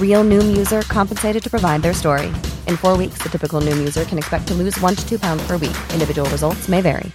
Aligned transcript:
Real 0.00 0.22
Noom 0.24 0.54
user 0.54 0.82
compensated 0.82 1.42
to 1.42 1.48
provide 1.48 1.80
their 1.80 1.94
story. 1.94 2.26
In 2.66 2.76
four 2.76 2.98
weeks, 2.98 3.22
the 3.22 3.30
typical 3.30 3.62
Noom 3.62 3.78
user 3.78 4.04
can 4.04 4.18
expect 4.18 4.46
to 4.48 4.54
lose 4.54 4.78
one 4.80 4.94
to 4.94 5.08
two 5.08 5.18
pounds 5.18 5.42
per 5.46 5.56
week. 5.56 5.76
Individual 5.94 6.28
results 6.30 6.68
may 6.68 6.82
vary. 6.82 7.10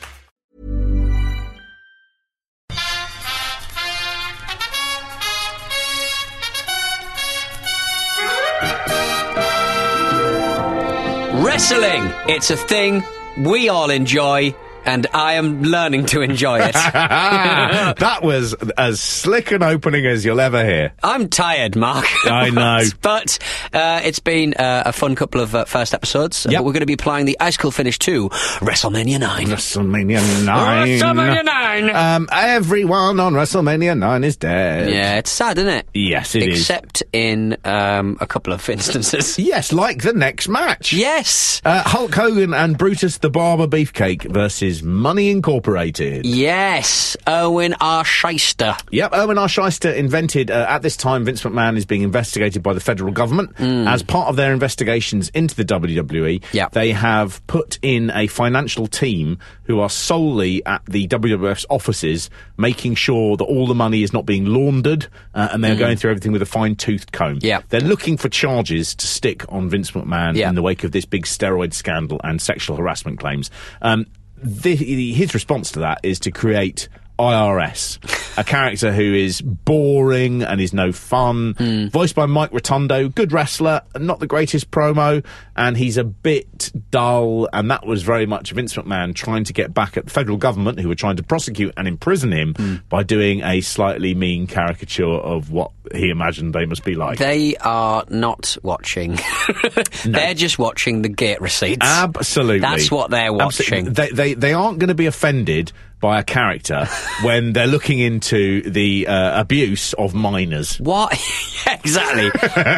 Wrestling! 11.43 12.04
It's 12.27 12.49
a 12.51 12.57
thing 12.57 13.04
we 13.38 13.70
all 13.70 13.90
enjoy, 13.90 14.55
and 14.86 15.08
I 15.14 15.34
am 15.34 15.64
learning 15.64 16.05
to 16.08 16.22
enjoy 16.22 16.60
it. 16.60 16.74
that 16.74 18.20
was 18.22 18.54
as 18.78 19.02
slick 19.02 19.52
an 19.52 19.64
opening 19.64 20.05
as 20.05 20.24
you'll 20.24 20.40
ever 20.40 20.64
hear. 20.64 20.94
I'm 21.04 21.30
tired, 21.30 21.76
Mark. 21.76 22.05
I 22.26 22.50
know. 22.50 22.84
but 23.02 23.40
uh, 23.74 24.02
it's 24.04 24.20
been 24.20 24.54
uh, 24.54 24.84
a 24.86 24.94
fun 24.94 25.16
couple 25.16 25.41
of 25.41 25.56
uh, 25.56 25.66
first 25.66 25.94
episodes. 25.94 26.46
Yep. 26.50 26.60
But 26.60 26.66
we're 26.66 26.74
going 26.74 26.82
to 26.82 26.86
be 26.86 26.94
applying 26.94 27.26
the 27.26 27.38
Ice 27.40 27.58
Cool 27.58 27.72
Finish 27.72 28.00
to 28.00 28.30
WrestleMania 28.30 29.20
9. 29.20 29.48
WrestleMania 29.48 30.46
9. 30.46 30.88
WrestleMania 31.00 31.46
9! 31.46 31.96
Um, 31.96 32.30
everyone 32.32 33.20
on 33.20 33.34
WrestleMania 33.34 33.98
9 33.98 34.24
is 34.24 34.38
dead. 34.38 34.90
yeah, 34.90 35.18
it's 35.18 35.32
sad, 35.32 35.58
isn't 35.58 35.70
it? 35.70 35.88
Yes, 35.94 36.36
it 36.36 36.44
is. 36.48 36.60
Except 36.62 37.04
in 37.12 37.58
um, 37.66 38.18
a 38.22 38.28
couple 38.28 38.54
of 38.54 38.68
instances. 38.76 39.38
Yes, 39.40 39.74
like 39.74 40.04
the 40.04 40.13
next 40.13 40.48
match. 40.48 40.94
Yes! 40.94 41.62
Uh, 41.66 41.84
Hulk 41.86 42.13
Hogan 42.13 42.54
and 42.54 42.78
Brutus 42.78 43.18
the 43.18 43.30
Barber 43.30 43.68
Beefcake 43.68 44.32
versus 44.32 44.74
Money 44.84 45.29
Incorporated. 45.29 46.26
Yes! 46.26 47.18
Irwin 47.27 47.76
R. 47.79 48.04
Schyster. 48.04 48.77
Yep, 48.91 49.13
Irwin 49.13 49.37
R. 49.37 49.48
Schyster 49.48 49.93
invented, 49.95 50.51
uh, 50.51 50.65
at 50.70 50.82
this 50.82 50.95
time, 50.98 51.26
Vince 51.26 51.41
McMahon 51.43 51.77
is 51.77 51.85
being 51.85 52.01
investigated 52.01 52.62
by 52.62 52.73
the 52.73 52.79
federal 52.79 53.12
government. 53.12 53.51
As 53.59 54.04
part 54.04 54.27
of 54.29 54.35
their 54.35 54.54
investigations 54.54 55.29
into 55.29 55.55
the 55.55 55.63
WWE, 55.65 56.43
Yep. 56.54 56.71
they 56.73 56.91
have 56.91 57.45
put 57.48 57.79
in 57.82 58.12
a 58.12 58.27
financial 58.27 58.87
team 58.87 59.40
who 59.63 59.79
are 59.79 59.90
solely 59.90 60.63
at 60.65 60.85
the 60.85 61.07
WWF's 61.07 61.65
offices, 61.70 62.29
making 62.57 62.95
sure 62.95 63.35
that 63.37 63.45
all 63.45 63.65
the 63.67 63.73
money 63.76 64.03
is 64.03 64.13
not 64.13 64.25
being 64.25 64.45
laundered, 64.45 65.07
uh, 65.34 65.50
and 65.51 65.63
they're 65.63 65.75
going 65.75 65.97
through 65.97 66.12
everything 66.12 66.31
with 66.31 66.41
a 66.41 66.45
fine-toothed 66.45 67.12
comb. 67.12 67.39
Yep. 67.41 67.66
They're 67.69 67.81
looking 67.81 68.17
for 68.17 68.29
charges 68.29 68.94
to 68.95 69.07
stick 69.07 69.44
on 69.50 69.69
Vince 69.69 69.91
McMahon 69.91 70.35
Yeah. 70.35 70.50
in 70.50 70.55
the 70.55 70.61
wake 70.61 70.83
of 70.83 70.91
this 70.91 71.05
big 71.05 71.25
steroid 71.25 71.73
scandal 71.73 72.21
and 72.23 72.41
sexual 72.41 72.77
harassment 72.77 73.19
claims. 73.19 73.50
Um, 73.81 74.05
the, 74.45 74.75
his 74.75 75.33
response 75.33 75.72
to 75.73 75.79
that 75.79 76.00
is 76.03 76.19
to 76.22 76.31
create 76.31 76.88
IRS, 77.17 78.38
a 78.38 78.44
character 78.44 78.91
who 78.91 79.13
is 79.13 79.41
boring 79.41 80.44
and 80.44 80.59
is 80.59 80.73
no 80.73 80.91
fun. 80.91 81.53
Hmm. 81.57 81.88
Voiced 81.88 82.16
by 82.16 82.25
Mike 82.25 82.51
Rotundo, 82.51 83.07
good 83.09 83.31
wrestler, 83.31 83.81
not 83.97 84.19
the 84.19 84.28
greatest 84.28 84.69
promo, 84.72 85.25
and 85.55 85.77
he's 85.77 85.97
a 85.97 86.03
bit 86.03 86.71
dull. 86.91 87.47
And 87.53 87.69
that 87.71 87.85
was 87.85 88.03
very 88.03 88.25
much 88.25 88.51
Vince 88.51 88.75
McMahon 88.75 89.13
trying 89.16 89.43
to 89.45 89.53
get 89.53 89.73
back 89.73 89.97
at 89.97 90.05
the 90.05 90.09
federal 90.11 90.38
government, 90.38 90.79
who 90.79 90.88
were 90.88 90.95
trying 90.95 91.16
to 91.17 91.23
prosecute 91.23 91.73
and 91.77 91.88
imprison 91.88 92.31
him 92.31 92.53
Hmm. 92.55 92.75
by 92.89 93.03
doing 93.03 93.41
a 93.43 93.61
slightly 93.61 94.13
mean 94.15 94.47
caricature 94.47 95.05
of 95.05 95.51
what 95.51 95.71
he 95.94 96.09
imagined 96.09 96.53
they 96.53 96.65
must 96.65 96.83
be 96.83 96.95
like. 96.95 97.17
They 97.19 97.55
are 97.57 98.03
not 98.09 98.57
watching. 98.63 99.19
They're 100.05 100.33
just 100.33 100.57
watching 100.57 101.01
the 101.03 101.09
gate 101.09 101.41
receipts. 101.41 101.85
Absolutely. 101.85 102.59
That's 102.59 102.89
what 102.89 103.11
they're 103.11 103.31
Absolutely. 103.39 103.91
watching. 103.91 103.94
They, 103.94 104.09
they, 104.09 104.33
they 104.33 104.53
aren't 104.53 104.79
going 104.79 104.88
to 104.89 104.95
be 104.95 105.05
offended 105.05 105.71
by 106.01 106.19
a 106.19 106.23
character 106.23 106.88
when 107.23 107.53
they're 107.53 107.67
looking 107.67 107.99
into 107.99 108.61
the 108.69 109.07
uh, 109.07 109.39
abuse 109.39 109.94
of 109.94 110.13
minors. 110.15 110.77
What? 110.79 111.13
yeah, 111.67 111.75
exactly. 111.75 112.31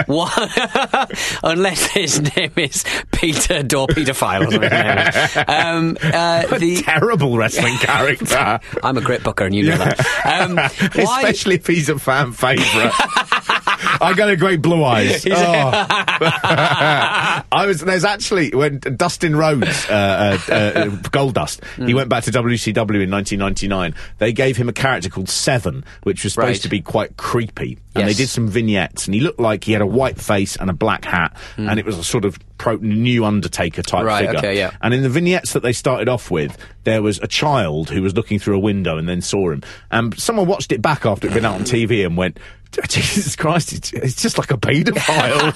what? 0.08 1.12
Unless 1.44 1.86
his 1.88 2.36
name 2.36 2.52
is 2.58 2.67
Peter 3.12 3.64
Door 3.64 3.88
Pedophile 3.88 4.48
or 4.48 4.52
something. 4.52 5.46
um, 5.48 5.98
uh, 6.02 6.58
the, 6.58 6.82
Terrible 6.84 7.38
wrestling 7.38 7.76
character. 7.78 8.60
I'm 8.84 8.98
a 8.98 9.02
great 9.02 9.24
booker, 9.24 9.46
and 9.46 9.56
you 9.56 9.70
know 9.70 9.78
that. 9.78 9.98
Um, 10.28 10.56
why? 10.56 10.70
Especially 11.22 11.56
if 11.56 11.68
he's 11.68 11.90
a 11.90 11.98
fan 11.98 12.32
favourite. 12.34 12.92
I 14.02 14.14
got 14.16 14.30
a 14.30 14.36
great 14.36 14.62
blue 14.62 14.84
eyes. 14.84 15.26
Oh. 15.38 15.86
I 16.50 17.66
was 17.66 17.82
there's 17.82 18.06
actually 18.06 18.52
when 18.52 18.80
Dustin 18.80 19.36
Rhodes, 19.36 19.88
uh, 19.90 20.38
uh, 20.50 20.52
uh, 20.54 20.86
Goldust, 21.10 21.64
Hmm. 21.76 21.88
he 21.88 21.94
went 21.94 22.10
back 22.10 22.24
to 22.26 22.32
WCW 22.32 23.02
in 23.04 23.12
1999. 23.12 23.94
They 24.18 24.34
gave 24.34 24.58
him 24.58 24.70
a 24.70 24.74
character 24.74 25.10
called 25.10 25.30
Seven, 25.30 25.84
which 26.04 26.24
was 26.24 26.34
supposed 26.34 26.48
Right. 26.48 26.62
to 26.62 26.70
be 26.70 26.82
quite 26.82 27.18
creepy, 27.18 27.78
and 27.96 28.08
they 28.08 28.14
did 28.14 28.30
some 28.30 28.48
vignettes, 28.48 29.06
and 29.06 29.14
he 29.16 29.22
looked 29.22 29.40
like 29.40 29.64
he 29.64 29.74
had 29.74 29.82
a 29.82 29.86
white 29.88 30.20
face 30.20 30.56
and 30.56 30.70
a 30.70 30.74
black 30.74 31.06
hat, 31.06 31.36
and 31.58 31.80
it 31.80 31.86
was 31.86 31.98
a 31.98 32.04
sort 32.04 32.26
of 32.26 32.38
pro- 32.58 32.78
new 32.78 33.26
Undertaker 33.26 33.82
type 33.84 34.02
Hmm. 34.02 34.08
Right, 34.08 34.26
figure. 34.26 34.38
okay, 34.40 34.58
yeah. 34.58 34.72
And 34.82 34.94
in 34.94 35.04
the 35.04 35.10
vignettes 35.10 35.54
that 35.54 35.64
they 35.64 35.74
started 35.74 36.10
off 36.10 36.32
with, 36.32 36.58
there 36.84 37.02
was 37.02 37.20
a 37.20 37.28
child 37.28 37.90
who 37.90 38.02
was 38.02 38.16
looking 38.16 38.40
through 38.40 38.56
a 38.56 38.60
window 38.60 38.98
and 38.98 39.08
then 39.08 39.22
saw 39.22 39.52
him. 39.52 39.62
And 39.92 40.18
someone 40.20 40.48
watched 40.48 40.72
it 40.72 40.82
back 40.82 41.06
after 41.06 41.28
it 41.28 41.32
had 41.32 41.36
been 41.42 41.46
out 41.46 41.56
on 41.56 41.64
TV 41.66 42.06
and 42.06 42.16
went, 42.18 42.40
Jesus 42.90 43.36
Christ, 43.36 43.74
it's, 43.74 43.94
it's 43.94 44.22
just 44.22 44.38
like 44.38 44.52
a 44.52 44.58
paedophile. 44.58 45.54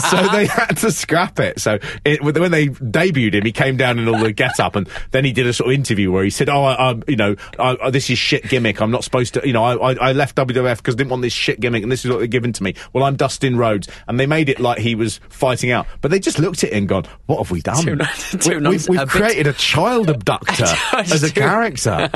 so 0.10 0.36
they 0.36 0.46
had 0.46 0.76
to 0.78 0.90
scrap 0.90 1.38
it. 1.38 1.60
So 1.60 1.78
it, 2.04 2.22
when 2.22 2.50
they 2.50 2.68
debuted 2.68 3.34
him, 3.34 3.44
he 3.44 3.52
came 3.52 3.76
down 3.76 3.98
in 3.98 4.08
all 4.08 4.18
the 4.18 4.32
get 4.32 4.58
up 4.60 4.76
and 4.76 4.88
then 5.10 5.24
he 5.24 5.32
did 5.32 5.46
a 5.46 5.52
sort 5.52 5.70
of 5.70 5.74
interview 5.74 6.10
where 6.12 6.24
he 6.24 6.30
said, 6.30 6.48
Oh, 6.48 6.64
I, 6.64 6.92
I, 6.92 7.00
you 7.08 7.16
know, 7.16 7.36
I, 7.58 7.90
this 7.90 8.10
is 8.10 8.18
shit 8.18 8.48
gimmick. 8.48 8.80
I'm 8.80 8.90
not 8.90 9.04
supposed 9.04 9.34
to, 9.34 9.46
you 9.46 9.52
know, 9.52 9.64
I, 9.64 9.92
I, 9.92 10.08
I 10.08 10.12
left 10.12 10.36
WWF 10.36 10.78
because 10.78 10.94
I 10.94 10.98
didn't 10.98 11.10
want 11.10 11.22
this 11.22 11.32
shit 11.32 11.60
gimmick 11.60 11.82
and 11.82 11.90
this 11.92 12.04
is 12.04 12.10
what 12.10 12.18
they're 12.18 12.26
giving 12.26 12.52
to 12.52 12.62
me. 12.62 12.74
Well, 12.92 13.04
I'm 13.04 13.16
Dustin 13.16 13.56
Rhodes. 13.56 13.88
And 14.08 14.18
they 14.18 14.26
made 14.26 14.48
it 14.48 14.60
like 14.60 14.78
he 14.78 14.94
was 14.94 15.18
fighting 15.28 15.70
out. 15.70 15.86
But 16.00 16.10
they 16.10 16.18
just 16.18 16.38
looked 16.38 16.64
at 16.64 16.70
it 16.70 16.76
and 16.76 16.88
gone, 16.88 17.04
What 17.26 17.38
have 17.38 17.50
we 17.50 17.60
done? 17.60 17.82
Too 17.82 17.96
too 18.38 18.58
we, 18.60 18.74
have 18.74 18.88
we've 18.88 19.00
A 19.00 19.06
bit- 19.06 19.08
created 19.08 19.46
a 19.46 19.52
child 19.52 20.08
abductor 20.10 20.64
as 20.92 21.22
a 21.22 21.32
character. 21.32 22.08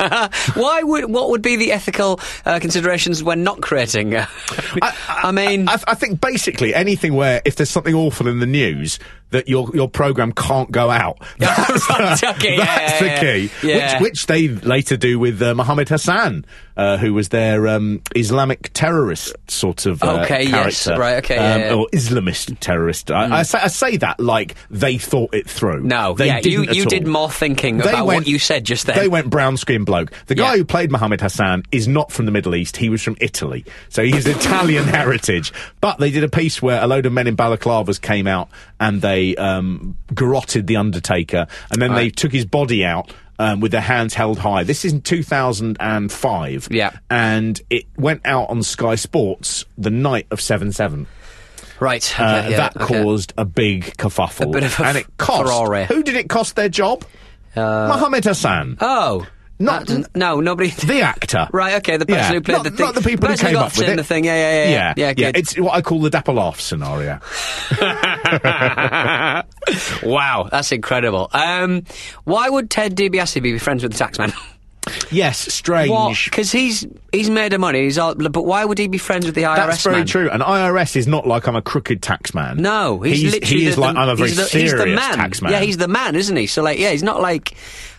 Why 0.55 0.83
would? 0.83 1.05
What 1.11 1.29
would 1.29 1.41
be 1.41 1.55
the 1.55 1.71
ethical 1.71 2.19
uh, 2.45 2.59
considerations 2.59 3.23
when 3.23 3.43
not 3.43 3.61
creating? 3.61 4.15
Uh, 4.81 4.91
I, 5.07 5.31
mean, 5.31 5.69
I, 5.69 5.77
I 5.87 5.95
think 5.95 6.21
basically 6.21 6.73
anything 6.73 7.13
where 7.13 7.41
if 7.45 7.55
there's 7.55 7.69
something 7.69 7.95
awful 7.95 8.27
in 8.27 8.39
the 8.39 8.45
news 8.45 8.99
that 9.31 9.47
your 9.49 9.69
your 9.73 9.89
program 9.89 10.31
can't 10.31 10.71
go 10.71 10.89
out. 10.89 11.17
That's, 11.39 11.89
right, 11.89 12.19
the, 12.19 12.29
okay, 12.35 12.57
that's 12.57 13.01
yeah, 13.01 13.19
the 13.19 13.47
key. 13.47 13.67
Yeah. 13.67 13.93
Which, 14.01 14.11
which 14.11 14.25
they 14.27 14.47
later 14.49 14.97
do 14.97 15.19
with 15.19 15.41
uh, 15.41 15.55
Muhammad 15.55 15.89
Hassan, 15.89 16.45
uh, 16.77 16.97
who 16.97 17.13
was 17.13 17.29
their 17.29 17.67
um, 17.67 18.01
Islamic 18.15 18.71
terrorist 18.73 19.35
sort 19.49 19.85
of 19.85 20.03
uh, 20.03 20.21
Okay, 20.23 20.43
yes, 20.43 20.83
character. 20.85 21.01
right, 21.01 21.17
okay, 21.23 21.37
um, 21.37 21.59
yeah. 21.61 21.69
Mm. 21.71 21.79
Or 21.79 21.87
Islamist 21.93 22.57
terrorist. 22.59 23.11
I, 23.11 23.39
I, 23.39 23.43
say, 23.43 23.59
I 23.59 23.67
say 23.67 23.97
that 23.97 24.19
like 24.19 24.55
they 24.69 24.97
thought 24.97 25.33
it 25.33 25.49
through. 25.49 25.81
no, 25.83 26.13
they 26.13 26.27
yeah, 26.27 26.37
you 26.37 26.65
didn't 26.65 26.75
you 26.75 26.85
did 26.85 27.07
more 27.07 27.29
thinking 27.29 27.77
They 27.77 27.89
about 27.89 28.05
went- 28.05 28.19
what 28.21 28.27
you 28.27 28.39
said 28.39 28.63
just 28.65 28.85
then. 28.85 28.97
They 28.97 29.07
went 29.07 29.29
brown 29.29 29.57
skin 29.57 29.83
bloke. 29.83 30.11
The 30.27 30.35
guy 30.35 30.57
who 30.57 30.65
played 30.65 30.91
Muhammad 30.91 31.21
Hassan 31.21 31.63
is 31.71 31.87
not 31.87 32.11
from 32.11 32.25
the 32.25 32.31
Middle 32.31 32.55
East. 32.55 32.77
He 32.77 32.89
was 32.89 33.01
from 33.01 33.17
Italy. 33.21 33.65
So 33.89 34.03
he's 34.03 34.25
Italian 34.27 34.83
heritage. 34.87 35.53
But 35.79 35.99
they 35.99 36.11
did 36.11 36.23
a 36.23 36.29
piece 36.29 36.61
where 36.61 36.81
a 36.81 36.87
load 36.87 37.05
of 37.05 37.13
men 37.13 37.27
in 37.27 37.35
balaclavas 37.37 37.99
came 38.01 38.27
out 38.27 38.49
and 38.79 39.01
they 39.01 39.20
um, 39.37 39.97
garroted 40.13 40.67
The 40.67 40.77
Undertaker. 40.77 41.47
And 41.71 41.81
then 41.81 41.93
they 41.95 42.09
took 42.09 42.31
his 42.31 42.45
body 42.45 42.83
out. 42.85 43.13
Um, 43.39 43.59
with 43.59 43.71
their 43.71 43.81
hands 43.81 44.13
held 44.13 44.37
high. 44.37 44.63
This 44.63 44.85
is 44.85 44.93
in 44.93 45.01
2005. 45.01 46.67
Yeah. 46.69 46.91
And 47.09 47.59
it 47.71 47.85
went 47.97 48.21
out 48.23 48.51
on 48.51 48.61
Sky 48.61 48.93
Sports 48.93 49.65
the 49.79 49.89
night 49.89 50.27
of 50.29 50.39
7 50.39 50.71
7. 50.71 51.07
right, 51.79 52.19
Uh, 52.19 52.45
yeah, 52.49 52.57
that 52.57 52.77
okay. 52.77 53.01
caused 53.01 53.33
a 53.39 53.45
big 53.45 53.85
kerfuffle. 53.97 54.45
A 54.45 54.47
bit 54.51 54.63
of 54.65 54.79
a 54.79 54.83
and 54.85 54.97
it 54.99 55.17
cost. 55.17 55.41
furore. 55.51 55.85
Who 55.85 56.03
did 56.03 56.17
it 56.17 56.29
cost 56.29 56.55
their 56.55 56.69
job? 56.69 57.03
Muhammad 57.55 58.23
Hassan, 58.25 58.77
Oh. 58.79 59.25
Not- 59.61 59.85
doesn't- 59.87 60.15
no, 60.15 60.39
nobody. 60.41 60.69
the 60.85 61.01
actor. 61.01 61.47
Right, 61.51 61.75
okay, 61.75 61.97
the 61.97 62.05
person 62.05 62.23
Yeah, 62.23 62.31
who 62.33 62.41
played 62.41 62.55
not- 62.55 62.63
the 62.63 62.71
thing. 62.71 62.85
not 62.85 62.95
the 62.95 63.01
people 63.01 63.27
who 63.27 63.33
person 63.33 63.47
came 63.47 63.57
up 63.57 63.77
with 63.77 63.87
it. 63.89 63.95
the 63.97 64.03
thing. 64.03 64.25
Yeah, 64.25 64.35
yeah, 64.35 64.63
yeah, 64.63 64.69
yeah. 64.69 64.93
yeah, 64.97 65.13
yeah. 65.17 65.31
It's 65.35 65.57
what 65.59 65.73
I 65.73 65.81
call 65.81 66.01
the 66.01 66.09
dapple 66.09 66.39
off 66.39 66.59
scenario. 66.59 67.19
wow, 70.03 70.47
that's 70.51 70.71
incredible. 70.71 71.29
Um, 71.33 71.83
why 72.23 72.49
would 72.49 72.69
Ted 72.69 72.95
DiBiase 72.95 73.41
be 73.41 73.57
friends 73.59 73.83
with 73.83 73.93
the 73.93 74.03
taxman? 74.03 74.33
yes, 75.11 75.37
strange. 75.53 76.25
Because 76.25 76.51
he's 76.51 76.87
he's 77.11 77.29
made 77.29 77.53
of 77.53 77.61
money. 77.61 77.83
He's 77.83 77.97
all, 77.97 78.15
but 78.15 78.43
why 78.45 78.65
would 78.65 78.77
he 78.79 78.87
be 78.87 78.97
friends 78.97 79.25
with 79.25 79.35
the 79.35 79.43
IRS? 79.43 79.57
Man? 79.57 79.67
That's 79.67 79.83
very 79.83 79.95
man? 79.97 80.07
true. 80.07 80.29
And 80.29 80.41
IRS 80.41 80.95
is 80.95 81.07
not 81.07 81.27
like 81.27 81.47
I'm 81.47 81.55
a 81.55 81.61
crooked 81.61 82.01
tax 82.01 82.33
man. 82.33 82.57
No, 82.57 82.99
he's, 83.01 83.23
literally 83.31 83.61
he 83.61 83.67
is 83.67 83.75
the, 83.75 83.81
like 83.81 83.95
I'm 83.95 84.09
a 84.09 84.15
very 84.15 84.29
he's 84.29 84.37
the, 84.37 84.45
serious 84.45 84.71
he's 84.71 84.79
the 84.79 84.87
man. 84.87 85.13
tax 85.15 85.41
man. 85.41 85.51
Yeah, 85.51 85.59
he's 85.59 85.77
the 85.77 85.87
man, 85.87 86.15
isn't 86.15 86.35
he? 86.35 86.47
So 86.47 86.63
like, 86.63 86.79
yeah, 86.79 86.89
he's 86.91 87.03
not 87.03 87.21
like 87.21 87.55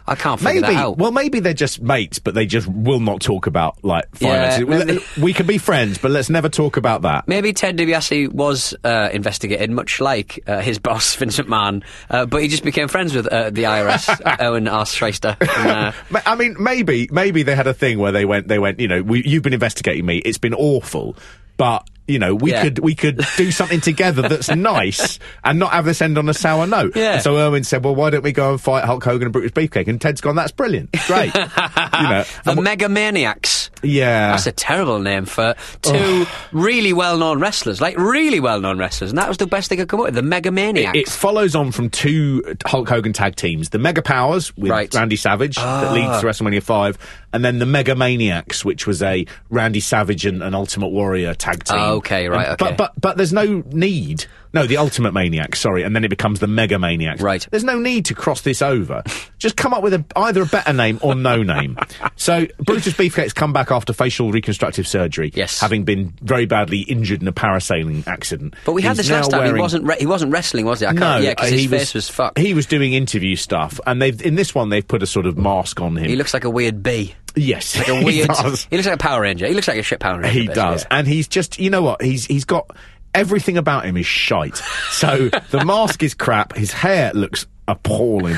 I 0.06 0.14
can't 0.14 0.40
figure 0.40 0.60
Maybe. 0.62 0.74
that 0.74 0.82
out. 0.82 0.98
Well, 0.98 1.12
maybe 1.12 1.40
they're 1.40 1.54
just 1.54 1.80
mates, 1.80 2.18
but 2.18 2.34
they 2.34 2.46
just 2.46 2.66
will 2.68 3.00
not 3.00 3.20
talk 3.20 3.46
about 3.46 3.82
like 3.84 4.06
Yeah, 4.18 4.58
finances. 4.58 4.86
maybe- 4.86 5.22
we 5.22 5.32
can 5.32 5.46
be 5.46 5.58
friends, 5.58 5.98
but 5.98 6.10
let's 6.10 6.28
never 6.30 6.48
talk 6.48 6.76
about 6.76 7.02
that. 7.02 7.28
Maybe 7.28 7.52
Ted 7.52 7.76
DiBiase 7.76 8.32
was 8.32 8.74
uh, 8.84 9.08
investigated, 9.12 9.70
much 9.70 10.00
like 10.00 10.40
uh, 10.46 10.60
his 10.60 10.78
boss 10.80 11.14
Vincent 11.14 11.48
Mann, 11.48 11.84
uh, 12.10 12.26
but 12.26 12.42
he 12.42 12.48
just 12.48 12.64
became 12.64 12.88
friends 12.88 13.14
with 13.14 13.26
uh, 13.28 13.50
the 13.50 13.62
IRS, 13.64 14.40
Irwin 14.40 14.68
R. 14.68 14.84
Schyster. 14.84 15.36
And, 15.40 15.94
uh, 16.16 16.20
I 16.26 16.34
mean, 16.34 16.56
maybe, 16.58 17.08
maybe 17.12 17.42
they 17.42 17.54
had 17.54 17.66
a 17.66 17.74
thing 17.74 17.98
where 17.98 18.12
they 18.12 18.24
went, 18.24 18.48
they 18.48 18.58
went, 18.58 18.80
you 18.80 18.88
know, 18.88 19.02
we, 19.02 19.22
you've 19.24 19.42
been 19.42 19.52
investigating 19.54 20.04
me. 20.06 20.18
It's 20.18 20.38
been 20.38 20.54
awful, 20.54 21.16
but 21.56 21.86
you 22.08 22.18
know, 22.18 22.34
we 22.34 22.50
Yeah. 22.50 22.64
could, 22.64 22.78
we 22.80 22.96
could 22.96 23.24
do 23.36 23.52
something 23.52 23.80
together 23.80 24.22
that's 24.22 24.48
nice 24.54 25.20
and 25.44 25.60
not 25.60 25.70
have 25.72 25.84
this 25.84 26.02
end 26.02 26.18
on 26.18 26.28
a 26.28 26.34
sour 26.34 26.66
note. 26.66 26.96
Yeah. 26.96 27.14
And 27.14 27.22
so 27.22 27.38
Erwin 27.38 27.62
said, 27.62 27.84
well, 27.84 27.94
why 27.94 28.10
don't 28.10 28.24
we 28.24 28.32
go 28.32 28.50
and 28.50 28.60
fight 28.60 28.84
Hulk 28.84 29.04
Hogan 29.04 29.26
and 29.26 29.32
Brutus 29.32 29.52
Beefcake? 29.52 29.86
And 29.86 30.00
Ted's 30.00 30.20
gone, 30.20 30.34
that's 30.34 30.50
brilliant, 30.50 30.90
great. 31.06 31.26
you 31.34 31.40
know, 31.40 32.24
the 32.44 32.56
Megamaniacs. 32.56 33.70
yeah. 33.84 34.32
That's 34.32 34.46
a 34.46 34.52
terrible 34.52 34.98
name 34.98 35.24
for 35.26 35.54
two 35.82 36.26
really 36.50 36.92
well-known 36.92 37.38
wrestlers, 37.40 37.80
like 37.80 37.96
really 37.96 38.40
well-known 38.40 38.78
wrestlers, 38.78 39.10
and 39.10 39.18
that 39.18 39.28
was 39.28 39.38
the 39.38 39.46
best 39.46 39.70
they 39.70 39.76
could 39.76 39.88
come 39.88 40.00
up 40.00 40.06
with. 40.06 40.14
The 40.14 40.22
Megamaniacs. 40.22 40.96
It 40.96 41.08
follows 41.08 41.54
on 41.54 41.70
from 41.70 41.88
two 41.88 42.56
Hulk 42.66 42.88
Hogan 42.88 43.12
tag 43.12 43.36
teams, 43.36 43.70
the 43.70 43.78
Mega 43.78 44.02
Powers 44.02 44.54
with 44.56 44.70
Right. 44.72 44.92
Randy 44.92 45.16
Savage 45.16 45.56
that 45.56 45.92
leads 45.92 46.08
ah. 46.08 46.20
to 46.20 46.26
WrestleMania 46.26 46.62
5, 46.62 46.98
and 47.32 47.44
then 47.44 47.58
the 47.58 47.66
Mega 47.66 47.94
Maniacs, 47.94 48.64
which 48.64 48.86
was 48.86 49.02
a 49.02 49.26
Randy 49.50 49.80
Savage 49.80 50.26
and 50.26 50.42
an 50.42 50.54
Ultimate 50.54 50.88
Warrior 50.88 51.34
tag 51.34 51.64
team. 51.64 51.78
Oh, 51.78 51.96
okay, 51.96 52.28
right, 52.28 52.48
And- 52.48 52.62
okay. 52.62 52.70
But, 52.70 52.76
but, 52.76 53.00
but 53.00 53.16
there's 53.16 53.32
no 53.32 53.62
need. 53.72 54.26
No, 54.54 54.66
the 54.66 54.76
Ultimate 54.76 55.12
Maniacs, 55.14 55.60
sorry, 55.60 55.82
and 55.82 55.96
then 55.96 56.04
it 56.04 56.08
becomes 56.10 56.40
the 56.40 56.46
Mega 56.46 56.78
Maniacs. 56.78 57.22
Right. 57.22 57.46
There's 57.50 57.64
no 57.64 57.78
need 57.78 58.04
to 58.06 58.14
cross 58.14 58.42
this 58.42 58.60
over. 58.60 59.02
Just 59.38 59.56
come 59.56 59.72
up 59.72 59.82
with 59.82 59.94
a, 59.94 60.04
either 60.14 60.42
a 60.42 60.46
better 60.46 60.74
name 60.74 60.98
or 61.02 61.14
no 61.14 61.42
name. 61.42 61.78
So, 62.14 62.46
Brutus 62.60 62.92
Beefcake's 62.92 63.32
come 63.32 63.52
back 63.52 63.72
after 63.72 63.92
facial 63.92 64.30
reconstructive 64.30 64.86
surgery. 64.86 65.32
Yes. 65.34 65.58
Having 65.58 65.84
been 65.84 66.12
very 66.20 66.46
badly 66.46 66.80
injured 66.82 67.20
in 67.20 67.26
a 67.26 67.32
parasailing 67.32 68.06
accident. 68.06 68.54
but 68.64 68.74
we 68.74 68.82
had 68.82 68.90
He's 68.96 69.08
this 69.08 69.10
last 69.10 69.30
time. 69.32 69.52
He 69.52 69.60
wasn't. 69.60 69.84
Re- 69.86 69.96
he 69.98 70.06
wasn't 70.06 70.30
wrestling, 70.30 70.64
was 70.66 70.80
he? 70.80 70.86
I 70.86 70.90
can't, 70.90 71.00
no, 71.00 71.16
yeah, 71.18 71.30
because 71.30 71.50
his 71.50 71.60
he 71.62 71.66
face 71.68 71.94
was, 71.94 72.08
fucked. 72.08 72.38
He 72.38 72.54
was 72.54 72.66
doing 72.66 72.92
interview 72.92 73.34
stuff, 73.34 73.80
and 73.86 74.00
they've 74.00 74.20
in 74.22 74.36
this 74.36 74.54
one 74.54 74.68
they've 74.68 74.86
put 74.86 75.02
a 75.02 75.06
sort 75.06 75.26
of 75.26 75.36
mask 75.36 75.80
on 75.80 75.96
him. 75.96 76.08
He 76.08 76.14
looks 76.14 76.32
like 76.32 76.44
a 76.44 76.50
weird 76.50 76.82
bee. 76.82 77.14
Yes, 77.36 77.76
Like 77.78 77.88
a 77.88 77.96
he 77.98 78.04
weird. 78.04 78.28
does. 78.28 78.66
he 78.70 78.76
looks 78.76 78.86
like 78.86 78.96
a 78.96 78.98
Power 78.98 79.22
Ranger. 79.22 79.46
He 79.46 79.54
looks 79.54 79.68
like 79.68 79.78
a 79.78 79.82
shit 79.82 80.00
Power 80.00 80.20
Ranger. 80.20 80.40
He 80.40 80.46
does, 80.46 80.82
yeah. 80.82 80.98
and 80.98 81.06
he's 81.06 81.28
just 81.28 81.58
you 81.58 81.70
know 81.70 81.82
what 81.82 82.02
he's 82.02 82.26
he's 82.26 82.44
got 82.44 82.70
everything 83.14 83.56
about 83.58 83.84
him 83.84 83.96
is 83.96 84.06
shite. 84.06 84.56
So 84.90 85.28
the 85.50 85.64
mask 85.64 86.02
is 86.02 86.14
crap. 86.14 86.54
His 86.56 86.72
hair 86.72 87.12
looks 87.14 87.46
appalling. 87.68 88.36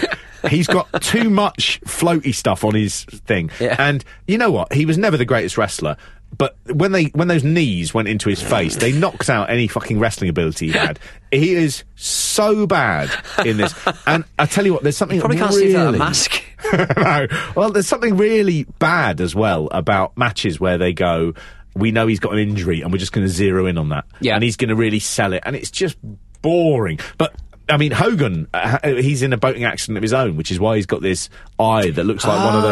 He's 0.50 0.66
got 0.66 1.02
too 1.02 1.30
much 1.30 1.80
floaty 1.82 2.34
stuff 2.34 2.64
on 2.64 2.74
his 2.74 3.04
thing, 3.04 3.50
Yeah. 3.58 3.76
and 3.78 4.04
you 4.26 4.36
know 4.38 4.50
what? 4.50 4.72
He 4.72 4.84
was 4.84 4.98
never 4.98 5.16
the 5.16 5.24
greatest 5.24 5.56
wrestler. 5.56 5.96
But 6.36 6.56
when 6.72 6.92
they 6.92 7.04
when 7.06 7.28
those 7.28 7.44
knees 7.44 7.92
went 7.92 8.08
into 8.08 8.28
his 8.28 8.42
face, 8.42 8.76
they 8.76 8.92
knocked 8.92 9.28
out 9.28 9.50
any 9.50 9.68
fucking 9.68 9.98
wrestling 9.98 10.30
ability 10.30 10.66
he 10.66 10.72
had. 10.72 10.98
He 11.30 11.54
is 11.54 11.84
so 11.96 12.66
bad 12.66 13.10
in 13.44 13.56
this, 13.56 13.74
and 14.06 14.24
I 14.38 14.46
tell 14.46 14.64
you 14.64 14.72
what, 14.72 14.82
there's 14.82 14.96
something 14.96 15.20
Probably 15.20 15.38
can't 15.38 15.54
really, 15.54 15.72
see 15.72 15.78
a 15.78 15.92
mask. 15.92 16.42
no. 16.96 17.26
Well, 17.54 17.70
there's 17.70 17.86
something 17.86 18.16
really 18.16 18.64
bad 18.78 19.20
as 19.20 19.34
well 19.34 19.68
about 19.70 20.16
matches 20.16 20.58
where 20.58 20.78
they 20.78 20.92
go, 20.92 21.34
we 21.74 21.90
know 21.90 22.06
he's 22.06 22.20
got 22.20 22.32
an 22.32 22.38
injury 22.38 22.80
and 22.80 22.92
we're 22.92 22.98
just 22.98 23.12
going 23.12 23.26
to 23.26 23.32
zero 23.32 23.66
in 23.66 23.78
on 23.78 23.90
that. 23.90 24.06
Yeah. 24.20 24.34
And 24.34 24.42
he's 24.42 24.56
going 24.56 24.68
to 24.70 24.76
really 24.76 25.00
sell 25.00 25.32
it. 25.32 25.42
And 25.44 25.56
it's 25.56 25.70
just 25.70 25.96
boring. 26.42 26.98
But. 27.18 27.34
I 27.66 27.78
mean, 27.78 27.92
Hogan, 27.92 28.46
uh, 28.52 28.78
he's 28.86 29.22
in 29.22 29.32
a 29.32 29.38
boating 29.38 29.64
accident 29.64 29.96
of 29.96 30.02
his 30.02 30.12
own, 30.12 30.36
which 30.36 30.50
is 30.50 30.60
why 30.60 30.76
he's 30.76 30.84
got 30.84 31.00
this 31.00 31.30
eye 31.58 31.88
that 31.92 32.04
looks 32.04 32.26
like 32.26 32.38
one 32.38 32.56
of 32.56 32.62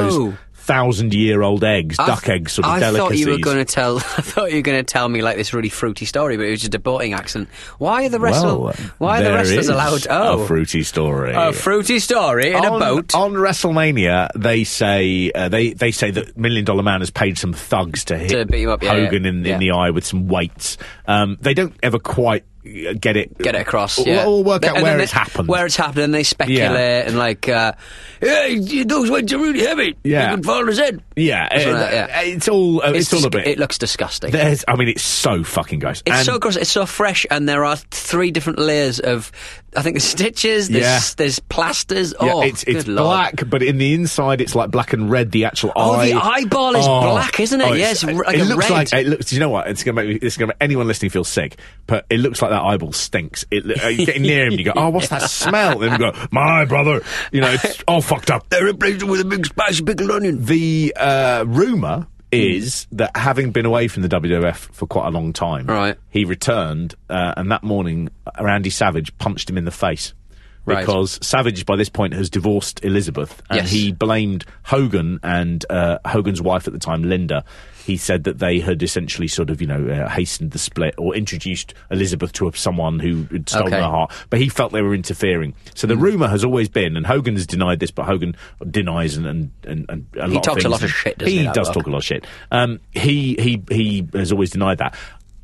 Oh. 0.62 0.72
those 0.74 0.76
thousand-year-old 0.92 1.64
eggs, 1.64 1.98
I 1.98 2.06
duck 2.06 2.28
eggs, 2.28 2.52
sort 2.52 2.66
of 2.66 2.72
I 2.72 2.80
delicacies. 2.80 3.24
thought 3.24 3.28
you 3.28 3.32
were 3.36 3.42
going 3.42 3.58
to 3.58 3.64
tell. 3.64 3.96
I 3.98 4.00
thought 4.00 4.50
you 4.50 4.56
were 4.58 4.62
going 4.62 4.78
to 4.78 4.84
tell 4.84 5.08
me 5.08 5.22
like 5.22 5.36
this 5.36 5.52
really 5.54 5.68
fruity 5.68 6.04
story, 6.04 6.36
but 6.36 6.46
it 6.46 6.50
was 6.50 6.60
just 6.60 6.74
a 6.74 6.78
boating 6.78 7.12
accident. 7.14 7.48
Why 7.78 8.06
are 8.06 8.08
the 8.08 8.20
wrestlers? 8.20 8.78
well, 8.78 8.90
why 8.98 9.20
are 9.20 9.24
the 9.24 9.32
wrestlers 9.32 9.68
allowed? 9.68 10.06
Oh, 10.08 10.42
a 10.42 10.46
fruity 10.46 10.82
story. 10.82 11.32
a 11.34 11.52
fruity 11.52 11.98
story 11.98 12.50
in 12.50 12.56
on, 12.64 12.76
a 12.76 12.78
boat. 12.78 13.14
on 13.14 13.32
WrestleMania, 13.32 14.28
they 14.36 14.64
say 14.64 15.30
uh, 15.34 15.48
they 15.48 15.72
they 15.72 15.90
say 15.90 16.10
that 16.10 16.36
Million 16.36 16.64
Dollar 16.64 16.82
Man 16.82 17.00
has 17.00 17.10
paid 17.10 17.38
some 17.38 17.52
thugs 17.52 18.04
to 18.06 18.18
hit 18.18 18.30
To 18.30 18.44
beat 18.46 18.62
him 18.64 18.70
up, 18.70 18.82
yeah, 18.82 18.90
Hogan 18.92 19.24
yeah. 19.24 19.30
in, 19.30 19.44
Yeah. 19.44 19.54
in 19.54 19.60
the 19.60 19.70
eye 19.72 19.90
with 19.90 20.04
some 20.04 20.28
weights. 20.28 20.76
Um, 21.06 21.38
they 21.40 21.54
don't 21.54 21.74
ever 21.82 21.98
quite 21.98 22.44
get 22.64 23.16
it 23.16 23.36
Get 23.38 23.54
it 23.54 23.60
across, 23.62 23.98
or, 23.98 24.06
yeah. 24.06 24.24
or 24.26 24.42
work 24.44 24.64
out 24.64 24.76
And 24.76 24.82
where 24.84 24.98
it's 25.00 25.12
they- 25.12 25.18
happened. 25.18 25.48
Where 25.48 25.66
it's 25.66 25.76
happened, 25.76 26.04
and 26.04 26.14
they 26.14 26.22
speculate 26.22 26.58
Yeah. 26.58 27.06
and 27.06 27.18
like, 27.18 27.48
uh, 27.48 27.72
hey, 28.20 28.84
those 28.84 29.10
weights 29.10 29.32
are 29.32 29.38
really 29.38 29.60
heavy. 29.60 29.96
Yeah. 30.04 30.30
you 30.30 30.36
can 30.36 30.44
fall 30.44 30.64
his 30.66 30.78
head. 30.78 31.02
yeah, 31.16 31.48
Something 31.50 31.74
uh, 31.74 31.80
like 31.80 31.92
yeah. 31.92 32.20
it's 32.22 32.48
all 32.48 32.82
uh, 32.82 32.92
it's, 32.92 33.12
all 33.12 33.24
a 33.26 33.30
bit. 33.30 33.46
It 33.46 33.58
looks 33.58 33.78
disgusting. 33.78 34.30
there's, 34.30 34.64
I 34.68 34.76
mean, 34.76 34.88
it's 34.88 35.02
so 35.02 35.42
fucking 35.42 35.80
gross. 35.80 36.02
It's 36.06 36.16
And- 36.16 36.26
so 36.26 36.38
gross. 36.38 36.56
It's 36.56 36.70
so 36.70 36.86
fresh, 36.86 37.26
and 37.30 37.48
there 37.48 37.64
are 37.64 37.76
three 37.76 38.30
different 38.30 38.58
layers 38.58 39.00
of. 39.00 39.32
I 39.74 39.82
think 39.82 39.94
there's 39.94 40.04
stitches. 40.04 40.69
There's, 40.69 40.82
Yeah. 40.82 41.00
there's 41.16 41.38
plasters. 41.38 42.14
Yeah, 42.20 42.32
oh, 42.34 42.42
it's 42.42 42.62
it's 42.64 42.86
Lord. 42.86 43.06
black, 43.06 43.48
but 43.48 43.62
in 43.62 43.78
the 43.78 43.94
inside 43.94 44.40
it's 44.40 44.54
like 44.54 44.70
black 44.70 44.92
and 44.92 45.10
red. 45.10 45.32
The 45.32 45.46
actual 45.46 45.72
Oh, 45.74 45.92
eye. 45.94 46.10
the 46.10 46.14
eyeball 46.14 46.76
is 46.76 46.86
black, 46.86 47.40
isn't 47.40 47.60
it? 47.60 47.66
Oh, 47.69 47.72
Yeah, 47.72 47.92
it's 47.92 48.04
r- 48.04 48.12
like 48.12 48.36
it 48.36 48.44
looks 48.44 48.69
red. 48.69 48.70
like 48.70 48.92
it 48.92 49.06
looks. 49.06 49.26
Do 49.30 49.36
you 49.36 49.40
know 49.40 49.48
what? 49.50 49.69
It's 49.69 49.82
gonna 49.82 49.94
make 49.94 50.08
me, 50.08 50.14
it's 50.26 50.36
gonna 50.36 50.48
make 50.48 50.56
anyone 50.60 50.86
listening 50.86 51.10
feel 51.10 51.24
sick. 51.24 51.56
But 51.86 52.04
it 52.10 52.19
looks 52.20 52.42
like 52.42 52.50
that 52.50 52.62
eyeball 52.62 52.92
stinks. 52.92 53.44
It, 53.50 53.82
uh, 53.82 53.88
you 53.88 54.04
get 54.06 54.20
near 54.20 54.46
him, 54.46 54.52
you 54.52 54.64
go, 54.64 54.72
"Oh, 54.76 54.90
what's 54.90 55.08
that 55.08 55.22
smell?" 55.30 55.82
And 55.82 55.92
you 55.92 55.98
go, 55.98 56.19
"My 56.30 56.64
brother," 56.66 57.00
you 57.32 57.40
know, 57.40 57.50
it's 57.52 57.82
all 57.88 58.02
fucked 58.02 58.30
up. 58.30 58.48
They 58.50 58.62
replaced 58.62 59.02
it 59.02 59.06
with 59.06 59.20
a 59.20 59.24
big 59.24 59.46
spicy 59.46 59.82
pickled 59.84 60.10
onion. 60.10 60.44
The 60.44 60.94
uh, 60.98 61.44
rumor 61.46 62.06
is 62.32 62.86
that 62.93 63.17
having 63.17 63.51
been 63.53 63.67
away 63.67 63.89
from 63.89 64.03
the 64.03 64.08
WWF 64.08 64.56
for 64.72 64.86
quite 64.86 65.06
a 65.06 65.10
long 65.10 65.32
time, 65.32 65.67
Right. 65.67 65.96
he 66.10 66.24
returned, 66.24 66.94
uh, 67.10 67.34
and 67.36 67.51
that 67.53 67.62
morning, 67.62 68.08
Randy 68.41 68.70
Savage 68.70 69.17
punched 69.19 69.48
him 69.51 69.58
in 69.58 69.65
the 69.67 69.70
face. 69.70 70.15
Right. 70.64 70.81
Because 70.86 71.19
Savage, 71.26 71.66
by 71.66 71.74
this 71.76 71.88
point, 71.88 72.14
has 72.14 72.31
divorced 72.31 72.84
Elizabeth, 72.84 73.42
and 73.50 73.62
Yes. 73.62 73.70
he 73.72 73.90
blamed 73.92 74.44
Hogan 74.64 75.19
and 75.22 75.64
uh, 75.69 75.98
Hogan's 76.06 76.40
wife 76.40 76.66
at 76.69 76.72
the 76.72 76.78
time, 76.78 77.02
Linda. 77.02 77.44
He 77.84 77.96
said 77.96 78.22
that 78.24 78.38
they 78.38 78.60
had 78.60 78.81
essentially 78.81 79.26
sort 79.26 79.50
of, 79.50 79.60
you 79.60 79.66
know, 79.66 79.88
uh, 79.88 80.08
hastened 80.08 80.52
the 80.52 80.58
split 80.60 80.94
or 80.98 81.16
introduced 81.16 81.74
Elizabeth 81.90 82.32
to 82.34 82.46
a, 82.46 82.56
someone 82.56 83.00
who 83.00 83.24
had 83.32 83.48
stolen 83.48 83.72
Okay. 83.74 83.82
her 83.82 83.88
heart. 83.90 84.12
But 84.31 84.38
he 84.38 84.48
felt 84.48 84.70
they 84.70 84.82
were 84.82 84.94
interfering. 84.94 85.54
So 85.74 85.88
the 85.88 85.96
rumor 85.96 86.28
has 86.28 86.44
always 86.44 86.69
been, 86.69 86.96
and 86.96 87.04
Hogan 87.04 87.34
has 87.34 87.44
denied 87.44 87.81
this, 87.81 87.90
but 87.90 88.06
Hogan 88.06 88.36
denies 88.70 89.16
and 89.16 89.26
and 89.26 89.50
and, 89.64 89.86
and 89.90 90.06
a 90.16 90.28
He 90.28 90.34
lot 90.34 90.44
talks 90.44 90.62
a 90.64 90.69
of 90.69 90.72
lot 90.72 90.82
of 90.84 90.90
shit, 90.92 91.19
doesn't 91.19 91.32
he, 91.32 91.38
he 91.40 91.44
does 91.46 91.66
bloke? 91.70 91.74
talk 91.74 91.86
a 91.88 91.90
lot 91.90 91.98
of 91.98 92.04
shit. 92.04 92.24
Um, 92.52 92.78
he 92.92 93.34
he 93.40 93.64
he 93.69 94.06
has 94.12 94.31
always 94.31 94.50
denied 94.50 94.78
that. 94.78 94.94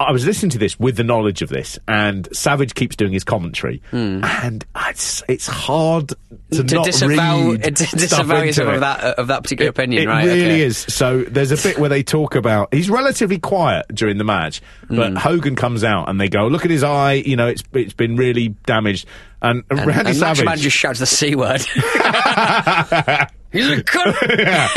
I 0.01 0.13
was 0.13 0.25
listening 0.25 0.51
to 0.51 0.59
this 0.59 0.79
with 0.79 0.97
the 0.97 1.03
knowledge 1.05 1.43
of 1.43 1.49
this, 1.49 1.79
and 1.89 2.29
Savage 2.33 2.75
keeps 2.75 2.95
doing 2.97 3.13
his 3.13 3.25
commentary, 3.25 3.83
and 3.93 4.65
it's 4.87 5.23
it's 5.29 5.47
hard 5.47 6.09
to, 6.53 6.63
to 6.63 6.75
not 6.77 6.85
disavow, 6.85 7.51
read 7.51 7.63
to 7.77 7.97
disavow 7.97 8.43
yourself 8.43 8.75
of 8.75 8.81
that 8.81 9.01
of 9.19 9.27
that 9.27 9.43
particular 9.43 9.71
opinion, 9.71 10.05
It 10.05 10.07
right? 10.07 10.25
really 10.25 10.43
okay. 10.45 10.61
is. 10.63 10.79
So 10.79 11.23
there's 11.23 11.51
a 11.51 11.57
bit 11.57 11.79
where 11.79 11.89
they 11.89 12.03
talk 12.05 12.37
about 12.37 12.73
he's 12.73 12.89
relatively 12.89 13.39
quiet 13.39 13.87
during 13.93 14.19
the 14.19 14.25
match, 14.25 14.61
but 14.89 15.11
Hmm. 15.11 15.17
Hogan 15.17 15.57
comes 15.57 15.83
out 15.83 16.09
and 16.09 16.21
they 16.21 16.29
go, 16.29 16.47
"Look 16.47 16.65
at 16.65 16.71
his 16.71 16.85
eye. 16.85 17.15
You 17.15 17.37
know, 17.37 17.49
it's 17.49 17.63
it's 17.73 17.93
been 17.95 18.17
really 18.17 18.49
damaged." 18.67 19.07
And, 19.41 19.63
and 19.71 19.87
Randy 19.87 20.11
And 20.11 20.17
Savage 20.19 20.45
Man 20.45 20.59
just 20.59 20.77
shouts 20.77 20.99
the 20.99 21.07
c 21.07 21.35
word. 21.37 21.61
He's 23.51 23.67
a 23.71 23.83
cunt. 23.83 24.39
yeah. 24.39 24.69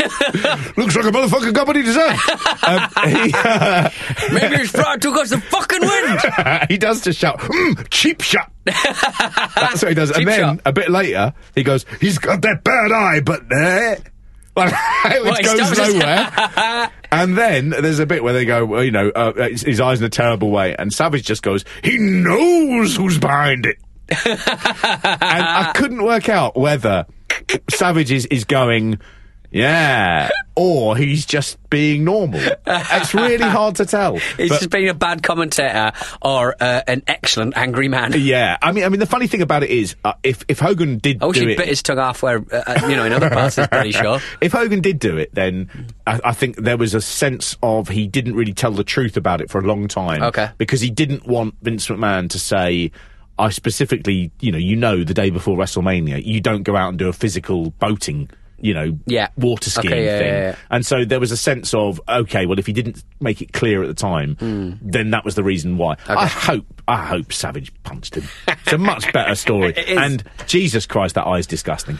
looks 0.76 0.96
like 0.96 1.04
a 1.04 1.10
motherfucking 1.10 1.76
he 1.76 1.82
deserved. 1.82 2.20
um, 2.66 2.90
he, 3.10 3.32
uh, 3.34 3.90
Maybe 4.32 4.56
his 4.56 4.70
fraud 4.70 5.02
took 5.02 5.16
us 5.16 5.30
the 5.30 5.40
fucking 5.40 5.80
wind. 5.80 6.66
he 6.70 6.78
does 6.78 7.02
just 7.02 7.18
shout, 7.18 7.38
mm, 7.38 7.86
cheap 7.90 8.22
shot. 8.22 8.50
That's 8.64 9.82
what 9.82 9.88
he 9.88 9.94
does. 9.94 10.08
Cheap 10.10 10.18
and 10.18 10.28
then 10.28 10.40
shot. 10.40 10.60
a 10.64 10.72
bit 10.72 10.90
later, 10.90 11.34
he 11.54 11.62
goes, 11.62 11.84
he's 12.00 12.18
got 12.18 12.40
that 12.42 12.64
bad 12.64 12.92
eye, 12.92 13.20
but 13.20 13.42
uh, 13.52 13.96
like, 14.56 14.72
Well, 15.04 15.34
he 15.34 15.42
goes 15.42 15.78
nowhere. 15.78 16.90
and 17.10 17.36
then 17.36 17.70
there's 17.70 17.98
a 17.98 18.06
bit 18.06 18.22
where 18.24 18.32
they 18.32 18.46
go, 18.46 18.64
well, 18.64 18.84
you 18.84 18.90
know, 18.90 19.10
uh, 19.10 19.48
his, 19.48 19.62
his 19.62 19.80
eyes 19.80 20.00
in 20.00 20.06
a 20.06 20.10
terrible 20.10 20.50
way, 20.50 20.74
and 20.78 20.92
Savage 20.92 21.24
just 21.24 21.42
goes, 21.42 21.64
he 21.84 21.98
knows 21.98 22.96
who's 22.96 23.18
behind 23.18 23.66
it. 23.66 23.76
and 24.26 24.40
I 24.46 25.72
couldn't 25.74 26.02
work 26.02 26.28
out 26.28 26.56
whether 26.56 27.06
Savage 27.70 28.10
is, 28.12 28.26
is 28.26 28.44
going, 28.44 28.98
yeah, 29.50 30.30
or 30.56 30.96
he's 30.96 31.26
just 31.26 31.58
being 31.68 32.04
normal. 32.04 32.40
It's 32.66 33.12
really 33.12 33.44
hard 33.48 33.76
to 33.76 33.84
tell. 33.84 34.16
He's 34.16 34.48
But- 34.48 34.58
just 34.60 34.70
being 34.70 34.88
a 34.88 34.94
bad 34.94 35.22
commentator 35.22 35.92
or 36.22 36.56
uh, 36.58 36.80
an 36.86 37.02
excellent 37.06 37.54
angry 37.56 37.88
man. 37.88 38.14
yeah, 38.16 38.56
I 38.62 38.72
mean, 38.72 38.84
I 38.84 38.88
mean, 38.88 38.98
the 39.00 39.06
funny 39.06 39.26
thing 39.26 39.42
about 39.42 39.62
it 39.62 39.68
is, 39.68 39.94
uh, 40.04 40.14
if 40.22 40.42
if 40.48 40.58
Hogan 40.58 40.96
did 40.98 41.22
I 41.22 41.26
wish 41.26 41.38
he 41.38 41.52
it, 41.52 41.58
bit 41.58 41.68
his 41.68 41.82
tongue 41.82 41.98
off 41.98 42.22
where, 42.22 42.38
uh, 42.50 42.62
uh, 42.66 42.86
you 42.88 42.96
know, 42.96 43.04
in 43.04 43.12
other 43.12 43.28
parts 43.28 43.58
of 43.58 43.68
show. 43.90 44.20
if 44.40 44.52
Hogan 44.52 44.80
did 44.80 44.98
do 44.98 45.18
it, 45.18 45.34
then 45.34 45.68
I, 46.06 46.18
I 46.24 46.32
think 46.32 46.56
there 46.56 46.78
was 46.78 46.94
a 46.94 47.02
sense 47.02 47.58
of 47.62 47.88
he 47.88 48.06
didn't 48.06 48.34
really 48.34 48.54
tell 48.54 48.72
the 48.72 48.84
truth 48.84 49.18
about 49.18 49.42
it 49.42 49.50
for 49.50 49.58
a 49.58 49.64
long 49.64 49.86
time. 49.86 50.22
Okay. 50.22 50.48
Because 50.56 50.80
he 50.80 50.88
didn't 50.90 51.26
want 51.26 51.56
Vince 51.60 51.88
McMahon 51.88 52.30
to 52.30 52.38
say, 52.38 52.90
I 53.42 53.50
specifically, 53.50 54.30
you 54.40 54.52
know, 54.52 54.58
you 54.58 54.76
know, 54.76 55.02
the 55.02 55.14
day 55.14 55.30
before 55.30 55.56
WrestleMania, 55.56 56.24
you 56.24 56.40
don't 56.40 56.62
go 56.62 56.76
out 56.76 56.90
and 56.90 56.98
do 56.98 57.08
a 57.08 57.12
physical 57.12 57.70
boating. 57.72 58.30
You 58.60 58.74
know, 58.74 58.98
Yeah. 59.06 59.26
water 59.36 59.68
skiing 59.70 59.92
Okay, 59.92 60.04
yeah, 60.04 60.18
thing, 60.18 60.26
yeah, 60.28 60.40
yeah. 60.50 60.56
and 60.70 60.86
so 60.86 61.04
there 61.04 61.18
was 61.18 61.32
a 61.32 61.36
sense 61.36 61.74
of 61.74 62.00
okay, 62.08 62.46
well, 62.46 62.60
if 62.60 62.66
he 62.68 62.72
didn't 62.72 63.02
make 63.18 63.42
it 63.42 63.52
clear 63.52 63.82
at 63.82 63.88
the 63.88 63.94
time, 63.94 64.36
hmm. 64.36 64.74
then 64.80 65.10
that 65.10 65.24
was 65.24 65.34
the 65.34 65.42
reason 65.42 65.78
why. 65.78 65.96
I 66.06 66.28
hope, 66.28 66.64
I 66.86 67.04
hope 67.04 67.32
Savage 67.32 67.72
punched 67.82 68.14
him. 68.14 68.28
It's 68.46 68.72
a 68.72 68.78
much 68.78 69.12
better 69.12 69.34
story, 69.34 69.74
and 69.88 70.22
Jesus 70.46 70.86
Christ, 70.86 71.16
that 71.16 71.26
eye 71.26 71.38
is 71.38 71.48
disgusting. 71.48 71.98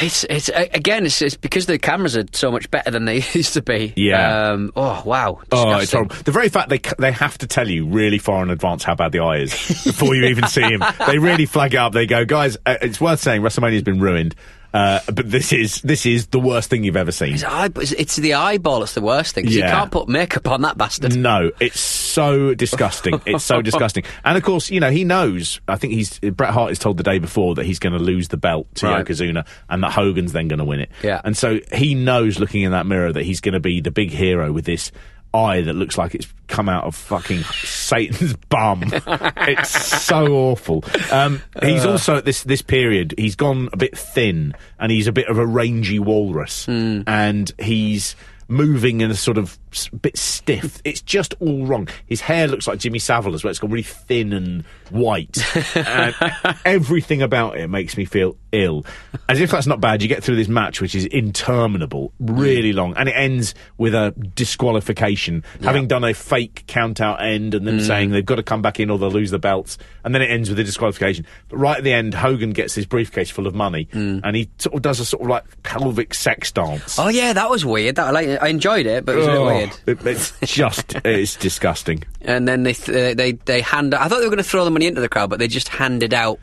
It's 0.00 0.24
it's 0.24 0.48
again 0.48 1.04
it's, 1.04 1.20
it's 1.20 1.36
because 1.36 1.66
the 1.66 1.78
cameras 1.78 2.16
are 2.16 2.24
so 2.32 2.50
much 2.50 2.70
better 2.70 2.90
than 2.90 3.04
they 3.04 3.16
used 3.32 3.54
to 3.54 3.62
be. 3.62 3.92
Yeah. 3.96 4.50
Um, 4.50 4.72
oh 4.74 5.02
wow. 5.04 5.40
Oh, 5.52 5.78
it's 5.78 5.92
horrible. 5.92 6.16
The 6.24 6.32
very 6.32 6.48
fact 6.48 6.70
they 6.70 6.80
they 6.98 7.12
have 7.12 7.38
to 7.38 7.46
tell 7.46 7.68
you 7.68 7.86
really 7.86 8.18
far 8.18 8.42
in 8.42 8.50
advance 8.50 8.84
how 8.84 8.94
bad 8.94 9.12
the 9.12 9.20
eye 9.20 9.38
is 9.38 9.50
before 9.84 10.14
you 10.14 10.24
even 10.26 10.46
see 10.46 10.62
him. 10.62 10.82
They 11.06 11.18
really 11.18 11.46
flag 11.46 11.74
it 11.74 11.78
up. 11.78 11.92
They 11.92 12.06
go, 12.06 12.24
guys, 12.24 12.56
uh, 12.64 12.76
it's 12.80 13.00
worth 13.00 13.20
saying 13.20 13.42
WrestleMania's 13.42 13.82
been 13.82 14.00
ruined, 14.00 14.34
uh, 14.74 15.00
but 15.06 15.30
this 15.30 15.52
is 15.52 15.80
this 15.82 16.06
is 16.06 16.28
the 16.28 16.40
worst 16.40 16.70
thing 16.70 16.84
you've 16.84 16.96
ever 16.96 17.12
seen. 17.12 17.34
It's, 17.34 17.44
eye, 17.44 17.68
it's, 17.76 18.16
the 18.16 18.34
eyeball 18.34 18.82
It's 18.82 18.94
the 18.94 19.00
worst 19.02 19.34
thing. 19.34 19.44
'cause 19.44 19.54
Yeah. 19.54 19.66
You 19.66 19.72
can't 19.72 19.90
put 19.90 20.08
makeup 20.08 20.48
on 20.48 20.62
that 20.62 20.78
bastard. 20.78 21.16
No, 21.16 21.50
it's 21.60 21.80
so 21.80 22.54
disgusting. 22.54 23.20
It's 23.26 23.44
so 23.44 23.62
disgusting. 23.62 24.04
And 24.24 24.36
of 24.36 24.42
course, 24.42 24.70
you 24.70 24.80
know, 24.80 24.90
he 24.90 25.04
knows. 25.04 25.60
I 25.68 25.76
think 25.76 25.92
he's 25.92 26.18
Bret 26.20 26.50
Hart 26.50 26.72
is 26.72 26.78
told 26.78 26.96
the 26.96 27.02
day 27.02 27.18
before 27.18 27.54
that 27.56 27.66
he's 27.66 27.78
going 27.78 27.92
to 27.92 27.98
lose 27.98 28.28
the 28.28 28.36
belt 28.36 28.66
to 28.76 28.86
Right. 28.86 29.04
Yokozuna 29.06 29.46
and 29.68 29.82
that 29.82 29.92
Hogan's 29.92 30.32
then 30.32 30.48
going 30.48 30.58
to 30.58 30.64
win 30.64 30.80
it. 30.80 30.90
Yeah. 31.02 31.20
And 31.24 31.36
so 31.36 31.60
he 31.72 31.94
knows 31.94 32.38
looking 32.38 32.62
in 32.62 32.72
that 32.72 32.86
mirror 32.86 33.12
that 33.12 33.24
he's 33.24 33.40
going 33.40 33.54
to 33.54 33.60
be 33.60 33.80
the 33.80 33.90
big 33.90 34.10
hero 34.10 34.52
with 34.52 34.64
this 34.64 34.90
eye 35.34 35.62
that 35.62 35.74
looks 35.74 35.96
like 35.98 36.14
it's 36.14 36.32
come 36.46 36.68
out 36.68 36.84
of 36.84 36.94
fucking 36.94 37.42
Satan's 37.42 38.34
bum. 38.48 38.82
it's 39.06 39.70
so 40.02 40.26
awful. 40.26 40.84
Um, 41.10 41.42
he's 41.62 41.84
also 41.86 42.16
at 42.16 42.24
this 42.24 42.42
this 42.42 42.62
period. 42.62 43.14
He's 43.16 43.36
gone 43.36 43.68
a 43.72 43.76
bit 43.76 43.96
thin, 43.96 44.54
and 44.78 44.92
he's 44.92 45.06
a 45.06 45.12
bit 45.12 45.28
of 45.28 45.38
a 45.38 45.46
rangy 45.46 45.98
walrus, 45.98 46.66
and 47.06 47.52
he's 47.58 48.16
moving 48.48 49.00
in 49.00 49.10
a 49.10 49.14
sort 49.14 49.38
of 49.38 49.58
bit 50.00 50.16
stiff. 50.16 50.62
Mm. 50.78 50.80
It's 50.84 51.00
just 51.00 51.34
all 51.40 51.66
wrong. 51.66 51.88
His 52.06 52.20
hair 52.20 52.46
looks 52.48 52.66
like 52.66 52.78
Jimmy 52.78 52.98
Savile 52.98 53.34
as 53.34 53.44
well. 53.44 53.50
It's 53.50 53.58
got 53.58 53.70
really 53.70 53.82
thin 53.82 54.32
and 54.32 54.64
white. 54.90 55.38
and 55.76 56.14
everything 56.64 57.22
about 57.22 57.56
it 57.56 57.68
makes 57.68 57.96
me 57.96 58.04
feel 58.04 58.36
ill. 58.52 58.84
As 59.28 59.40
if 59.40 59.50
that's 59.50 59.66
not 59.66 59.80
bad, 59.80 60.02
you 60.02 60.08
get 60.08 60.22
through 60.22 60.36
this 60.36 60.48
match, 60.48 60.80
which 60.80 60.94
is 60.94 61.06
interminable, 61.06 62.12
really 62.20 62.72
mm. 62.72 62.76
long, 62.76 62.94
and 62.96 63.08
it 63.08 63.12
ends 63.12 63.54
with 63.78 63.94
a 63.94 64.14
disqualification, 64.34 65.44
having 65.62 65.86
done 65.88 66.04
a 66.04 66.14
fake 66.14 66.64
count 66.66 67.00
out 67.00 67.22
end 67.22 67.54
and 67.54 67.66
them 67.66 67.78
mm. 67.78 67.86
saying 67.86 68.10
they've 68.10 68.24
got 68.24 68.36
to 68.36 68.42
come 68.42 68.62
back 68.62 68.78
in 68.78 68.90
or 68.90 68.98
they'll 68.98 69.10
lose 69.10 69.30
the 69.30 69.38
belts, 69.38 69.78
and 70.04 70.14
then 70.14 70.22
it 70.22 70.30
ends 70.30 70.48
with 70.48 70.58
a 70.58 70.64
disqualification. 70.64 71.26
But 71.48 71.56
right 71.56 71.78
at 71.78 71.84
the 71.84 71.92
end, 71.92 72.14
Hogan 72.14 72.50
gets 72.50 72.74
his 72.74 72.86
briefcase 72.86 73.30
full 73.30 73.46
of 73.46 73.54
money, 73.54 73.88
and 73.92 74.36
he 74.36 74.50
sort 74.58 74.74
of 74.74 74.82
does 74.82 75.00
a 75.00 75.04
sort 75.04 75.22
of 75.22 75.28
like 75.28 75.62
pelvic 75.62 76.14
sex 76.14 76.52
dance. 76.52 76.98
Oh 76.98 77.08
yeah, 77.08 77.32
that 77.32 77.50
was 77.50 77.64
weird. 77.64 77.96
That 77.96 78.08
I 78.08 78.10
like. 78.10 78.42
I 78.42 78.48
enjoyed 78.48 78.86
it, 78.86 79.04
but 79.04 79.14
it 79.14 79.18
was 79.18 79.26
a 79.28 79.30
bit 79.30 79.40
Oh, 79.40 79.61
weird. 79.86 80.06
it- 80.06 80.06
it's 80.06 80.32
just, 80.42 80.94
it's 81.04 81.36
disgusting. 81.36 82.02
And 82.24 82.46
then 82.46 82.62
they 82.62 82.72
th- 82.74 83.16
they 83.16 83.32
they 83.32 83.60
hand. 83.62 83.94
I 83.94 84.06
thought 84.06 84.18
they 84.20 84.26
were 84.26 84.30
going 84.30 84.36
to 84.36 84.44
throw 84.44 84.64
the 84.64 84.70
money 84.70 84.86
into 84.86 85.00
the 85.00 85.08
crowd, 85.08 85.28
but 85.30 85.40
they 85.40 85.48
just 85.48 85.68
handed 85.68 86.14
out 86.14 86.38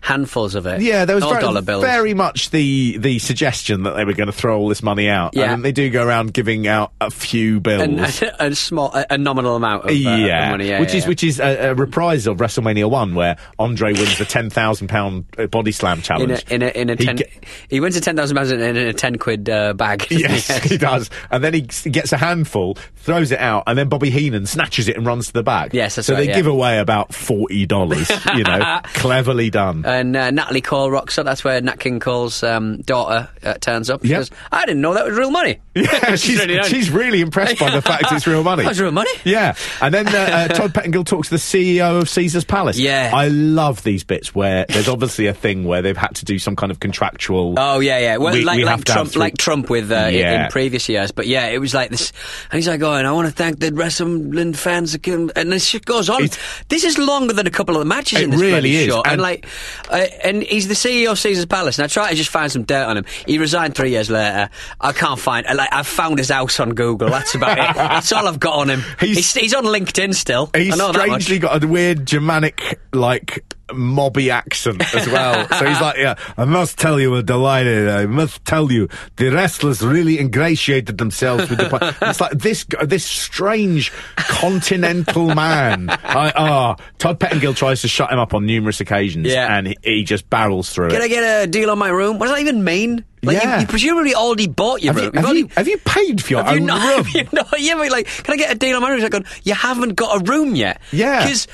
handfuls 0.00 0.54
of 0.54 0.66
it. 0.66 0.80
Yeah, 0.80 1.04
there 1.06 1.16
was 1.16 1.24
very, 1.24 1.40
dollar 1.40 1.62
bills. 1.62 1.82
very 1.82 2.14
much 2.14 2.50
the 2.50 2.98
the 2.98 3.18
suggestion 3.18 3.82
that 3.82 3.96
they 3.96 4.04
were 4.04 4.12
going 4.12 4.28
to 4.28 4.32
throw 4.32 4.56
all 4.58 4.68
this 4.68 4.82
money 4.82 5.08
out. 5.08 5.34
Yeah. 5.34 5.52
and 5.52 5.64
they 5.64 5.72
do 5.72 5.90
go 5.90 6.04
around 6.06 6.32
giving 6.34 6.68
out 6.68 6.92
a 7.00 7.10
few 7.10 7.58
bills. 7.58 7.82
and, 7.82 7.98
a, 8.00 8.44
a 8.46 8.54
small, 8.54 8.94
a, 8.94 9.06
a 9.10 9.18
nominal 9.18 9.56
amount 9.56 9.84
of, 9.84 9.90
uh, 9.90 9.92
of 9.92 9.98
yeah, 9.98 10.50
money. 10.52 10.68
Yeah, 10.68 10.78
which 10.78 10.90
yeah, 10.90 10.96
is 10.98 11.02
yeah. 11.04 11.08
which 11.08 11.24
is 11.24 11.40
a, 11.40 11.70
a 11.70 11.74
reprise 11.74 12.28
of 12.28 12.36
WrestleMania 12.36 12.88
One, 12.88 13.16
where 13.16 13.36
Andre 13.58 13.92
wins 13.92 14.18
the 14.18 14.24
ten 14.24 14.50
thousand 14.50 14.86
pound 14.86 15.26
body 15.50 15.72
slam 15.72 15.98
in 15.98 16.02
challenge. 16.04 16.44
a 16.48 16.54
in 16.54 16.62
a, 16.62 16.68
in 16.68 16.90
a 16.90 16.94
He 16.94 17.04
ten. 17.06 17.16
ge- 17.16 17.40
he 17.68 17.80
wins 17.80 17.96
a 17.96 18.00
ten 18.00 18.14
thousand 18.14 18.36
pounds 18.36 18.52
in, 18.52 18.60
in 18.60 18.76
a 18.76 18.92
ten 18.92 19.16
quid 19.18 19.48
uh, 19.48 19.72
bag. 19.74 20.06
Yes, 20.12 20.46
he 20.62 20.78
does. 20.78 21.10
And 21.32 21.42
then 21.42 21.54
he 21.54 21.62
gets 21.62 22.12
a 22.12 22.16
handful, 22.16 22.63
throws 22.96 23.30
it 23.30 23.38
out, 23.38 23.64
and 23.66 23.76
then 23.76 23.90
Bobby 23.90 24.08
Heenan 24.08 24.46
snatches 24.46 24.88
it 24.88 24.96
and 24.96 25.04
runs 25.06 25.26
to 25.26 25.34
the 25.34 25.42
back. 25.42 25.74
Yes, 25.74 25.96
that's 25.96 26.06
so 26.06 26.14
right, 26.14 26.20
they 26.20 26.28
yeah. 26.28 26.36
give 26.36 26.46
away 26.46 26.78
about 26.78 27.12
forty 27.14 27.66
dollars. 27.66 28.10
you 28.34 28.44
know, 28.44 28.80
cleverly 28.94 29.50
done. 29.50 29.84
And 29.84 30.16
uh, 30.16 30.30
Natalie 30.30 30.62
Cole 30.62 30.90
rocks 30.90 31.18
up. 31.18 31.26
That's 31.26 31.44
where 31.44 31.60
Nat 31.60 31.78
King 31.78 32.00
Cole's 32.00 32.42
um, 32.42 32.78
daughter 32.82 33.28
uh, 33.42 33.54
turns 33.54 33.90
up. 33.90 34.02
She 34.02 34.14
Yep. 34.14 34.28
I 34.50 34.64
didn't 34.64 34.80
know 34.80 34.94
that 34.94 35.04
was 35.04 35.16
real 35.18 35.30
money. 35.30 35.60
Yeah, 35.76 36.14
she's, 36.14 36.38
really 36.38 36.62
she's 36.68 36.88
really 36.88 37.20
impressed 37.20 37.58
by 37.58 37.68
the 37.70 37.82
fact 37.82 38.04
it's 38.12 38.28
real 38.28 38.44
money. 38.44 38.62
That's 38.62 38.78
real 38.78 38.92
money? 38.92 39.10
Yeah, 39.24 39.56
and 39.82 39.92
then 39.92 40.06
uh, 40.06 40.12
uh, 40.12 40.48
Todd 40.48 40.72
Pettingill 40.72 41.04
talks 41.04 41.30
to 41.30 41.34
the 41.34 41.40
CEO 41.40 42.00
of 42.00 42.08
Caesar's 42.08 42.44
Palace. 42.44 42.78
Yeah. 42.78 43.10
I 43.12 43.26
love 43.26 43.82
these 43.82 44.04
bits 44.04 44.32
where 44.36 44.66
there's 44.68 44.88
obviously 44.88 45.26
a 45.26 45.34
thing 45.34 45.64
where 45.64 45.82
they've 45.82 45.96
had 45.96 46.14
to 46.14 46.24
do 46.24 46.38
some 46.38 46.54
kind 46.54 46.70
of 46.70 46.78
contractual. 46.78 47.56
Oh 47.58 47.80
yeah, 47.80 47.98
yeah. 47.98 48.18
Well, 48.18 48.34
We- 48.34 48.44
like, 48.44 48.58
we 48.58 48.64
like 48.64 48.84
Trump, 48.84 49.16
like 49.16 49.36
Trump 49.36 49.68
with 49.68 49.90
uh, 49.90 49.96
in- 50.12 50.14
in 50.42 50.50
previous 50.50 50.88
years. 50.88 51.10
But 51.10 51.26
yeah, 51.26 51.46
it 51.46 51.58
was 51.58 51.74
like 51.74 51.90
this. 51.90 52.12
And 52.54 52.60
he's 52.62 52.68
like, 52.68 52.82
"Oh, 52.82 52.92
and 52.92 53.04
I 53.04 53.10
want 53.10 53.26
to 53.26 53.34
thank 53.34 53.58
the 53.58 53.72
wrestling 53.72 54.52
fans." 54.52 54.92
that 54.92 55.02
came-" 55.02 55.28
And 55.34 55.50
this 55.50 55.64
shit 55.64 55.84
goes 55.84 56.08
on. 56.08 56.22
It's- 56.22 56.38
this 56.68 56.84
is 56.84 56.98
longer 56.98 57.32
than 57.34 57.48
a 57.48 57.50
couple 57.50 57.74
of 57.74 57.80
the 57.80 57.84
matches 57.84 58.20
It 58.20 58.24
in 58.26 58.30
this 58.30 58.40
really 58.40 58.76
is, 58.76 58.86
show. 58.86 59.02
And, 59.02 59.14
and- 59.14 59.20
like, 59.22 59.48
uh, 59.90 60.06
and 60.22 60.40
he's 60.44 60.68
the 60.68 60.74
CEO 60.74 61.10
of 61.10 61.18
Caesar's 61.18 61.46
Palace. 61.46 61.80
And 61.80 61.84
I 61.84 61.88
try 61.88 62.10
to 62.10 62.14
just 62.14 62.30
find 62.30 62.52
some 62.52 62.62
dirt 62.62 62.86
on 62.86 62.96
him. 62.96 63.06
He 63.26 63.38
resigned 63.38 63.74
three 63.74 63.90
years 63.90 64.08
later. 64.08 64.50
I 64.80 64.92
can't 64.92 65.18
find. 65.18 65.44
Like, 65.52 65.74
I've 65.74 65.88
found 65.88 66.18
his 66.18 66.28
house 66.30 66.60
on 66.60 66.74
Google. 66.74 67.08
That's 67.10 67.34
about 67.34 67.58
it. 67.58 67.74
That's 67.74 68.12
all 68.12 68.28
I've 68.28 68.38
got 68.38 68.54
on 68.54 68.70
him. 68.70 68.84
He's- 69.00 69.16
He's, 69.16 69.34
he's, 69.34 69.54
on 69.54 69.64
LinkedIn 69.64 70.14
still. 70.14 70.48
He's 70.54 70.78
I 70.78 70.92
strangely 70.92 71.40
got 71.40 71.64
a 71.64 71.66
weird 71.66 72.06
Germanic, 72.06 72.78
like, 72.92 73.42
mobby 73.68 74.30
accent 74.30 74.82
as 74.94 75.06
well. 75.08 75.48
so 75.58 75.64
he's 75.66 75.80
like, 75.80 75.96
yeah, 75.98 76.14
I 76.36 76.44
must 76.44 76.78
tell 76.78 77.00
you, 77.00 77.10
we're 77.10 77.22
delighted. 77.22 77.88
I 77.88 78.06
must 78.06 78.44
tell 78.44 78.70
you, 78.70 78.88
the 79.16 79.30
wrestlers 79.30 79.82
really 79.82 80.18
ingratiated 80.18 80.98
themselves 80.98 81.48
with 81.48 81.58
the. 81.58 81.68
po-" 81.68 82.06
it's 82.08 82.20
like 82.20 82.32
this, 82.32 82.66
this 82.82 83.04
strange 83.04 83.92
continental 84.16 85.34
man. 85.34 85.88
I, 85.90 86.32
ah, 86.36 86.76
Todd 86.98 87.18
Pettingill 87.20 87.56
tries 87.56 87.80
to 87.82 87.88
shut 87.88 88.12
him 88.12 88.18
up 88.18 88.34
on 88.34 88.46
numerous 88.46 88.80
occasions, 88.80 89.26
Yeah. 89.26 89.56
and 89.56 89.68
he, 89.68 89.76
he 89.82 90.04
just 90.04 90.28
barrels 90.28 90.70
through 90.70 90.90
Can 90.90 91.00
it. 91.00 91.04
I 91.04 91.08
get 91.08 91.44
a 91.44 91.46
deal 91.46 91.70
on 91.70 91.78
my 91.78 91.88
room? 91.88 92.18
What 92.18 92.26
does 92.26 92.34
that 92.36 92.40
even 92.42 92.64
mean? 92.64 93.04
Like, 93.22 93.38
Yeah. 93.42 93.54
you, 93.54 93.60
you 93.62 93.66
presumably 93.66 94.14
already 94.14 94.46
bought 94.48 94.82
your 94.82 94.92
have, 94.92 95.02
room. 95.02 95.12
have, 95.14 95.24
You've 95.24 95.36
you, 95.36 95.44
already- 95.44 95.54
have 95.54 95.68
you 95.68 95.78
paid 95.78 96.22
for 96.22 96.30
your 96.32 96.42
Have 96.44 96.54
you 96.54 96.60
not? 96.60 96.82
room? 96.96 97.04
Have 97.06 97.14
you 97.14 97.28
not? 97.32 97.60
Yeah, 97.60 97.74
but 97.76 97.90
like, 97.90 98.06
can 98.06 98.34
I 98.34 98.36
get 98.36 98.52
a 98.52 98.54
deal 98.54 98.76
on 98.76 98.82
my 98.82 98.88
room? 98.90 98.98
He's 98.98 99.04
like, 99.04 99.12
going, 99.12 99.24
you 99.44 99.54
haven't 99.54 99.94
got 99.94 100.20
a 100.20 100.24
room 100.30 100.54
yet. 100.54 100.80
Yeah. 100.92 101.22
because 101.24 101.46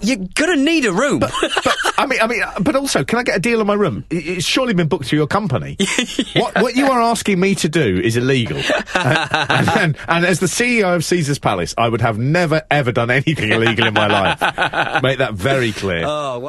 you're 0.00 0.16
gonna 0.34 0.56
need 0.56 0.84
a 0.84 0.92
room. 0.92 1.20
but 1.20 1.32
I 1.96 2.06
mean, 2.06 2.20
I 2.20 2.26
mean, 2.26 2.42
uh, 2.42 2.60
but 2.60 2.76
also, 2.76 3.04
can 3.04 3.18
I 3.18 3.22
get 3.22 3.36
a 3.36 3.40
deal 3.40 3.60
on 3.60 3.66
my 3.66 3.74
room? 3.74 4.04
It's 4.10 4.46
surely 4.46 4.74
been 4.74 4.88
booked 4.88 5.06
through 5.06 5.18
your 5.18 5.26
company. 5.26 5.76
What 6.36 6.62
what 6.62 6.76
you 6.76 6.86
are 6.86 7.00
asking 7.00 7.40
me 7.40 7.54
to 7.56 7.68
do 7.68 8.00
is 8.00 8.16
illegal. 8.16 8.58
and, 8.94 9.18
and, 9.50 9.68
and, 9.68 9.96
and 10.06 10.24
as 10.26 10.40
the 10.40 10.46
CEO 10.46 10.94
of 10.94 11.04
Caesar's 11.04 11.38
Palace, 11.38 11.74
I 11.76 11.88
would 11.88 12.00
have 12.00 12.18
never 12.18 12.62
ever 12.70 12.92
done 12.92 13.10
anything 13.10 13.50
illegal 13.50 13.86
in 13.86 13.94
my 13.94 14.06
life. 14.06 14.40
Make 15.02 15.18
that 15.18 15.34
very 15.34 15.72
clear. 15.72 16.04
oh, 16.06 16.48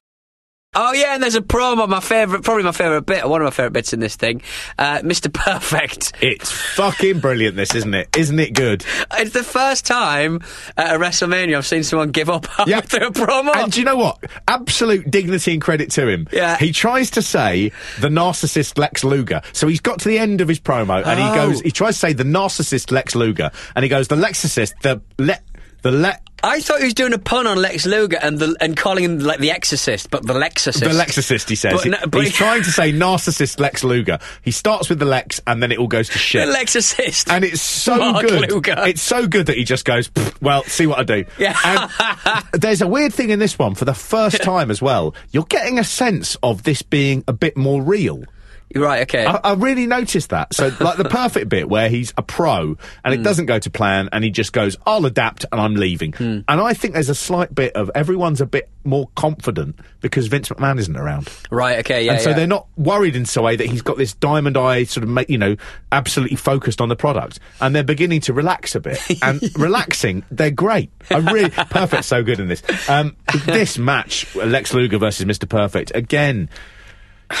Oh 0.73 0.93
yeah, 0.93 1.15
and 1.15 1.21
there's 1.21 1.35
a 1.35 1.41
promo. 1.41 1.85
My 1.89 1.99
favorite, 1.99 2.43
probably 2.45 2.63
my 2.63 2.71
favorite 2.71 3.01
bit, 3.05 3.27
one 3.27 3.41
of 3.41 3.45
my 3.45 3.51
favorite 3.51 3.73
bits 3.73 3.91
in 3.91 3.99
this 3.99 4.15
thing, 4.15 4.41
uh, 4.79 4.99
Mr. 4.99 5.31
Perfect. 5.33 6.13
It's 6.21 6.49
fucking 6.49 7.19
brilliant, 7.19 7.57
this, 7.57 7.75
isn't 7.75 7.93
it? 7.93 8.15
Isn't 8.15 8.39
it 8.39 8.53
good? 8.53 8.85
It's 9.17 9.33
the 9.33 9.43
first 9.43 9.85
time 9.85 10.39
at 10.77 10.95
a 10.95 10.97
WrestleMania 10.97 11.57
I've 11.57 11.65
seen 11.67 11.83
someone 11.83 12.11
give 12.11 12.29
up 12.29 12.47
after 12.57 13.03
a 13.03 13.11
promo. 13.11 13.53
And 13.53 13.69
do 13.69 13.81
you 13.81 13.85
know 13.85 13.97
what? 13.97 14.19
Absolute 14.47 15.11
dignity 15.11 15.51
and 15.51 15.61
credit 15.61 15.91
to 15.91 16.07
him. 16.07 16.29
Yeah. 16.31 16.55
He 16.55 16.71
tries 16.71 17.11
to 17.11 17.21
say 17.21 17.73
the 17.99 18.07
narcissist 18.07 18.77
Lex 18.77 19.03
Luger. 19.03 19.41
So 19.51 19.67
he's 19.67 19.81
got 19.81 19.99
to 19.99 20.07
the 20.07 20.19
end 20.19 20.39
of 20.39 20.47
his 20.47 20.61
promo 20.61 21.05
and 21.05 21.19
he 21.19 21.25
Oh. 21.25 21.35
goes, 21.49 21.59
he 21.59 21.71
tries 21.71 21.95
to 21.95 21.99
say 21.99 22.13
the 22.13 22.23
narcissist 22.23 22.91
Lex 22.93 23.13
Luger. 23.13 23.51
And 23.75 23.83
he 23.83 23.89
goes, 23.89 24.07
the 24.07 24.15
Lexicist, 24.15 24.71
the 24.83 25.01
le, 25.17 25.35
the 25.81 25.91
le, 25.91 26.15
I 26.43 26.59
thought 26.59 26.79
he 26.79 26.85
was 26.85 26.93
doing 26.95 27.13
a 27.13 27.19
pun 27.19 27.45
on 27.45 27.57
Lex 27.61 27.85
Luger 27.85 28.17
and 28.21 28.39
the 28.39 28.55
and 28.59 28.75
calling 28.75 29.03
him 29.03 29.19
like 29.19 29.39
the 29.39 29.51
Exorcist, 29.51 30.09
but 30.09 30.25
the 30.25 30.33
Lexorcist. 30.33 30.79
the 30.79 30.87
Lexicist, 30.87 31.47
he 31.49 31.55
says. 31.55 31.73
But 31.83 31.87
no- 31.91 32.07
but 32.07 32.19
he's 32.21 32.29
he- 32.31 32.35
trying 32.37 32.63
to 32.63 32.71
say 32.71 32.91
narcissist 32.91 33.59
Lex 33.59 33.83
Luger. 33.83 34.17
He 34.41 34.49
starts 34.51 34.89
with 34.89 34.97
the 34.99 35.05
Lex 35.05 35.39
and 35.45 35.61
then 35.61 35.71
it 35.71 35.77
all 35.77 35.87
goes 35.87 36.09
to 36.09 36.17
shit. 36.17 36.47
The 36.47 36.53
shit. 36.53 36.67
Lexorcist. 36.67 37.31
and 37.31 37.43
it's 37.45 37.61
so 37.61 37.97
Mark 37.97 38.25
good. 38.27 38.49
Luger. 38.51 38.75
It's 38.79 39.01
so 39.03 39.27
good 39.27 39.45
that 39.47 39.57
he 39.57 39.63
just 39.63 39.85
goes, 39.85 40.09
well, 40.41 40.63
see 40.63 40.87
what 40.87 40.97
I 40.99 41.03
do. 41.03 41.25
Yeah. 41.37 41.55
And 41.63 42.43
there's 42.61 42.81
a 42.81 42.87
weird 42.87 43.13
thing 43.13 43.29
in 43.29 43.37
this 43.39 43.59
one 43.59 43.75
for 43.75 43.85
the 43.85 43.93
first 43.93 44.41
time 44.41 44.71
as 44.71 44.81
well. 44.81 45.13
You're 45.31 45.45
getting 45.45 45.77
a 45.79 45.83
sense 45.83 46.35
of 46.41 46.63
this 46.63 46.81
being 46.81 47.23
a 47.27 47.33
bit 47.33 47.55
more 47.55 47.81
real. 47.83 48.23
You're 48.73 48.83
right. 48.83 49.01
Okay. 49.03 49.25
I, 49.25 49.39
I 49.43 49.53
really 49.53 49.87
noticed 49.87 50.29
that. 50.29 50.53
So, 50.53 50.67
like 50.79 50.97
the 50.97 51.05
perfect 51.05 51.49
bit 51.49 51.69
where 51.69 51.89
he's 51.89 52.13
a 52.17 52.21
pro 52.21 52.77
and 53.03 53.13
it 53.13 53.23
doesn't 53.23 53.45
go 53.45 53.59
to 53.59 53.69
plan, 53.69 54.09
and 54.11 54.23
he 54.23 54.29
just 54.29 54.53
goes, 54.53 54.77
"I'll 54.85 55.05
adapt," 55.05 55.45
and 55.51 55.59
I'm 55.59 55.75
leaving. 55.75 56.13
And 56.19 56.45
I 56.47 56.73
think 56.73 56.93
there's 56.93 57.09
a 57.09 57.15
slight 57.15 57.53
bit 57.53 57.75
of 57.75 57.91
everyone's 57.95 58.41
a 58.41 58.45
bit 58.45 58.69
more 58.83 59.09
confident 59.15 59.79
because 59.99 60.27
Vince 60.27 60.49
McMahon 60.49 60.79
isn't 60.79 60.95
around. 60.97 61.29
right. 61.51 61.79
Okay. 61.79 62.05
Yeah. 62.05 62.13
and 62.13 62.21
so 62.21 62.29
yeah. 62.29 62.35
they're 62.35 62.47
not 62.47 62.67
worried 62.77 63.15
in 63.15 63.25
some 63.25 63.43
way 63.43 63.55
that 63.55 63.67
he's 63.67 63.81
got 63.81 63.97
this 63.97 64.13
diamond 64.13 64.57
eye 64.57 64.83
sort 64.83 65.07
of, 65.07 65.29
you 65.29 65.37
know, 65.37 65.55
absolutely 65.91 66.37
focused 66.37 66.81
on 66.81 66.89
the 66.89 66.95
product. 66.95 67.39
And 67.59 67.75
they're 67.75 67.83
beginning 67.83 68.21
to 68.21 68.33
relax 68.33 68.75
a 68.75 68.79
bit. 68.79 68.99
And 69.23 69.41
relaxing, 69.55 70.23
they're 70.31 70.51
great. 70.51 70.89
I 71.11 71.17
really, 71.17 71.49
Perfect's 71.49 72.07
so 72.07 72.23
good 72.23 72.39
in 72.39 72.47
this. 72.47 72.63
Um, 72.89 73.15
this 73.45 73.77
match, 73.77 74.33
Lex 74.35 74.73
Luger 74.73 74.97
versus 74.97 75.25
Mr. 75.25 75.47
Perfect, 75.47 75.91
again, 75.93 76.49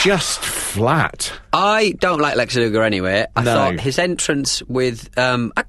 just 0.01 0.39
flat. 0.39 1.31
I 1.53 1.93
don't 1.99 2.19
like 2.21 2.35
Lex 2.37 2.55
Luger 2.55 2.83
anyway. 2.83 3.25
I 3.35 3.43
No. 3.43 3.53
thought 3.53 3.79
his 3.79 3.99
entrance 3.99 4.61
with 4.63 5.17
um, 5.17 5.51
I, 5.57 5.63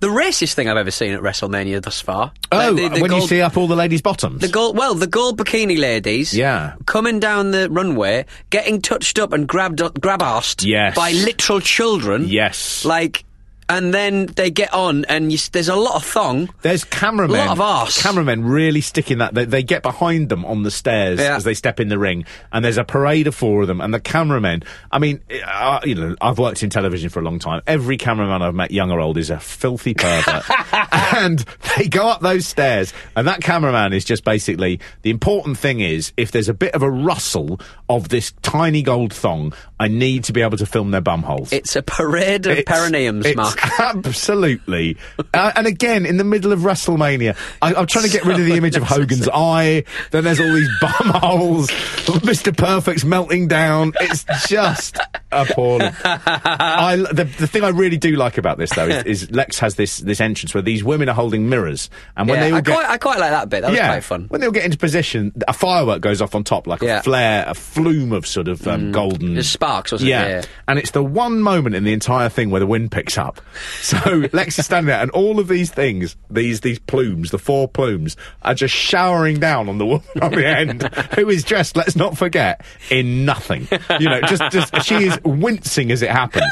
the 0.00 0.06
racist 0.08 0.54
thing 0.54 0.68
I've 0.68 0.76
ever 0.76 0.90
seen 0.90 1.12
at 1.12 1.20
WrestleMania 1.20 1.82
thus 1.82 2.00
far. 2.00 2.32
Oh, 2.50 2.56
Like 2.56 2.76
the, 2.76 2.88
the 2.96 3.00
when 3.02 3.12
you 3.12 3.20
see 3.26 3.40
up 3.42 3.56
all 3.56 3.66
the 3.66 3.76
ladies' 3.76 4.00
bottoms. 4.02 4.40
The 4.40 4.48
gold, 4.48 4.76
well, 4.76 4.94
the 4.94 5.06
gold 5.06 5.38
bikini 5.38 5.78
ladies, 5.78 6.32
Yeah. 6.34 6.74
coming 6.86 7.20
down 7.20 7.50
the 7.50 7.68
runway, 7.70 8.24
getting 8.50 8.80
touched 8.80 9.18
up 9.18 9.32
and 9.32 9.46
grabbed, 9.46 9.80
grab 10.00 10.20
arsed 10.20 10.64
Yes. 10.66 10.94
by 10.96 11.12
literal 11.12 11.60
children. 11.60 12.24
Yes. 12.26 12.84
like, 12.84 13.24
and 13.68 13.92
then 13.92 14.26
they 14.26 14.50
get 14.50 14.72
on, 14.72 15.04
and 15.06 15.30
you, 15.32 15.38
there's 15.52 15.68
a 15.68 15.76
lot 15.76 15.96
of 15.96 16.04
thong. 16.04 16.48
There's 16.62 16.84
cameramen. 16.84 17.36
A 17.36 17.44
Lot 17.44 17.48
of 17.52 17.60
arse. 17.60 18.02
Cameramen 18.02 18.44
really 18.44 18.80
sticking 18.80 19.18
that. 19.18 19.34
They, 19.34 19.44
they 19.44 19.62
get 19.62 19.82
behind 19.82 20.28
them 20.28 20.44
on 20.44 20.62
the 20.62 20.70
stairs 20.70 21.18
Yeah. 21.20 21.36
as 21.36 21.44
they 21.44 21.54
step 21.54 21.80
in 21.80 21.88
the 21.88 21.98
ring, 21.98 22.24
and 22.52 22.64
there's 22.64 22.78
a 22.78 22.84
parade 22.84 23.26
of 23.26 23.34
four 23.34 23.62
of 23.62 23.68
them. 23.68 23.80
And 23.80 23.92
the 23.92 24.00
cameramen. 24.00 24.62
I 24.90 24.98
mean, 24.98 25.20
uh, 25.46 25.80
you 25.84 25.94
know, 25.94 26.16
I've 26.20 26.38
worked 26.38 26.62
in 26.62 26.70
television 26.70 27.10
for 27.10 27.20
a 27.20 27.22
long 27.22 27.38
time. 27.38 27.62
Every 27.66 27.96
cameraman 27.96 28.42
I've 28.42 28.54
met, 28.54 28.70
young 28.70 28.90
or 28.90 29.00
old, 29.00 29.18
is 29.18 29.30
a 29.30 29.38
filthy 29.38 29.94
pervert. 29.94 30.44
and 31.16 31.44
they 31.76 31.88
go 31.88 32.08
up 32.08 32.20
those 32.20 32.46
stairs, 32.46 32.92
and 33.16 33.26
that 33.28 33.40
cameraman 33.40 33.92
is 33.92 34.04
just 34.04 34.24
basically 34.24 34.80
the 35.02 35.10
important 35.10 35.58
thing 35.58 35.80
is 35.80 36.12
if 36.16 36.30
there's 36.30 36.48
a 36.48 36.54
bit 36.54 36.74
of 36.74 36.82
a 36.82 36.90
rustle 36.90 37.60
of 37.88 38.08
this 38.08 38.32
tiny 38.42 38.82
gold 38.82 39.12
thong, 39.12 39.52
I 39.80 39.88
need 39.88 40.24
to 40.24 40.32
be 40.32 40.42
able 40.42 40.56
to 40.58 40.66
film 40.66 40.90
their 40.90 41.00
bum 41.00 41.22
holes. 41.22 41.52
It's 41.52 41.76
a 41.76 41.82
parade 41.82 42.46
of 42.46 42.58
perineums, 42.58 43.34
Mark. 43.36 43.57
Absolutely. 43.78 44.96
uh, 45.34 45.52
and 45.56 45.66
again, 45.66 46.06
in 46.06 46.16
the 46.16 46.24
middle 46.24 46.52
of 46.52 46.60
WrestleMania, 46.60 47.36
I, 47.62 47.74
I'm 47.74 47.86
trying 47.86 48.04
to 48.04 48.10
get 48.10 48.24
rid 48.24 48.38
of 48.38 48.46
the 48.46 48.54
image 48.54 48.76
of 48.76 48.82
Hogan's 48.82 49.28
eye. 49.32 49.84
Then 50.10 50.24
there's 50.24 50.40
all 50.40 50.52
these 50.52 50.68
bum 50.80 50.90
holes. 51.20 51.68
Mr. 51.68 52.56
Perfect's 52.56 53.04
melting 53.04 53.48
down. 53.48 53.92
It's 54.00 54.24
just 54.48 54.98
appalling. 55.32 55.92
I, 56.04 56.96
the, 57.12 57.24
the 57.24 57.46
thing 57.46 57.64
I 57.64 57.68
really 57.68 57.96
do 57.96 58.16
like 58.16 58.38
about 58.38 58.58
this, 58.58 58.70
though, 58.74 58.86
is, 58.86 59.04
is 59.04 59.30
Lex 59.30 59.58
has 59.58 59.74
this, 59.76 59.98
this 59.98 60.20
entrance 60.20 60.54
where 60.54 60.62
these 60.62 60.82
women 60.84 61.08
are 61.08 61.14
holding 61.14 61.48
mirrors. 61.48 61.90
And 62.16 62.28
when 62.28 62.38
yeah, 62.38 62.44
they 62.44 62.50
all 62.52 62.58
I, 62.58 62.60
get. 62.60 62.74
quite, 62.74 62.86
I 62.90 62.98
quite 62.98 63.18
like 63.20 63.30
that 63.30 63.48
bit. 63.48 63.62
That 63.62 63.70
was 63.70 63.78
quite 63.80 64.00
fun. 64.04 64.26
When 64.28 64.40
they 64.40 64.46
all 64.46 64.52
get 64.52 64.64
into 64.64 64.78
position, 64.78 65.32
a 65.46 65.52
firework 65.52 66.00
goes 66.00 66.20
off 66.22 66.34
on 66.34 66.44
top, 66.44 66.66
like 66.66 66.82
Yeah. 66.82 66.98
a 66.98 67.02
flare, 67.02 67.44
a 67.46 67.54
flume 67.54 68.12
of 68.12 68.26
sort 68.26 68.48
of 68.48 68.66
um, 68.66 68.92
golden. 68.92 69.34
There's 69.34 69.48
sparks, 69.50 69.92
wasn't 69.92 70.10
yeah. 70.10 70.24
there? 70.24 70.38
Yeah. 70.40 70.46
And 70.66 70.78
it's 70.78 70.90
the 70.92 71.02
one 71.02 71.40
moment 71.40 71.74
in 71.74 71.84
the 71.84 71.92
entire 71.92 72.28
thing 72.28 72.50
where 72.50 72.60
the 72.60 72.66
wind 72.66 72.90
picks 72.90 73.18
up. 73.18 73.40
So 73.82 74.26
Lex 74.32 74.58
is 74.58 74.66
standing 74.66 74.88
there, 74.88 75.00
and 75.00 75.10
all 75.12 75.38
of 75.40 75.48
these 75.48 75.70
things, 75.70 76.16
these 76.30 76.60
these 76.60 76.78
plumes, 76.78 77.30
the 77.30 77.38
four 77.38 77.66
plumes, 77.68 78.16
are 78.42 78.54
just 78.54 78.74
showering 78.74 79.40
down 79.40 79.68
on 79.68 79.78
the 79.78 79.86
woman 79.86 80.04
on 80.22 80.32
the 80.32 80.46
end, 80.46 80.82
who 81.14 81.28
is 81.30 81.42
dressed, 81.42 81.76
let's 81.76 81.96
not 81.96 82.18
forget, 82.18 82.60
in 82.90 83.24
nothing. 83.24 83.66
You 83.98 84.08
know, 84.10 84.20
just 84.22 84.42
just 84.50 84.82
she 84.84 84.94
is 85.06 85.18
wincing 85.24 85.90
as 85.90 86.02
it 86.02 86.10
happens. 86.10 86.44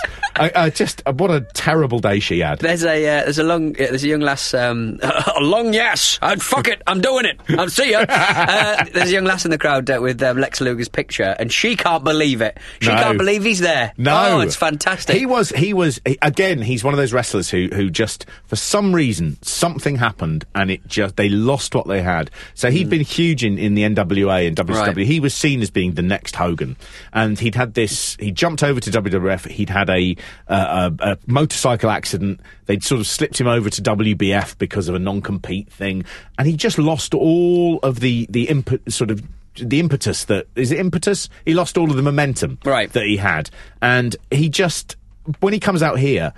just 0.75 1.03
uh, 1.07 1.13
what 1.13 1.31
a 1.31 1.43
terrible 1.55 1.99
day 1.99 2.21
she 2.21 2.41
had. 2.41 2.59
There's 2.61 2.85
a 2.85 2.97
uh, 3.07 3.25
there's 3.25 3.39
a 3.39 3.45
long 3.45 3.71
uh, 3.73 3.79
there's 3.79 4.05
a 4.05 4.09
young 4.09 4.21
lass 4.21 4.55
um, 4.55 4.99
a 5.03 5.41
long 5.41 5.73
yes 5.75 6.19
I'd 6.23 6.43
fuck 6.43 6.69
it 6.69 6.83
I'm 6.87 7.01
doing 7.01 7.27
it 7.27 7.41
I'm 7.49 7.69
see 7.69 7.91
ya. 7.93 8.05
uh, 8.09 8.85
there's 8.93 9.11
a 9.11 9.13
young 9.13 9.25
lass 9.25 9.45
in 9.45 9.51
the 9.51 9.59
crowd 9.59 9.89
with 10.01 10.23
um, 10.23 10.39
Lex 10.39 10.61
Luger's 10.61 10.89
picture 10.89 11.37
and 11.39 11.53
she 11.53 11.77
can't 11.77 12.05
believe 12.05 12.41
it. 12.41 12.59
She 12.81 12.89
No. 12.89 12.97
can't 12.97 13.19
believe 13.19 13.45
he's 13.45 13.61
there. 13.61 13.93
No, 13.97 14.37
oh, 14.39 14.41
it's 14.41 14.57
fantastic. 14.57 15.17
He 15.17 15.27
was, 15.27 15.51
he 15.51 15.73
was 15.73 16.01
he- 16.07 16.19
again. 16.23 16.61
He's 16.63 16.83
one 16.87 16.95
of 16.95 16.99
those 16.99 17.13
wrestlers 17.13 17.51
who, 17.51 17.69
who 17.75 17.91
just 17.91 18.25
for 18.47 18.57
some 18.57 18.95
reason 18.95 19.37
something 19.43 19.97
happened 19.97 20.45
and 20.55 20.71
it 20.71 20.87
just 20.87 21.17
they 21.17 21.29
lost 21.29 21.75
what 21.75 21.87
they 21.87 22.01
had. 22.01 22.31
So 22.55 22.71
he'd 22.71 22.89
been 22.89 23.03
huge 23.03 23.45
in, 23.45 23.59
in 23.59 23.75
the 23.75 23.83
NWA 23.83 24.47
and 24.49 24.57
WCW. 24.57 24.97
Right. 24.97 24.97
He 24.99 25.21
was 25.21 25.35
seen 25.35 25.61
as 25.61 25.71
being 25.71 25.93
the 25.95 26.03
next 26.03 26.37
Hogan, 26.37 26.77
and 27.13 27.39
he'd 27.39 27.55
had 27.57 27.75
this. 27.75 28.17
He 28.19 28.31
jumped 28.33 28.63
over 28.63 28.81
to 28.81 28.91
WWF. 28.91 29.49
He'd 29.49 29.69
had 29.71 29.91
a, 29.91 30.17
uh, 30.49 30.91
a, 31.01 31.13
a 31.13 31.19
motorcycle 31.27 31.91
accident. 31.91 32.41
They'd 32.67 32.83
sort 32.83 33.01
of 33.01 33.07
slipped 33.07 33.41
him 33.41 33.47
over 33.49 33.69
to 33.69 33.83
WBF 33.83 34.57
because 34.59 34.89
of 34.89 34.95
a 34.95 34.99
non-compete 34.99 35.71
thing, 35.71 36.05
and 36.39 36.47
he 36.49 36.57
just 36.57 36.79
lost 36.79 37.13
all 37.15 37.79
of 37.83 38.01
the 38.01 38.27
the 38.31 38.49
input 38.49 38.81
sort 38.93 39.11
of. 39.11 39.23
The 39.59 39.81
impetus 39.81 40.27
that 40.27 40.49
is 40.55 40.71
it 40.71 40.79
impetus? 40.79 41.31
He 41.47 41.55
lost 41.55 41.79
all 41.79 41.91
of 41.91 41.97
the 41.97 42.03
momentum 42.03 42.59
Right. 42.63 42.93
that 42.93 43.07
he 43.07 43.17
had, 43.17 43.49
and 43.81 44.15
he 44.31 44.51
just 44.51 44.97
when 45.41 45.55
he 45.55 45.59
comes 45.59 45.83
out 45.83 45.99
here, 45.99 46.35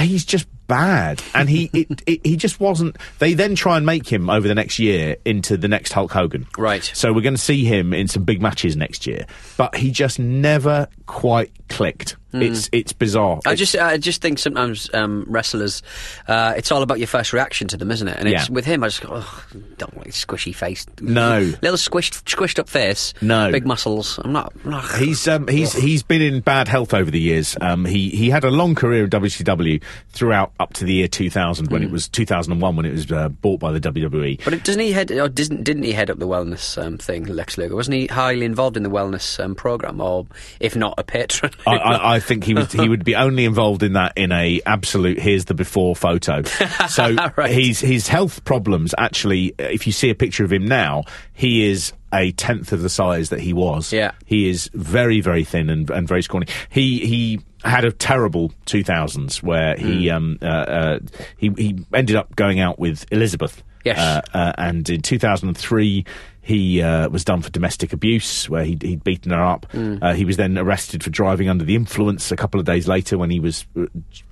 he's 0.00 0.24
just 0.24 0.46
bad, 0.68 1.20
and 1.34 1.48
he 1.50 1.68
it, 1.72 2.02
it, 2.06 2.20
he 2.24 2.36
just 2.36 2.60
wasn't. 2.60 2.96
They 3.18 3.34
then 3.34 3.56
try 3.56 3.76
and 3.76 3.84
make 3.84 4.06
him 4.06 4.30
over 4.30 4.46
the 4.46 4.54
next 4.54 4.78
year 4.78 5.16
into 5.24 5.56
the 5.56 5.68
next 5.68 5.92
Hulk 5.92 6.12
Hogan, 6.12 6.46
Right. 6.56 6.84
So 6.94 7.12
we're 7.12 7.22
going 7.22 7.34
to 7.34 7.40
see 7.40 7.64
him 7.64 7.92
in 7.92 8.06
some 8.06 8.22
big 8.24 8.40
matches 8.40 8.76
next 8.76 9.06
year, 9.06 9.26
but 9.56 9.74
he 9.74 9.90
just 9.90 10.18
never 10.20 10.86
quite 11.06 11.50
clicked. 11.68 12.16
It's 12.30 12.68
it's 12.72 12.92
bizarre. 12.92 13.40
I 13.46 13.52
It's- 13.54 13.58
just, 13.58 13.74
I 13.76 13.96
just 13.96 14.20
think 14.20 14.38
sometimes 14.38 14.90
um, 14.92 15.24
wrestlers, 15.28 15.82
uh, 16.28 16.52
it's 16.58 16.70
all 16.70 16.82
about 16.82 16.98
your 16.98 17.06
first 17.06 17.32
reaction 17.32 17.68
to 17.68 17.78
them, 17.78 17.90
isn't 17.90 18.06
it? 18.06 18.18
And 18.18 18.28
it's, 18.28 18.48
Yeah. 18.50 18.54
with 18.54 18.66
him, 18.66 18.84
I 18.84 18.88
just 18.88 19.00
go, 19.00 19.08
oh, 19.12 19.44
don't 19.78 19.96
like 19.96 20.08
squishy 20.08 20.54
face. 20.54 20.84
No. 21.00 21.38
little 21.62 21.78
squished, 21.78 22.22
squished 22.24 22.58
up 22.58 22.68
face. 22.68 23.14
No. 23.22 23.50
big 23.50 23.66
muscles. 23.66 24.20
I'm 24.22 24.32
not. 24.32 24.52
I'm 24.62 24.70
not 24.72 24.84
He's 24.98 25.26
um, 25.26 25.48
he's 25.48 25.72
he's 25.72 26.02
been 26.02 26.20
in 26.20 26.40
bad 26.40 26.68
health 26.68 26.92
over 26.92 27.10
the 27.10 27.18
years. 27.18 27.56
Um, 27.62 27.86
he 27.86 28.10
he 28.10 28.28
had 28.28 28.44
a 28.44 28.50
long 28.50 28.74
career 28.74 29.04
in 29.04 29.10
WCW 29.10 29.82
throughout 30.10 30.52
up 30.60 30.72
to 30.74 30.84
the 30.84 30.92
year 30.94 31.08
2000 31.08 31.70
when 31.70 31.82
it 31.82 31.90
was 31.90 32.08
2001 32.08 32.76
when 32.76 32.84
it 32.86 32.92
was 32.92 33.10
uh, 33.12 33.28
bought 33.28 33.60
by 33.60 33.70
the 33.72 33.80
WWE. 33.80 34.44
But 34.44 34.54
it, 34.54 34.64
doesn't 34.64 34.80
he 34.80 34.92
head? 34.92 35.10
Or 35.10 35.28
didn't 35.28 35.64
didn't 35.64 35.84
he 35.84 35.92
head 35.92 36.10
up 36.10 36.18
the 36.18 36.26
wellness 36.26 36.82
um, 36.84 36.98
thing, 36.98 37.24
Lex 37.26 37.56
Luger? 37.58 37.74
Wasn't 37.76 37.94
he 37.94 38.06
highly 38.06 38.44
involved 38.44 38.76
in 38.76 38.82
the 38.82 38.90
wellness 38.90 39.42
um, 39.42 39.54
program, 39.54 40.00
or 40.00 40.26
if 40.60 40.74
not 40.76 40.94
a 40.98 41.04
patron? 41.04 41.52
I, 41.66 41.76
I, 41.76 42.14
I 42.16 42.20
think 42.20 42.44
he 42.44 42.54
was 42.54 42.72
he 42.72 42.88
would 42.88 43.04
be 43.04 43.14
only 43.16 43.44
involved 43.44 43.82
in 43.82 43.92
that 43.94 44.12
in 44.16 44.32
a 44.32 44.60
absolute 44.66 45.18
here's 45.18 45.44
the 45.46 45.54
before 45.54 45.94
photo. 45.96 46.42
So 46.88 47.14
Right. 47.36 47.50
his 47.50 47.80
his 47.80 48.08
health 48.08 48.44
problems 48.44 48.94
actually, 48.98 49.52
uh, 49.58 49.64
if 49.64 49.86
you 49.86 49.92
see 49.92 50.10
a 50.10 50.14
picture 50.14 50.44
of 50.44 50.52
him 50.52 50.66
now, 50.66 51.04
he 51.32 51.68
is 51.68 51.92
a 52.12 52.32
tenth 52.32 52.72
of 52.72 52.80
the 52.82 52.88
size 52.88 53.28
that 53.30 53.40
he 53.40 53.52
was. 53.52 53.92
Yeah. 53.92 54.12
he 54.24 54.48
is 54.48 54.70
very 54.74 55.20
very 55.20 55.44
thin 55.44 55.68
and, 55.70 55.90
and 55.90 56.08
very 56.08 56.22
scrawny. 56.22 56.46
He 56.70 57.06
he 57.06 57.40
had 57.64 57.84
a 57.84 57.92
terrible 57.92 58.52
2000s 58.66 59.42
where 59.42 59.76
he 59.76 60.10
um 60.10 60.38
uh, 60.42 60.46
uh, 60.46 60.98
he 61.36 61.50
he 61.56 61.78
ended 61.92 62.16
up 62.16 62.34
going 62.36 62.60
out 62.60 62.78
with 62.78 63.04
Elizabeth. 63.10 63.62
Yes. 63.84 63.98
Uh, 63.98 64.20
uh, 64.36 64.52
and 64.58 64.88
in 64.90 65.00
2003 65.02 66.04
he 66.40 66.80
uh, 66.82 67.08
was 67.10 67.24
done 67.24 67.42
for 67.42 67.50
domestic 67.50 67.92
abuse 67.92 68.48
where 68.48 68.64
he'd, 68.64 68.82
he'd 68.82 69.04
beaten 69.04 69.32
her 69.32 69.42
up. 69.42 69.66
Uh, 69.74 70.14
he 70.14 70.24
was 70.24 70.36
then 70.38 70.56
arrested 70.56 71.04
for 71.04 71.10
driving 71.10 71.48
under 71.48 71.64
the 71.64 71.74
influence 71.74 72.32
a 72.32 72.36
couple 72.36 72.58
of 72.58 72.64
days 72.64 72.88
later 72.88 73.18
when 73.18 73.28
he 73.30 73.38
was 73.38 73.66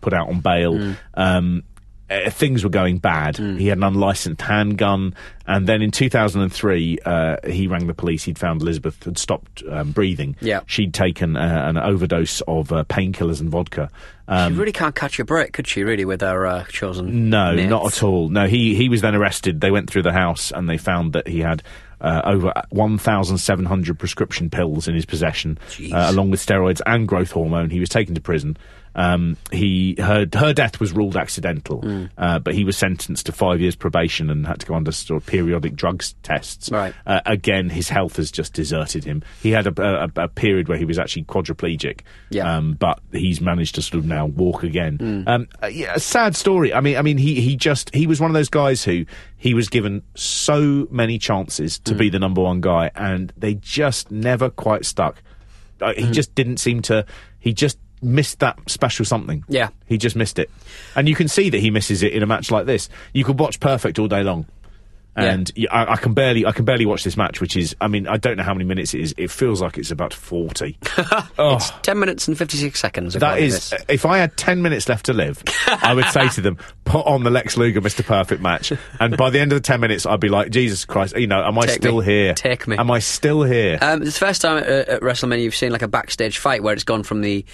put 0.00 0.14
out 0.14 0.28
on 0.28 0.40
bail. 0.40 0.94
Um, 1.14 1.62
uh, 2.08 2.30
things 2.30 2.62
were 2.64 2.70
going 2.70 2.98
bad. 2.98 3.36
He 3.36 3.66
had 3.66 3.78
an 3.78 3.84
unlicensed 3.84 4.40
handgun, 4.40 5.14
and 5.46 5.66
then 5.66 5.82
in 5.82 5.90
2003, 5.90 6.98
uh, 7.04 7.36
he 7.46 7.66
rang 7.66 7.86
the 7.86 7.94
police. 7.94 8.24
He'd 8.24 8.38
found 8.38 8.62
Elizabeth 8.62 9.02
had 9.04 9.18
stopped 9.18 9.62
um, 9.70 9.92
breathing. 9.92 10.36
Yeah. 10.40 10.60
she'd 10.66 10.92
taken 10.94 11.36
uh, 11.36 11.64
an 11.68 11.76
overdose 11.78 12.40
of 12.42 12.72
uh, 12.72 12.84
painkillers 12.84 13.40
and 13.40 13.48
vodka. 13.50 13.90
Um, 14.28 14.54
she 14.54 14.58
really 14.58 14.72
can't 14.72 14.94
catch 14.94 15.20
a 15.20 15.24
break, 15.24 15.52
could 15.52 15.68
she? 15.68 15.84
Really, 15.84 16.04
with 16.04 16.20
her 16.20 16.46
uh, 16.46 16.64
chosen? 16.64 17.30
no, 17.30 17.54
mates? 17.54 17.70
not 17.70 17.86
at 17.86 18.02
all. 18.02 18.28
No, 18.28 18.46
he 18.46 18.74
he 18.74 18.88
was 18.88 19.00
then 19.00 19.14
arrested. 19.14 19.60
They 19.60 19.70
went 19.70 19.88
through 19.88 20.02
the 20.02 20.12
house 20.12 20.50
and 20.50 20.68
they 20.68 20.78
found 20.78 21.12
that 21.12 21.28
he 21.28 21.40
had 21.40 21.62
uh, 22.00 22.22
over 22.24 22.52
1,700 22.70 23.98
prescription 23.98 24.50
pills 24.50 24.88
in 24.88 24.94
his 24.94 25.06
possession, 25.06 25.58
uh, 25.92 26.08
along 26.10 26.30
with 26.30 26.44
steroids 26.44 26.80
and 26.86 27.06
growth 27.08 27.30
hormone. 27.30 27.70
He 27.70 27.80
was 27.80 27.88
taken 27.88 28.14
to 28.14 28.20
prison. 28.20 28.56
Um, 28.94 29.36
he 29.52 29.94
her 29.98 30.26
her 30.34 30.52
death 30.54 30.80
was 30.80 30.92
ruled 30.92 31.16
accidental, 31.16 31.82
Mm. 31.82 32.08
uh, 32.16 32.38
but 32.38 32.54
he 32.54 32.64
was 32.64 32.76
sentenced 32.78 33.26
to 33.26 33.32
five 33.32 33.60
years 33.60 33.76
probation 33.76 34.30
and 34.30 34.46
had 34.46 34.60
to 34.60 34.66
go 34.66 34.74
under 34.74 34.90
sort 34.90 35.22
of 35.22 35.26
periodic 35.36 35.74
drugs 35.76 36.14
tests. 36.22 36.70
Right. 36.70 36.94
Uh, 37.06 37.20
again, 37.26 37.68
his 37.70 37.88
health 37.88 38.16
has 38.16 38.30
just 38.30 38.52
deserted 38.54 39.04
him. 39.04 39.22
He 39.42 39.50
had 39.50 39.66
a, 39.66 40.04
a, 40.04 40.10
a 40.24 40.28
period 40.28 40.68
where 40.68 40.78
he 40.78 40.84
was 40.84 40.98
actually 40.98 41.24
quadriplegic, 41.24 42.00
Yeah. 42.30 42.56
um, 42.56 42.72
but 42.74 43.00
he's 43.12 43.40
managed 43.40 43.74
to 43.76 43.82
sort 43.82 43.98
of 43.98 44.06
now 44.06 44.26
walk 44.26 44.62
again. 44.62 45.24
Um, 45.26 45.48
uh, 45.62 45.66
yeah, 45.66 45.92
a 45.94 46.00
sad 46.00 46.34
story. 46.36 46.72
I 46.72 46.80
mean, 46.80 46.96
I 46.96 47.02
mean, 47.02 47.18
he 47.18 47.40
he 47.40 47.56
just 47.56 47.94
he 47.94 48.06
was 48.06 48.20
one 48.20 48.30
of 48.30 48.34
those 48.34 48.48
guys 48.48 48.82
who 48.84 49.04
he 49.36 49.52
was 49.54 49.68
given 49.68 50.02
so 50.14 50.86
many 50.90 51.18
chances 51.18 51.78
to 51.80 51.94
be 51.94 52.08
the 52.08 52.18
number 52.18 52.40
one 52.42 52.60
guy, 52.60 52.90
and 52.94 53.32
they 53.36 53.54
just 53.54 54.10
never 54.10 54.48
quite 54.50 54.84
stuck. 54.84 55.22
Uh, 55.80 55.92
he 55.94 56.10
just 56.10 56.34
didn't 56.34 56.56
seem 56.56 56.80
to. 56.82 57.04
He 57.38 57.52
just 57.52 57.78
missed 58.02 58.38
that 58.40 58.58
special 58.68 59.04
something. 59.04 59.42
Yeah. 59.48 59.68
he 59.86 59.96
just 59.98 60.16
missed 60.16 60.38
it, 60.38 60.50
and 60.94 61.08
you 61.08 61.14
can 61.14 61.28
see 61.28 61.50
that 61.50 61.58
he 61.58 61.70
misses 61.70 62.02
it 62.02 62.12
in 62.12 62.22
a 62.22 62.26
match 62.26 62.50
like 62.50 62.66
this. 62.66 62.88
You 63.12 63.24
could 63.24 63.38
watch 63.38 63.58
Perfect 63.60 63.98
all 63.98 64.08
day 64.08 64.22
long. 64.22 64.46
Yeah. 65.16 65.24
And 65.32 65.50
y 65.56 65.66
I 65.70 65.84
I 65.84 65.92
I 65.92 65.96
can 65.96 66.12
barely, 66.14 66.44
I 66.46 66.52
can 66.52 66.64
barely 66.64 66.84
watch 66.86 67.02
this 67.04 67.16
match, 67.16 67.40
which 67.40 67.56
is, 67.56 67.74
I 67.80 67.88
mean, 67.88 68.06
I 68.06 68.16
don't 68.18 68.36
know 68.36 68.42
how 68.42 68.52
many 68.54 68.64
minutes 68.64 68.92
it 68.94 69.00
is. 69.00 69.14
It 69.16 69.30
feels 69.30 69.60
like 69.62 69.78
it's 69.78 69.90
about 69.90 70.12
forty. 70.14 70.78
It's 71.38 71.70
ten 71.82 71.98
minutes 71.98 72.28
and 72.28 72.36
fifty 72.36 72.56
six 72.56 72.80
seconds. 72.80 73.14
that 73.14 73.38
is, 73.38 73.70
this. 73.70 73.84
if 73.88 74.04
I 74.06 74.18
had 74.18 74.36
10 74.36 74.62
minutes 74.62 74.88
left 74.88 75.06
to 75.06 75.12
live, 75.12 75.42
I 75.66 75.94
would 75.94 76.06
say 76.06 76.28
to 76.30 76.40
them, 76.40 76.58
put 76.84 77.06
on 77.06 77.24
the 77.24 77.30
Lex 77.30 77.56
Luger 77.56 77.80
Mr. 77.80 78.04
Perfect 78.04 78.40
match. 78.42 78.72
And 79.00 79.16
by 79.16 79.30
the 79.30 79.38
end 79.40 79.52
of 79.52 79.56
the 79.56 79.62
10 79.62 79.80
minutes, 79.80 80.06
I'd 80.06 80.20
be 80.20 80.28
like, 80.28 80.50
Jesus 80.50 80.84
Christ, 80.84 81.16
you 81.16 81.26
know, 81.26 81.42
am 81.44 81.58
I 81.58 81.66
Take 81.66 81.76
still 81.76 81.98
me. 81.98 82.04
here? 82.04 82.34
Take 82.34 82.66
me. 82.68 82.76
Am 82.76 82.90
I 82.90 82.98
still 83.00 83.42
here? 83.42 83.78
Um, 83.80 84.02
it's 84.02 84.18
the 84.18 84.26
first 84.26 84.42
time 84.42 84.58
at, 84.58 84.64
at 84.66 85.00
WrestleMania 85.02 85.42
you've 85.42 85.54
seen 85.54 85.72
like 85.72 85.82
a 85.82 85.88
backstage 85.88 86.38
fight 86.38 86.62
where 86.62 86.74
it's 86.74 86.84
gone 86.84 87.02
from 87.02 87.20
the 87.22 87.44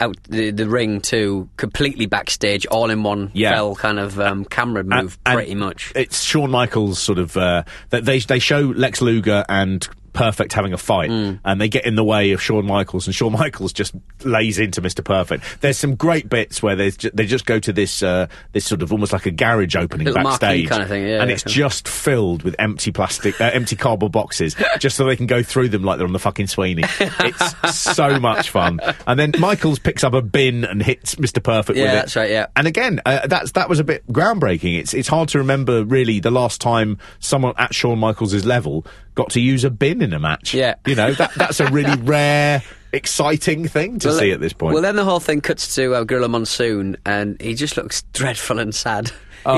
out 0.00 0.16
the, 0.24 0.50
the 0.50 0.68
ring 0.68 1.00
to 1.02 1.48
completely 1.56 2.06
backstage, 2.06 2.66
all 2.66 2.90
in 2.90 3.02
one 3.02 3.30
Yeah. 3.34 3.52
fell 3.54 3.74
kind 3.74 3.98
of 3.98 4.18
um, 4.20 4.44
camera 4.44 4.84
move, 4.84 5.18
And- 5.26 5.34
pretty 5.36 5.54
much. 5.54 5.92
It's 5.94 6.22
Shawn 6.22 6.50
Michaels 6.50 6.98
sort 7.12 7.18
of, 7.18 7.36
uh, 7.36 7.62
they, 7.90 8.18
they 8.18 8.38
show 8.38 8.60
Lex 8.60 9.02
Luger 9.02 9.44
and 9.48 9.86
Perfect 10.12 10.52
having 10.52 10.72
a 10.72 10.78
fight, 10.78 11.10
Mm. 11.10 11.40
and 11.44 11.60
they 11.60 11.68
get 11.68 11.86
in 11.86 11.94
the 11.94 12.04
way 12.04 12.32
of 12.32 12.42
Shawn 12.42 12.66
Michaels, 12.66 13.06
and 13.06 13.14
Shawn 13.14 13.32
Michaels 13.38 13.72
just 13.72 13.94
lays 14.24 14.58
into 14.58 14.82
Mr. 14.82 15.02
Perfect. 15.04 15.42
There's 15.60 15.78
some 15.78 15.94
great 15.94 16.28
bits 16.28 16.62
where 16.62 16.76
there's 16.76 16.96
they 16.96 17.26
just 17.26 17.46
go 17.46 17.58
to 17.58 17.72
this 17.72 18.02
uh, 18.02 18.26
this 18.52 18.64
sort 18.66 18.82
of 18.82 18.92
almost 18.92 19.12
like 19.12 19.26
a 19.26 19.30
garage 19.30 19.74
opening 19.76 20.06
Little 20.06 20.22
backstage, 20.24 20.68
kind 20.68 20.82
of 20.82 20.88
thing, 20.88 21.06
yeah, 21.06 21.20
and 21.20 21.28
yeah. 21.30 21.34
it's 21.34 21.42
just 21.44 21.88
filled 21.88 22.42
with 22.42 22.54
empty 22.58 22.92
plastic, 22.92 23.40
uh, 23.40 23.50
empty 23.52 23.74
cardboard 23.76 24.12
boxes, 24.12 24.54
just 24.78 24.96
so 24.96 25.04
they 25.06 25.16
can 25.16 25.26
go 25.26 25.42
through 25.42 25.68
them 25.70 25.82
like 25.82 25.96
they're 25.98 26.06
on 26.06 26.12
the 26.12 26.18
fucking 26.18 26.46
Sweeney. 26.46 26.82
It's 27.00 27.74
so 27.74 28.20
much 28.20 28.50
fun. 28.50 28.80
And 29.06 29.18
then 29.18 29.32
Michaels 29.38 29.78
picks 29.78 30.04
up 30.04 30.12
a 30.12 30.22
bin 30.22 30.64
and 30.64 30.82
hits 30.82 31.14
Mr. 31.16 31.42
Perfect 31.42 31.78
Yeah, 31.78 31.84
with 31.84 31.92
it. 31.92 31.96
that's 31.96 32.16
right, 32.16 32.30
yeah. 32.30 32.46
And 32.56 32.66
again, 32.66 33.00
uh, 33.06 33.26
that's 33.26 33.52
that 33.52 33.68
was 33.68 33.78
a 33.80 33.84
bit 33.84 34.06
groundbreaking. 34.12 34.78
It's 34.78 34.92
it's 34.94 35.08
hard 35.08 35.28
to 35.30 35.38
remember 35.38 35.84
really 35.84 36.20
the 36.20 36.30
last 36.30 36.60
time 36.60 36.98
someone 37.18 37.54
at 37.56 37.74
Shawn 37.74 37.98
Michaels' 37.98 38.44
level 38.44 38.84
got 39.14 39.30
to 39.30 39.40
use 39.40 39.64
a 39.64 39.70
bin 39.70 40.02
in 40.02 40.12
a 40.12 40.18
match. 40.18 40.54
Yeah. 40.54 40.74
you 40.86 40.94
know 40.94 41.12
that 41.14 41.32
that's 41.34 41.60
a 41.60 41.66
really 41.70 42.00
rare, 42.02 42.62
exciting 42.92 43.66
thing 43.68 43.98
to 44.00 44.08
Well, 44.08 44.18
see 44.18 44.30
at 44.32 44.40
this 44.40 44.52
point. 44.52 44.74
Well, 44.74 44.82
then 44.82 44.96
the 44.96 45.04
whole 45.04 45.20
thing 45.20 45.40
cuts 45.40 45.74
to 45.76 45.94
uh, 45.94 46.04
Gorilla 46.04 46.28
Monsoon, 46.28 46.96
and 47.04 47.40
he 47.40 47.54
just 47.54 47.76
looks 47.76 48.02
dreadful 48.12 48.58
and 48.58 48.74
sad. 48.74 49.08
He 49.08 49.12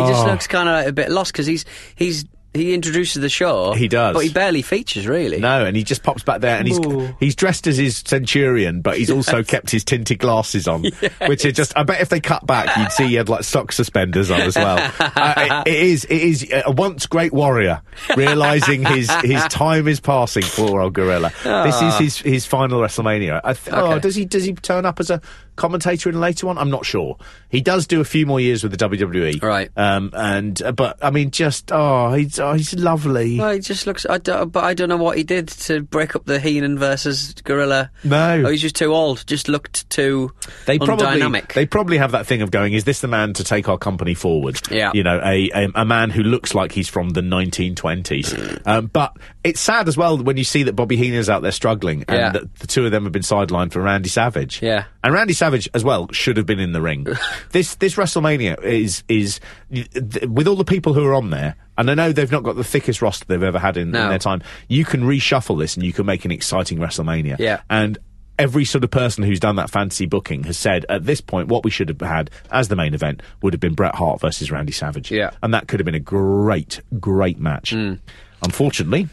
just 0.06 0.24
Oh. 0.24 0.26
looks 0.26 0.46
kind 0.46 0.68
of 0.68 0.86
a 0.86 0.92
bit 0.92 1.10
lost 1.10 1.32
because 1.32 1.46
he's 1.46 1.64
he's 1.94 2.24
he 2.54 2.72
introduces 2.72 3.20
the 3.20 3.28
show. 3.28 3.72
He 3.74 3.88
does. 3.88 4.14
but 4.14 4.20
he 4.24 4.32
barely 4.32 4.62
features 4.62 5.06
really. 5.06 5.38
no, 5.38 5.64
and 5.66 5.76
he 5.76 5.82
just 5.84 6.02
pops 6.02 6.22
back 6.22 6.40
there, 6.40 6.56
and 6.58 6.66
he's 6.68 6.78
Ooh. 6.78 7.14
he's 7.20 7.34
dressed 7.34 7.66
as 7.66 7.76
his 7.76 7.98
centurion, 7.98 8.80
but 8.80 8.96
he's 8.96 9.10
also 9.10 9.42
kept 9.42 9.70
his 9.70 9.84
tinted 9.84 10.18
glasses 10.20 10.66
on, 10.68 10.84
which 11.26 11.44
are 11.44 11.52
just. 11.52 11.76
I 11.76 11.82
bet 11.82 12.00
if 12.00 12.08
they 12.08 12.20
cut 12.20 12.46
back, 12.46 12.76
you'd 12.76 12.92
see 12.92 13.08
he 13.08 13.14
had 13.14 13.28
like 13.28 13.44
sock 13.44 13.72
suspenders 13.72 14.30
on 14.30 14.40
as 14.40 14.56
well. 14.56 14.78
uh, 15.00 15.62
it, 15.66 15.68
it 15.68 15.82
is 15.82 16.04
it 16.04 16.22
is 16.22 16.46
a 16.64 16.70
once 16.70 17.06
great 17.06 17.32
warrior 17.32 17.82
realizing 18.16 18.84
his 18.84 19.10
his 19.22 19.42
time 19.48 19.88
is 19.88 20.00
passing. 20.00 20.44
Poor 20.44 20.80
old 20.80 20.92
gorilla. 20.94 21.32
This 21.42 21.82
is 21.82 21.98
his 21.98 22.18
his 22.18 22.46
final 22.46 22.80
WrestleMania. 22.80 23.40
I 23.42 23.54
th- 23.54 23.74
Oh, 23.74 23.98
does 23.98 24.14
he 24.14 24.24
does 24.24 24.44
he 24.44 24.54
turn 24.54 24.86
up 24.86 25.00
as 25.00 25.10
a 25.10 25.20
commentator 25.56 26.08
in 26.08 26.16
a 26.16 26.18
later 26.18 26.46
one. 26.46 26.58
I'm 26.58 26.70
not 26.70 26.84
sure. 26.84 27.16
He 27.48 27.60
does 27.60 27.86
do 27.86 28.00
a 28.00 28.04
few 28.04 28.26
more 28.26 28.40
years 28.40 28.62
with 28.62 28.76
the 28.76 28.88
WWE, 28.88 29.42
Right. 29.42 29.70
Um, 29.76 30.10
and 30.14 30.60
uh, 30.62 30.72
but 30.72 30.98
I 31.04 31.10
mean, 31.10 31.30
just 31.30 31.70
oh, 31.72 32.12
he's 32.14 32.38
oh, 32.40 32.54
he's 32.54 32.74
lovely. 32.74 33.38
Well, 33.38 33.52
he 33.52 33.60
just 33.60 33.86
looks. 33.86 34.04
I 34.08 34.18
don't, 34.18 34.50
but 34.50 34.64
I 34.64 34.74
don't 34.74 34.88
know 34.88 34.96
what 34.96 35.16
he 35.16 35.24
did 35.24 35.48
to 35.48 35.82
break 35.82 36.16
up 36.16 36.24
the 36.24 36.40
Heenan 36.40 36.78
versus 36.78 37.34
Gorilla. 37.44 37.90
No. 38.02 38.42
oh, 38.46 38.50
he's 38.50 38.62
just 38.62 38.76
too 38.76 38.92
old. 38.94 39.26
Just 39.26 39.48
looked 39.48 39.88
too 39.90 40.32
They 40.66 40.78
probably 40.78 41.06
undynamic. 41.20 41.52
they 41.52 41.66
probably 41.66 41.98
have 41.98 42.12
that 42.12 42.26
thing 42.26 42.42
of 42.42 42.50
going, 42.50 42.72
is 42.72 42.84
this 42.84 43.00
the 43.00 43.08
man 43.08 43.32
to 43.34 43.44
take 43.44 43.68
our 43.68 43.78
company 43.78 44.14
forward? 44.14 44.60
Yeah. 44.70 44.90
you 44.94 45.02
know, 45.02 45.20
a 45.24 45.50
a, 45.54 45.68
a 45.76 45.84
man 45.84 46.10
who 46.10 46.22
looks 46.22 46.54
like 46.54 46.72
he's 46.72 46.88
from 46.88 47.10
the 47.10 47.20
1920s. 47.22 48.66
um, 48.66 48.86
but 48.86 49.16
it's 49.42 49.60
sad 49.60 49.88
as 49.88 49.96
well 49.96 50.16
when 50.18 50.36
you 50.36 50.44
see 50.44 50.62
that 50.64 50.72
Bobby 50.74 50.96
Heenan's 50.96 51.28
out 51.28 51.42
there 51.42 51.52
struggling, 51.52 52.04
and 52.08 52.16
Yeah. 52.18 52.30
that 52.32 52.54
the 52.56 52.66
two 52.66 52.84
of 52.86 52.90
them 52.92 53.04
have 53.04 53.12
been 53.12 53.22
sidelined 53.22 53.72
for 53.72 53.80
Randy 53.82 54.08
Savage. 54.08 54.62
Yeah. 54.62 54.84
and 55.02 55.12
Randy 55.12 55.34
Savage 55.34 55.43
as 55.44 55.84
well 55.84 56.08
should 56.12 56.36
have 56.36 56.46
been 56.46 56.60
in 56.60 56.72
the 56.72 56.80
ring. 56.80 57.06
this 57.50 57.74
this 57.76 57.96
WrestleMania 57.96 58.62
is 58.62 59.04
is 59.08 59.40
th- 59.72 60.26
with 60.28 60.48
all 60.48 60.56
the 60.56 60.64
people 60.64 60.94
who 60.94 61.04
are 61.04 61.14
on 61.14 61.30
there. 61.30 61.56
And 61.76 61.90
I 61.90 61.94
know 61.94 62.12
they've 62.12 62.30
not 62.30 62.44
got 62.44 62.54
the 62.54 62.64
thickest 62.64 63.02
roster 63.02 63.24
they've 63.26 63.42
ever 63.42 63.58
had 63.58 63.76
in, 63.76 63.88
in 63.88 64.08
their 64.08 64.18
time. 64.18 64.42
You 64.68 64.84
can 64.84 65.02
reshuffle 65.02 65.58
this 65.58 65.74
and 65.74 65.84
you 65.84 65.92
can 65.92 66.06
make 66.06 66.24
an 66.24 66.30
exciting 66.30 66.78
WrestleMania. 66.78 67.36
Yeah. 67.40 67.62
And 67.68 67.98
every 68.38 68.64
sort 68.64 68.84
of 68.84 68.90
person 68.90 69.24
who's 69.24 69.40
done 69.40 69.56
that 69.56 69.70
fantasy 69.70 70.06
booking 70.06 70.44
has 70.44 70.56
said 70.56 70.84
at 70.88 71.04
this 71.04 71.20
point 71.20 71.48
what 71.48 71.64
we 71.64 71.70
should 71.70 71.88
have 71.88 72.00
had 72.00 72.30
as 72.50 72.68
the 72.68 72.76
main 72.76 72.94
event 72.94 73.22
would 73.42 73.52
have 73.52 73.60
been 73.60 73.74
Bret 73.74 73.94
Hart 73.94 74.20
versus 74.20 74.50
Randy 74.50 74.72
Savage. 74.72 75.10
Yeah. 75.10 75.30
And 75.42 75.52
that 75.54 75.68
could 75.68 75.80
have 75.80 75.84
been 75.84 75.94
a 75.94 76.00
great, 76.00 76.80
great 77.00 77.38
match. 77.38 77.72
Mm. 77.72 77.98
Unfortunately, 78.42 79.08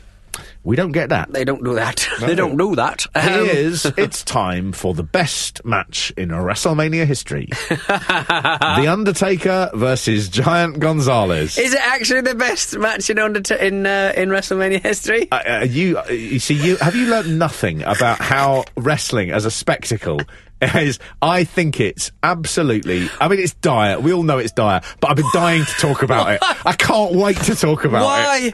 we 0.63 0.75
don't 0.75 0.91
get 0.91 1.09
that. 1.09 1.31
They 1.33 1.43
don't 1.43 1.63
do 1.63 1.75
that. 1.75 2.07
they 2.19 2.35
don't 2.35 2.55
do 2.55 2.75
that. 2.75 3.07
Um, 3.15 3.21
Here's 3.23 3.85
it's 3.97 4.23
time 4.23 4.71
for 4.71 4.93
the 4.93 5.03
best 5.03 5.65
match 5.65 6.11
in 6.15 6.29
WrestleMania 6.29 7.05
history. 7.05 7.47
the 7.69 8.87
Undertaker 8.87 9.71
versus 9.73 10.29
Giant 10.29 10.79
Gonzalez. 10.79 11.57
Is 11.57 11.73
it 11.73 11.81
actually 11.81 12.21
the 12.21 12.35
best 12.35 12.77
match 12.77 13.09
in 13.09 13.17
under 13.17 13.55
in 13.55 13.85
uh, 13.85 14.13
in 14.15 14.29
WrestleMania 14.29 14.81
history? 14.81 15.27
Uh, 15.31 15.41
uh, 15.47 15.65
you, 15.67 15.97
uh, 15.97 16.05
you 16.09 16.39
see, 16.39 16.53
you 16.53 16.75
have 16.77 16.95
you 16.95 17.07
learned 17.07 17.39
nothing 17.39 17.81
about 17.83 18.19
how 18.19 18.63
wrestling 18.77 19.31
as 19.31 19.45
a 19.45 19.51
spectacle 19.51 20.21
is? 20.61 20.99
I 21.23 21.43
think 21.43 21.79
it's 21.79 22.11
absolutely. 22.21 23.09
I 23.19 23.27
mean, 23.29 23.39
it's 23.39 23.55
dire. 23.55 23.99
We 23.99 24.13
all 24.13 24.23
know 24.23 24.37
it's 24.37 24.51
dire, 24.51 24.81
but 24.99 25.09
I've 25.09 25.17
been 25.17 25.25
dying 25.33 25.65
to 25.65 25.73
talk 25.73 26.03
about 26.03 26.31
it. 26.31 26.39
I 26.41 26.73
can't 26.73 27.15
wait 27.15 27.37
to 27.37 27.55
talk 27.55 27.83
about 27.83 28.01
it. 28.01 28.05
Why? 28.05 28.53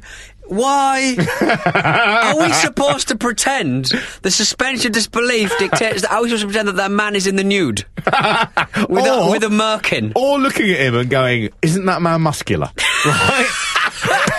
Why 0.50 1.16
are 2.34 2.40
we 2.40 2.52
supposed 2.54 3.10
to 3.10 3.16
pretend 3.16 3.92
the 4.22 4.32
suspension 4.32 4.88
of 4.88 4.94
disbelief 4.94 5.52
dictates 5.60 6.02
that? 6.02 6.12
Are 6.12 6.22
we 6.22 6.30
supposed 6.30 6.42
to 6.44 6.48
pretend 6.48 6.68
that 6.70 6.76
that 6.78 6.92
man 6.92 7.16
is 7.16 7.28
in 7.28 7.36
the 7.36 7.44
nude 7.44 7.86
with 8.06 9.06
a 9.06 9.28
with 9.30 9.44
a 9.44 9.50
merkin? 9.50 10.14
Or 10.16 10.40
looking 10.40 10.72
at 10.72 10.80
him 10.80 10.96
and 10.96 11.10
going, 11.10 11.50
"Isn't 11.62 11.86
that 11.86 12.02
man 12.02 12.22
muscular?" 12.22 12.72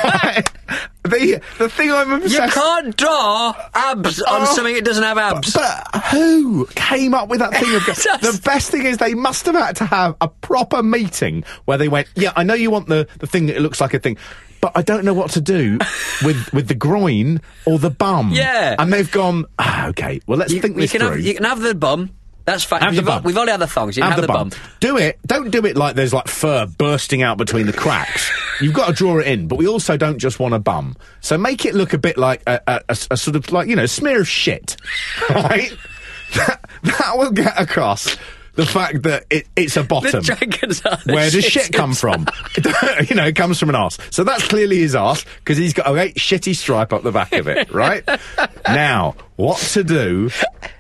Right. 0.05 0.49
the 1.09 1.40
the 1.59 1.68
thing 1.68 1.90
I'm 1.92 2.12
obsessed. 2.12 2.57
You 2.57 2.62
can't 2.62 2.97
draw 2.97 3.55
abs 3.75 4.21
on 4.23 4.42
Oh. 4.42 4.44
something 4.55 4.75
that 4.75 4.85
doesn't 4.85 5.03
have 5.05 5.18
abs. 5.18 5.53
But 5.55 5.87
who 6.11 6.66
came 6.75 7.14
up 7.14 7.29
with 7.29 7.40
that 7.40 7.53
thing? 7.55 7.75
Of, 7.75 7.85
the 8.21 8.40
best 8.44 8.71
thing 8.71 8.85
is 8.87 8.99
they 8.99 9.14
must 9.14 9.47
have 9.47 9.55
had 9.55 9.77
to 9.77 9.85
have 9.87 10.16
a 10.21 10.29
proper 10.29 10.83
meeting 10.83 11.44
where 11.64 11.79
they 11.79 11.88
went, 11.88 12.09
"Yeah, 12.14 12.33
I 12.37 12.42
know 12.44 12.55
you 12.55 12.71
want 12.71 12.88
the 12.88 13.07
the 13.18 13.27
thing 13.27 13.47
that 13.47 13.57
it 13.57 13.61
looks 13.61 13.81
like 13.81 13.94
a 13.94 13.99
thing." 13.99 14.16
But 14.61 14.73
I 14.75 14.83
don't 14.83 15.05
know 15.05 15.14
what 15.14 15.31
to 15.33 15.40
do 15.40 15.79
with 16.25 16.53
with 16.53 16.66
the 16.68 16.75
groin 16.75 17.40
or 17.64 17.79
the 17.79 17.90
bum. 17.90 18.31
Yeah. 18.33 18.75
and 18.79 18.92
they've 18.92 19.11
gone. 19.11 19.44
Ah, 19.59 19.87
okay, 19.88 20.21
well 20.27 20.38
let's 20.38 20.53
you, 20.53 20.61
think 20.61 20.75
you 20.77 20.83
this 20.83 20.92
can 20.92 21.01
through. 21.01 21.11
have 21.11 21.21
you 21.21 21.35
can 21.35 21.44
have 21.44 21.61
the 21.61 21.75
bum. 21.75 22.11
That's 22.48 22.64
fine. 22.64 22.80
Have 22.80 22.96
the 22.96 23.02
bum. 23.02 23.22
We've 23.24 23.37
already 23.37 23.50
had 23.52 23.61
the 23.61 23.66
thongs. 23.66 23.98
You 23.98 24.02
have, 24.02 24.18
the 24.18 24.26
bum. 24.26 24.50
Do 24.80 24.96
it. 24.96 25.18
Don't 25.26 25.50
do 25.50 25.66
it 25.66 25.76
like 25.76 25.96
there's 25.96 26.14
like 26.14 26.28
fur 26.28 26.64
bursting 26.64 27.20
out 27.20 27.37
between 27.37 27.66
the 27.66 27.74
cracks. 27.74 28.32
You've 28.62 28.72
got 28.72 28.87
to 28.87 28.94
draw 28.94 29.18
it 29.18 29.26
in, 29.26 29.48
but 29.48 29.56
we 29.56 29.68
also 29.68 29.98
don't 29.98 30.16
just 30.16 30.40
want 30.40 30.54
a 30.54 30.58
bum. 30.58 30.96
So 31.20 31.37
make 31.37 31.66
it 31.66 31.74
look 31.74 31.92
a 31.92 31.98
bit 31.98 32.16
like 32.16 32.42
a, 32.46 32.58
a- 32.66 32.80
a- 32.88 32.96
a 33.11 33.16
sort 33.18 33.37
of 33.37 33.52
like 33.52 33.68
you 33.68 33.76
know 33.76 33.84
smear 33.84 34.22
of 34.22 34.28
shit, 34.28 34.76
right? 35.30 35.76
that, 36.37 36.64
that 36.84 37.12
will 37.18 37.32
get 37.32 37.61
across 37.61 38.16
the 38.59 38.66
fact 38.66 39.05
that 39.05 39.25
it, 39.31 39.47
it's 39.55 39.77
a 39.77 39.85
bottom. 39.85 40.21
dragons 40.21 40.83
are 40.85 40.99
the 41.07 41.12
Where 41.14 41.31
does 41.31 41.44
shit 41.44 41.64
shit 41.66 41.73
come 41.73 41.94
from? 41.94 42.27
you 43.09 43.14
know, 43.14 43.25
it 43.25 43.37
comes 43.37 43.59
from 43.61 43.68
an 43.71 43.77
ass. 43.77 43.99
So 44.11 44.25
that's 44.25 44.47
clearly 44.49 44.79
his 44.79 44.97
ass 44.97 45.25
because 45.37 45.57
he's 45.57 45.73
got 45.73 45.87
a 45.88 45.92
great 45.92 46.16
shitty 46.16 46.57
stripe 46.57 46.92
up 46.92 47.05
the 47.05 47.12
back 47.12 47.33
of 47.33 47.47
it, 47.47 47.71
right? 47.73 48.03
now, 48.66 49.14
what 49.37 49.59
to 49.59 49.85
do 49.85 50.31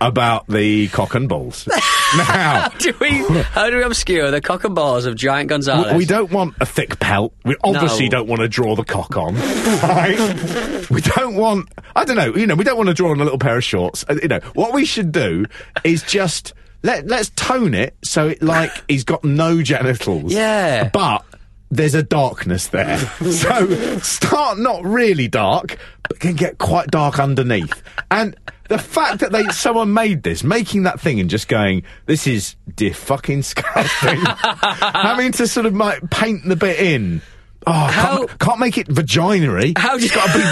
about 0.00 0.48
the 0.48 0.88
cock 0.88 1.14
and 1.14 1.28
balls? 1.28 1.68
now, 2.16 2.68
do 2.78 2.92
we? 3.00 3.10
How 3.42 3.70
do 3.70 3.76
we 3.76 3.82
obscure 3.84 4.32
the 4.32 4.40
cock 4.40 4.64
and 4.64 4.74
balls 4.74 5.04
of 5.06 5.14
Giant 5.14 5.48
Gonzalez? 5.48 5.92
we, 5.92 5.98
we 5.98 6.04
don't 6.04 6.32
want 6.32 6.56
a 6.60 6.66
thick 6.66 6.98
pelt. 6.98 7.32
We 7.44 7.54
obviously 7.62 8.06
No. 8.08 8.18
don't 8.18 8.28
want 8.28 8.42
to 8.42 8.48
draw 8.48 8.74
the 8.74 8.82
cock 8.84 9.16
on. 9.16 9.36
Right? 9.36 10.90
we 10.90 11.00
don't 11.00 11.36
want. 11.36 11.68
I 11.94 12.04
don't 12.04 12.16
know. 12.16 12.34
You 12.34 12.48
know, 12.48 12.56
we 12.56 12.64
don't 12.64 12.76
want 12.76 12.88
to 12.88 12.94
draw 12.94 13.10
on 13.12 13.20
a 13.20 13.24
little 13.24 13.38
pair 13.38 13.56
of 13.56 13.62
shorts. 13.62 14.04
Uh, 14.08 14.16
You 14.20 14.26
know, 14.28 14.40
what 14.54 14.72
we 14.74 14.84
should 14.84 15.12
do 15.12 15.44
is 15.84 16.02
just 16.02 16.54
let 16.82 17.06
let's 17.06 17.30
tone 17.30 17.74
it 17.74 17.96
so 18.04 18.28
it 18.28 18.42
like 18.42 18.70
he's 18.88 19.04
got 19.04 19.24
no 19.24 19.62
genitals. 19.62 20.32
Yeah. 20.32 20.88
but. 20.92 21.24
There's 21.70 21.94
a 21.94 22.02
darkness 22.02 22.68
there. 22.68 22.96
so 23.30 23.98
start 23.98 24.58
not 24.58 24.82
really 24.86 25.28
dark, 25.28 25.76
but 26.08 26.18
can 26.18 26.34
get 26.34 26.56
quite 26.56 26.86
dark 26.86 27.18
underneath. 27.18 27.82
And 28.10 28.34
the 28.70 28.78
fact 28.78 29.20
that 29.20 29.32
they 29.32 29.44
someone 29.48 29.92
made 29.92 30.22
this, 30.22 30.42
making 30.42 30.84
that 30.84 30.98
thing 30.98 31.20
and 31.20 31.28
just 31.28 31.46
going, 31.46 31.82
this 32.06 32.26
is 32.26 32.56
dear 32.74 32.94
fucking 32.94 33.40
disgusting. 33.40 34.18
Having 34.24 35.32
to 35.32 35.46
sort 35.46 35.66
of 35.66 35.76
like 35.76 36.08
paint 36.08 36.48
the 36.48 36.56
bit 36.56 36.80
in. 36.80 37.20
Oh, 37.66 37.72
How- 37.72 38.16
can't, 38.26 38.38
can't 38.38 38.60
make 38.60 38.78
it 38.78 38.88
vagina 38.88 39.52
How 39.76 39.98
do 39.98 40.04
It's 40.04 40.14
got 40.14 40.26
to 40.28 40.38
be 40.38 40.44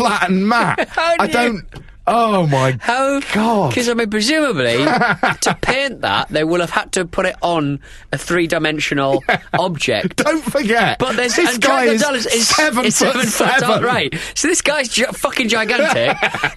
flat 0.00 0.30
and 0.30 0.48
matte. 0.48 0.88
How 0.88 1.16
I 1.18 1.26
don't. 1.26 1.66
Oh 2.06 2.46
my 2.46 2.76
How? 2.80 3.20
God. 3.32 3.70
Because 3.70 3.88
I 3.88 3.94
mean, 3.94 4.10
presumably, 4.10 4.76
to 5.40 5.58
paint 5.62 6.02
that, 6.02 6.28
they 6.28 6.44
will 6.44 6.60
have 6.60 6.70
had 6.70 6.92
to 6.92 7.06
put 7.06 7.24
it 7.24 7.34
on 7.40 7.80
a 8.12 8.18
three-dimensional 8.18 9.24
object. 9.58 10.16
Don't 10.16 10.42
forget. 10.44 10.98
But 10.98 11.16
there's 11.16 11.34
this 11.36 11.56
guy 11.58 11.96
Giant 11.96 12.16
is 12.16 12.26
is 12.26 12.48
seven 12.48 12.84
is 12.84 12.98
foot 12.98 13.12
seven 13.14 13.26
seven. 13.26 13.60
tall, 13.62 13.82
right? 13.82 14.14
So 14.34 14.48
this 14.48 14.60
guy's 14.60 14.88
gi- 14.90 15.04
fucking 15.14 15.48
gigantic. 15.48 16.16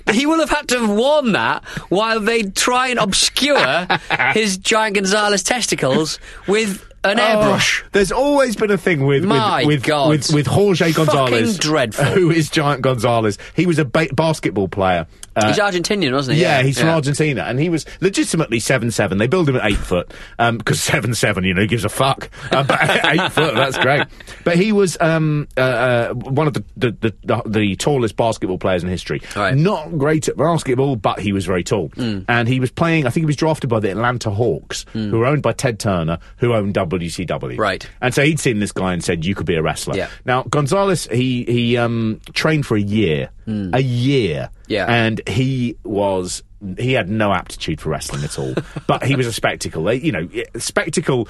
he 0.11 0.25
will 0.25 0.39
have 0.39 0.49
had 0.49 0.67
to 0.69 0.79
have 0.81 0.89
worn 0.89 1.31
that 1.31 1.63
while 1.89 2.19
they 2.19 2.43
try 2.43 2.89
and 2.89 2.99
obscure 2.99 3.87
his 4.33 4.57
Giant 4.57 4.95
Gonzalez 4.95 5.43
testicles 5.43 6.19
with 6.47 6.83
an 7.03 7.19
Oh, 7.19 7.23
airbrush. 7.23 7.83
there's 7.91 8.11
always 8.11 8.55
been 8.55 8.71
a 8.71 8.77
thing 8.77 9.05
with 9.05 9.23
My 9.23 9.59
with, 9.59 9.67
with, 9.67 9.83
God. 9.83 10.09
with 10.09 10.33
with 10.33 10.47
Jorge 10.47 10.91
Fucking 10.91 11.05
Gonzalez, 11.05 11.57
dreadful. 11.57 12.05
who 12.05 12.31
is 12.31 12.49
Giant 12.49 12.81
Gonzalez. 12.81 13.37
He 13.55 13.65
was 13.65 13.79
a 13.79 13.85
ba- 13.85 14.09
basketball 14.13 14.67
player. 14.67 15.07
Uh, 15.35 15.49
He's 15.49 15.59
Argentinian, 15.59 16.13
wasn't 16.13 16.35
he? 16.37 16.41
yeah, 16.41 16.63
he's 16.63 16.79
from 16.79 16.89
Argentina, 16.89 17.43
and 17.43 17.59
he 17.59 17.69
was 17.69 17.85
legitimately 18.01 18.59
seven 18.59 18.89
seven. 18.89 19.19
They 19.19 19.27
build 19.27 19.47
him 19.47 19.55
at 19.55 19.65
eight 19.69 19.77
foot 19.77 20.11
because 20.39 20.81
seven 20.81 21.13
seven, 21.13 21.43
you 21.43 21.53
know, 21.53 21.61
he 21.61 21.67
gives 21.67 21.85
a 21.85 21.89
fuck. 21.89 22.31
Uh, 22.51 22.63
but 22.63 22.79
eight 23.05 23.31
foot, 23.31 23.53
that's 23.53 23.77
great. 23.77 24.07
But 24.43 24.57
he 24.57 24.71
was 24.71 24.97
um, 24.99 25.47
uh, 25.55 25.59
uh, 25.61 26.13
one 26.15 26.47
of 26.47 26.53
the 26.55 26.63
the, 26.75 26.91
the 26.91 27.13
the 27.23 27.41
the 27.49 27.75
tallest 27.75 28.15
basketball 28.17 28.57
players 28.57 28.83
in 28.83 28.89
history. 28.89 29.21
Right. 29.35 29.55
Not 29.55 29.95
great 29.99 30.27
at 30.27 30.37
basketball, 30.37 30.95
but 30.95 31.19
he 31.19 31.31
was 31.33 31.45
very 31.45 31.63
tall, 31.63 31.91
and 31.97 32.47
he 32.47 32.59
was 32.59 32.71
playing. 32.71 33.05
I 33.05 33.11
think 33.11 33.21
he 33.21 33.27
was 33.27 33.35
drafted 33.35 33.69
by 33.69 33.79
the 33.79 33.91
Atlanta 33.91 34.31
Hawks, 34.31 34.85
who 34.93 35.11
were 35.19 35.27
owned 35.27 35.43
by 35.43 35.51
Ted 35.53 35.79
Turner, 35.79 36.17
who 36.37 36.53
owned 36.55 36.79
WCW. 36.87 37.57
Right. 37.57 37.87
And 38.01 38.13
so 38.13 38.23
he'd 38.23 38.39
seen 38.39 38.59
this 38.59 38.71
guy 38.71 38.93
and 38.93 39.03
said, 39.03 39.25
"You 39.25 39.35
could 39.35 39.45
be 39.45 39.55
a 39.55 39.61
wrestler." 39.61 39.95
Yeah. 39.95 40.09
Now 40.25 40.43
Gonzalez, 40.43 41.07
he 41.11 41.43
he 41.45 41.77
um, 41.77 42.19
trained 42.33 42.65
for 42.65 42.75
a 42.77 42.81
year, 42.81 43.29
a 43.47 43.81
year, 43.81 44.49
Yeah. 44.67 44.85
and 44.87 45.21
he 45.27 45.77
was 45.83 46.43
he 46.77 46.93
had 46.93 47.09
no 47.09 47.31
aptitude 47.33 47.79
for 47.81 47.89
wrestling 47.89 48.23
at 48.23 48.37
all. 48.39 48.53
but 48.87 49.03
he 49.03 49.15
was 49.15 49.27
a 49.27 49.33
spectacle. 49.33 49.83
They, 49.83 49.95
you 49.95 50.11
know, 50.11 50.27
spectacle. 50.57 51.27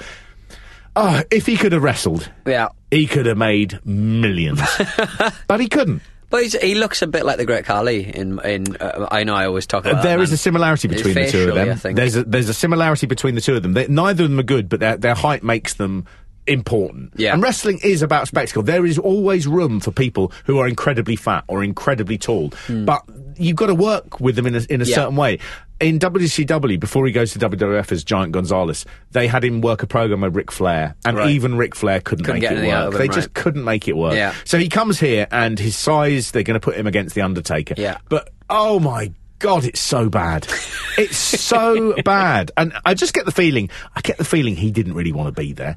Oh, 0.96 1.22
if 1.30 1.46
he 1.46 1.56
could 1.56 1.72
have 1.72 1.82
wrestled, 1.82 2.28
Yeah. 2.46 2.68
he 2.90 3.06
could 3.06 3.26
have 3.26 3.38
made 3.38 3.78
millions, 3.84 4.60
but 5.46 5.60
he 5.60 5.68
couldn't. 5.68 6.02
But 6.30 6.42
he's, 6.42 6.60
he 6.60 6.74
looks 6.74 7.00
a 7.00 7.06
bit 7.06 7.24
like 7.24 7.38
the 7.38 7.46
Great 7.46 7.64
Khali 7.64 8.04
in 8.04 8.38
in. 8.40 8.76
Uh, 8.76 9.08
I 9.10 9.24
know 9.24 9.34
I 9.34 9.46
always 9.46 9.66
talk 9.66 9.86
about. 9.86 10.02
There 10.02 10.18
that 10.18 10.22
is 10.22 10.32
a 10.32 10.36
similarity 10.36 10.88
between 10.88 11.14
the 11.14 11.30
two 11.30 11.48
of 11.48 11.82
them. 11.82 11.94
There's 11.94 12.16
a, 12.16 12.24
there's 12.24 12.48
a 12.48 12.54
similarity 12.54 13.06
between 13.06 13.34
the 13.34 13.40
two 13.40 13.56
of 13.56 13.62
them. 13.62 13.72
They, 13.72 13.86
neither 13.88 14.24
of 14.24 14.30
them 14.30 14.38
are 14.38 14.44
good, 14.44 14.68
but 14.68 14.80
their 14.80 14.96
their 14.96 15.14
height 15.14 15.42
makes 15.42 15.74
them 15.74 16.06
important. 16.46 17.12
Yeah. 17.16 17.34
And 17.34 17.42
wrestling 17.42 17.78
is 17.82 18.02
about 18.02 18.26
spectacle. 18.26 18.62
There 18.62 18.84
is 18.84 18.98
always 18.98 19.46
room 19.46 19.80
for 19.80 19.90
people 19.90 20.32
who 20.44 20.58
are 20.58 20.66
incredibly 20.66 21.16
fat 21.16 21.44
or 21.46 21.62
incredibly 21.62 22.18
tall, 22.18 22.52
but 22.68 23.02
you've 23.38 23.56
got 23.56 23.66
to 23.66 23.74
work 23.74 24.20
with 24.20 24.36
them 24.36 24.46
in 24.46 24.54
a, 24.56 24.60
in 24.70 24.80
a. 24.82 24.84
Yeah. 24.84 24.94
certain 24.94 25.16
way. 25.16 25.38
In 25.80 25.98
WCW, 26.00 26.78
before 26.80 27.06
he 27.06 27.12
goes 27.12 27.32
to 27.34 27.38
WWF 27.38 27.92
as 27.92 28.02
Giant 28.02 28.32
Gonzalez, 28.32 28.84
they 29.12 29.28
had 29.28 29.44
him 29.44 29.60
work 29.60 29.82
a 29.82 29.86
program 29.86 30.22
with 30.22 30.34
Ric 30.34 30.50
Flair, 30.50 30.96
and 31.04 31.16
Right. 31.16 31.30
even 31.30 31.56
Ric 31.56 31.74
Flair 31.76 32.00
couldn't, 32.00 32.24
Couldn't 32.24 32.40
make 32.42 32.50
it 32.50 32.66
work. 32.66 32.92
of 32.94 32.98
They 32.98 33.04
him, 33.06 33.12
just 33.12 33.32
couldn't 33.34 33.62
make 33.64 33.86
it 33.86 33.96
work. 33.96 34.14
Yeah. 34.14 34.34
So 34.44 34.58
he 34.58 34.68
comes 34.68 34.98
here, 34.98 35.28
and 35.30 35.56
his 35.58 35.76
size, 35.76 36.32
they're 36.32 36.42
going 36.42 36.58
to 36.58 36.64
put 36.64 36.76
him 36.76 36.86
against 36.88 37.14
the 37.14 37.20
Undertaker. 37.22 37.74
Yeah. 37.76 37.98
But 38.08 38.30
oh 38.50 38.80
my 38.80 39.12
God, 39.38 39.64
it's 39.64 39.78
so 39.80 40.08
bad. 40.08 40.48
It's 40.96 41.16
so 41.16 41.94
bad. 42.04 42.50
And 42.56 42.72
I 42.84 42.94
just 42.94 43.14
get 43.14 43.24
the 43.24 43.30
feeling, 43.30 43.70
I 43.94 44.00
get 44.00 44.18
the 44.18 44.24
feeling 44.24 44.56
he 44.56 44.72
didn't 44.72 44.94
really 44.94 45.12
want 45.12 45.32
to 45.34 45.40
be 45.40 45.52
there. 45.52 45.76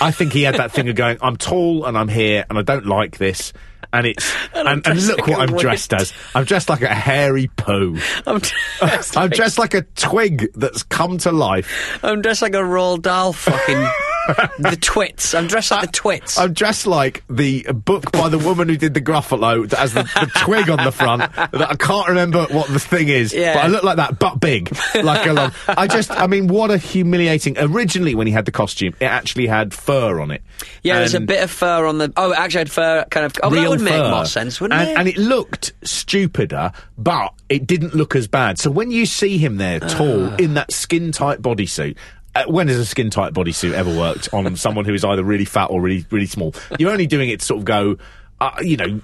I 0.00 0.12
think 0.12 0.32
he 0.32 0.44
had 0.44 0.54
that 0.54 0.70
thing 0.72 0.88
of 0.88 0.94
going, 0.94 1.18
I'm 1.20 1.36
tall 1.36 1.84
and 1.84 1.98
I'm 1.98 2.08
here 2.08 2.46
and 2.48 2.56
I 2.58 2.62
don't 2.62 2.86
like 2.86 3.18
this. 3.18 3.52
And 3.92 4.06
it's, 4.06 4.32
And 4.54 4.68
and, 4.68 4.86
and, 4.86 5.06
look 5.06 5.18
like 5.18 5.28
what 5.28 5.50
I'm 5.50 5.56
dressed 5.56 5.92
as. 5.92 6.12
I'm 6.34 6.44
dressed 6.44 6.68
like 6.68 6.82
a 6.82 6.94
hairy 6.94 7.48
poo. 7.56 7.98
I'm 8.26 8.40
dressed, 8.40 9.16
I'm 9.16 9.24
like, 9.24 9.32
dressed 9.32 9.58
like 9.58 9.74
a 9.74 9.82
twig 9.82 10.52
that's 10.54 10.82
come 10.82 11.18
to 11.18 11.32
life. 11.32 11.98
I'm 12.02 12.22
dressed 12.22 12.42
like 12.42 12.54
a 12.54 12.58
Roald 12.58 13.02
Dahl 13.02 13.32
fucking. 13.32 13.86
the 14.58 14.76
twits. 14.80 15.34
I'm 15.34 15.46
dressed 15.46 15.70
like 15.70 15.82
the 15.86 15.92
twits. 15.92 16.38
I'm 16.38 16.52
dressed 16.52 16.86
like 16.86 17.22
the 17.28 17.62
book 17.72 18.12
by 18.12 18.28
the 18.28 18.38
woman 18.38 18.68
who 18.68 18.76
did 18.76 18.94
the 18.94 19.00
Gruffalo 19.00 19.68
that 19.68 19.78
has 19.78 19.94
the, 19.94 20.02
the 20.02 20.30
twig 20.36 20.68
on 20.70 20.82
the 20.84 20.92
front. 20.92 21.20
That 21.34 21.68
I 21.70 21.76
can't 21.76 22.08
remember 22.08 22.44
what 22.50 22.68
the 22.68 22.78
thing 22.78 23.08
is, 23.08 23.32
Yeah. 23.32 23.54
but 23.54 23.64
I 23.64 23.68
look 23.68 23.82
like 23.82 23.96
that, 23.96 24.18
but 24.18 24.40
big, 24.40 24.76
like 25.02 25.26
a 25.26 25.32
long. 25.32 25.52
I 25.68 25.86
just, 25.86 26.10
I 26.10 26.26
mean, 26.26 26.46
what 26.48 26.70
a 26.70 26.78
humiliating. 26.78 27.56
Originally, 27.58 28.14
when 28.14 28.26
he 28.26 28.32
had 28.32 28.44
the 28.44 28.52
costume, 28.52 28.94
it 29.00 29.06
actually 29.06 29.46
had 29.46 29.72
fur 29.74 30.20
on 30.20 30.30
it. 30.30 30.42
yeah, 30.82 30.98
there's 30.98 31.14
a 31.14 31.20
bit 31.20 31.42
of 31.42 31.50
fur 31.50 31.86
on 31.86 31.98
the. 31.98 32.12
Oh, 32.16 32.32
it 32.32 32.38
actually 32.38 32.58
had 32.60 32.70
fur 32.70 33.04
kind 33.10 33.26
of. 33.26 33.32
Oh, 33.42 33.50
that 33.50 33.68
would 33.68 33.80
make 33.80 33.94
more 34.10 34.24
sense, 34.26 34.60
wouldn't 34.60 34.80
and, 34.80 34.90
it? 34.90 34.98
And 34.98 35.08
it 35.08 35.16
looked 35.18 35.72
stupider, 35.84 36.72
but 36.98 37.32
it 37.48 37.66
didn't 37.66 37.94
look 37.94 38.14
as 38.16 38.26
bad. 38.28 38.58
So 38.58 38.70
when 38.70 38.90
you 38.90 39.06
see 39.06 39.38
him 39.38 39.56
there, 39.56 39.80
tall, 39.80 40.26
Ah. 40.26 40.36
in 40.36 40.54
that 40.54 40.72
skin 40.72 41.12
tight 41.12 41.42
bodysuit. 41.42 41.96
Uh, 42.36 42.44
when 42.48 42.68
has 42.68 42.76
a 42.76 42.84
skin 42.84 43.08
tight 43.08 43.32
bodysuit 43.32 43.72
ever 43.72 43.88
worked 43.96 44.28
on 44.34 44.54
someone 44.56 44.84
who 44.84 44.92
is 44.92 45.02
either 45.04 45.24
really 45.24 45.46
fat 45.46 45.70
or 45.70 45.80
really 45.80 46.04
really 46.10 46.26
small? 46.26 46.54
You're 46.78 46.90
only 46.90 47.06
doing 47.06 47.30
it 47.30 47.40
to 47.40 47.46
sort 47.46 47.58
of 47.60 47.64
go, 47.64 47.96
uh, 48.42 48.50
you 48.60 48.76
know, 48.76 49.00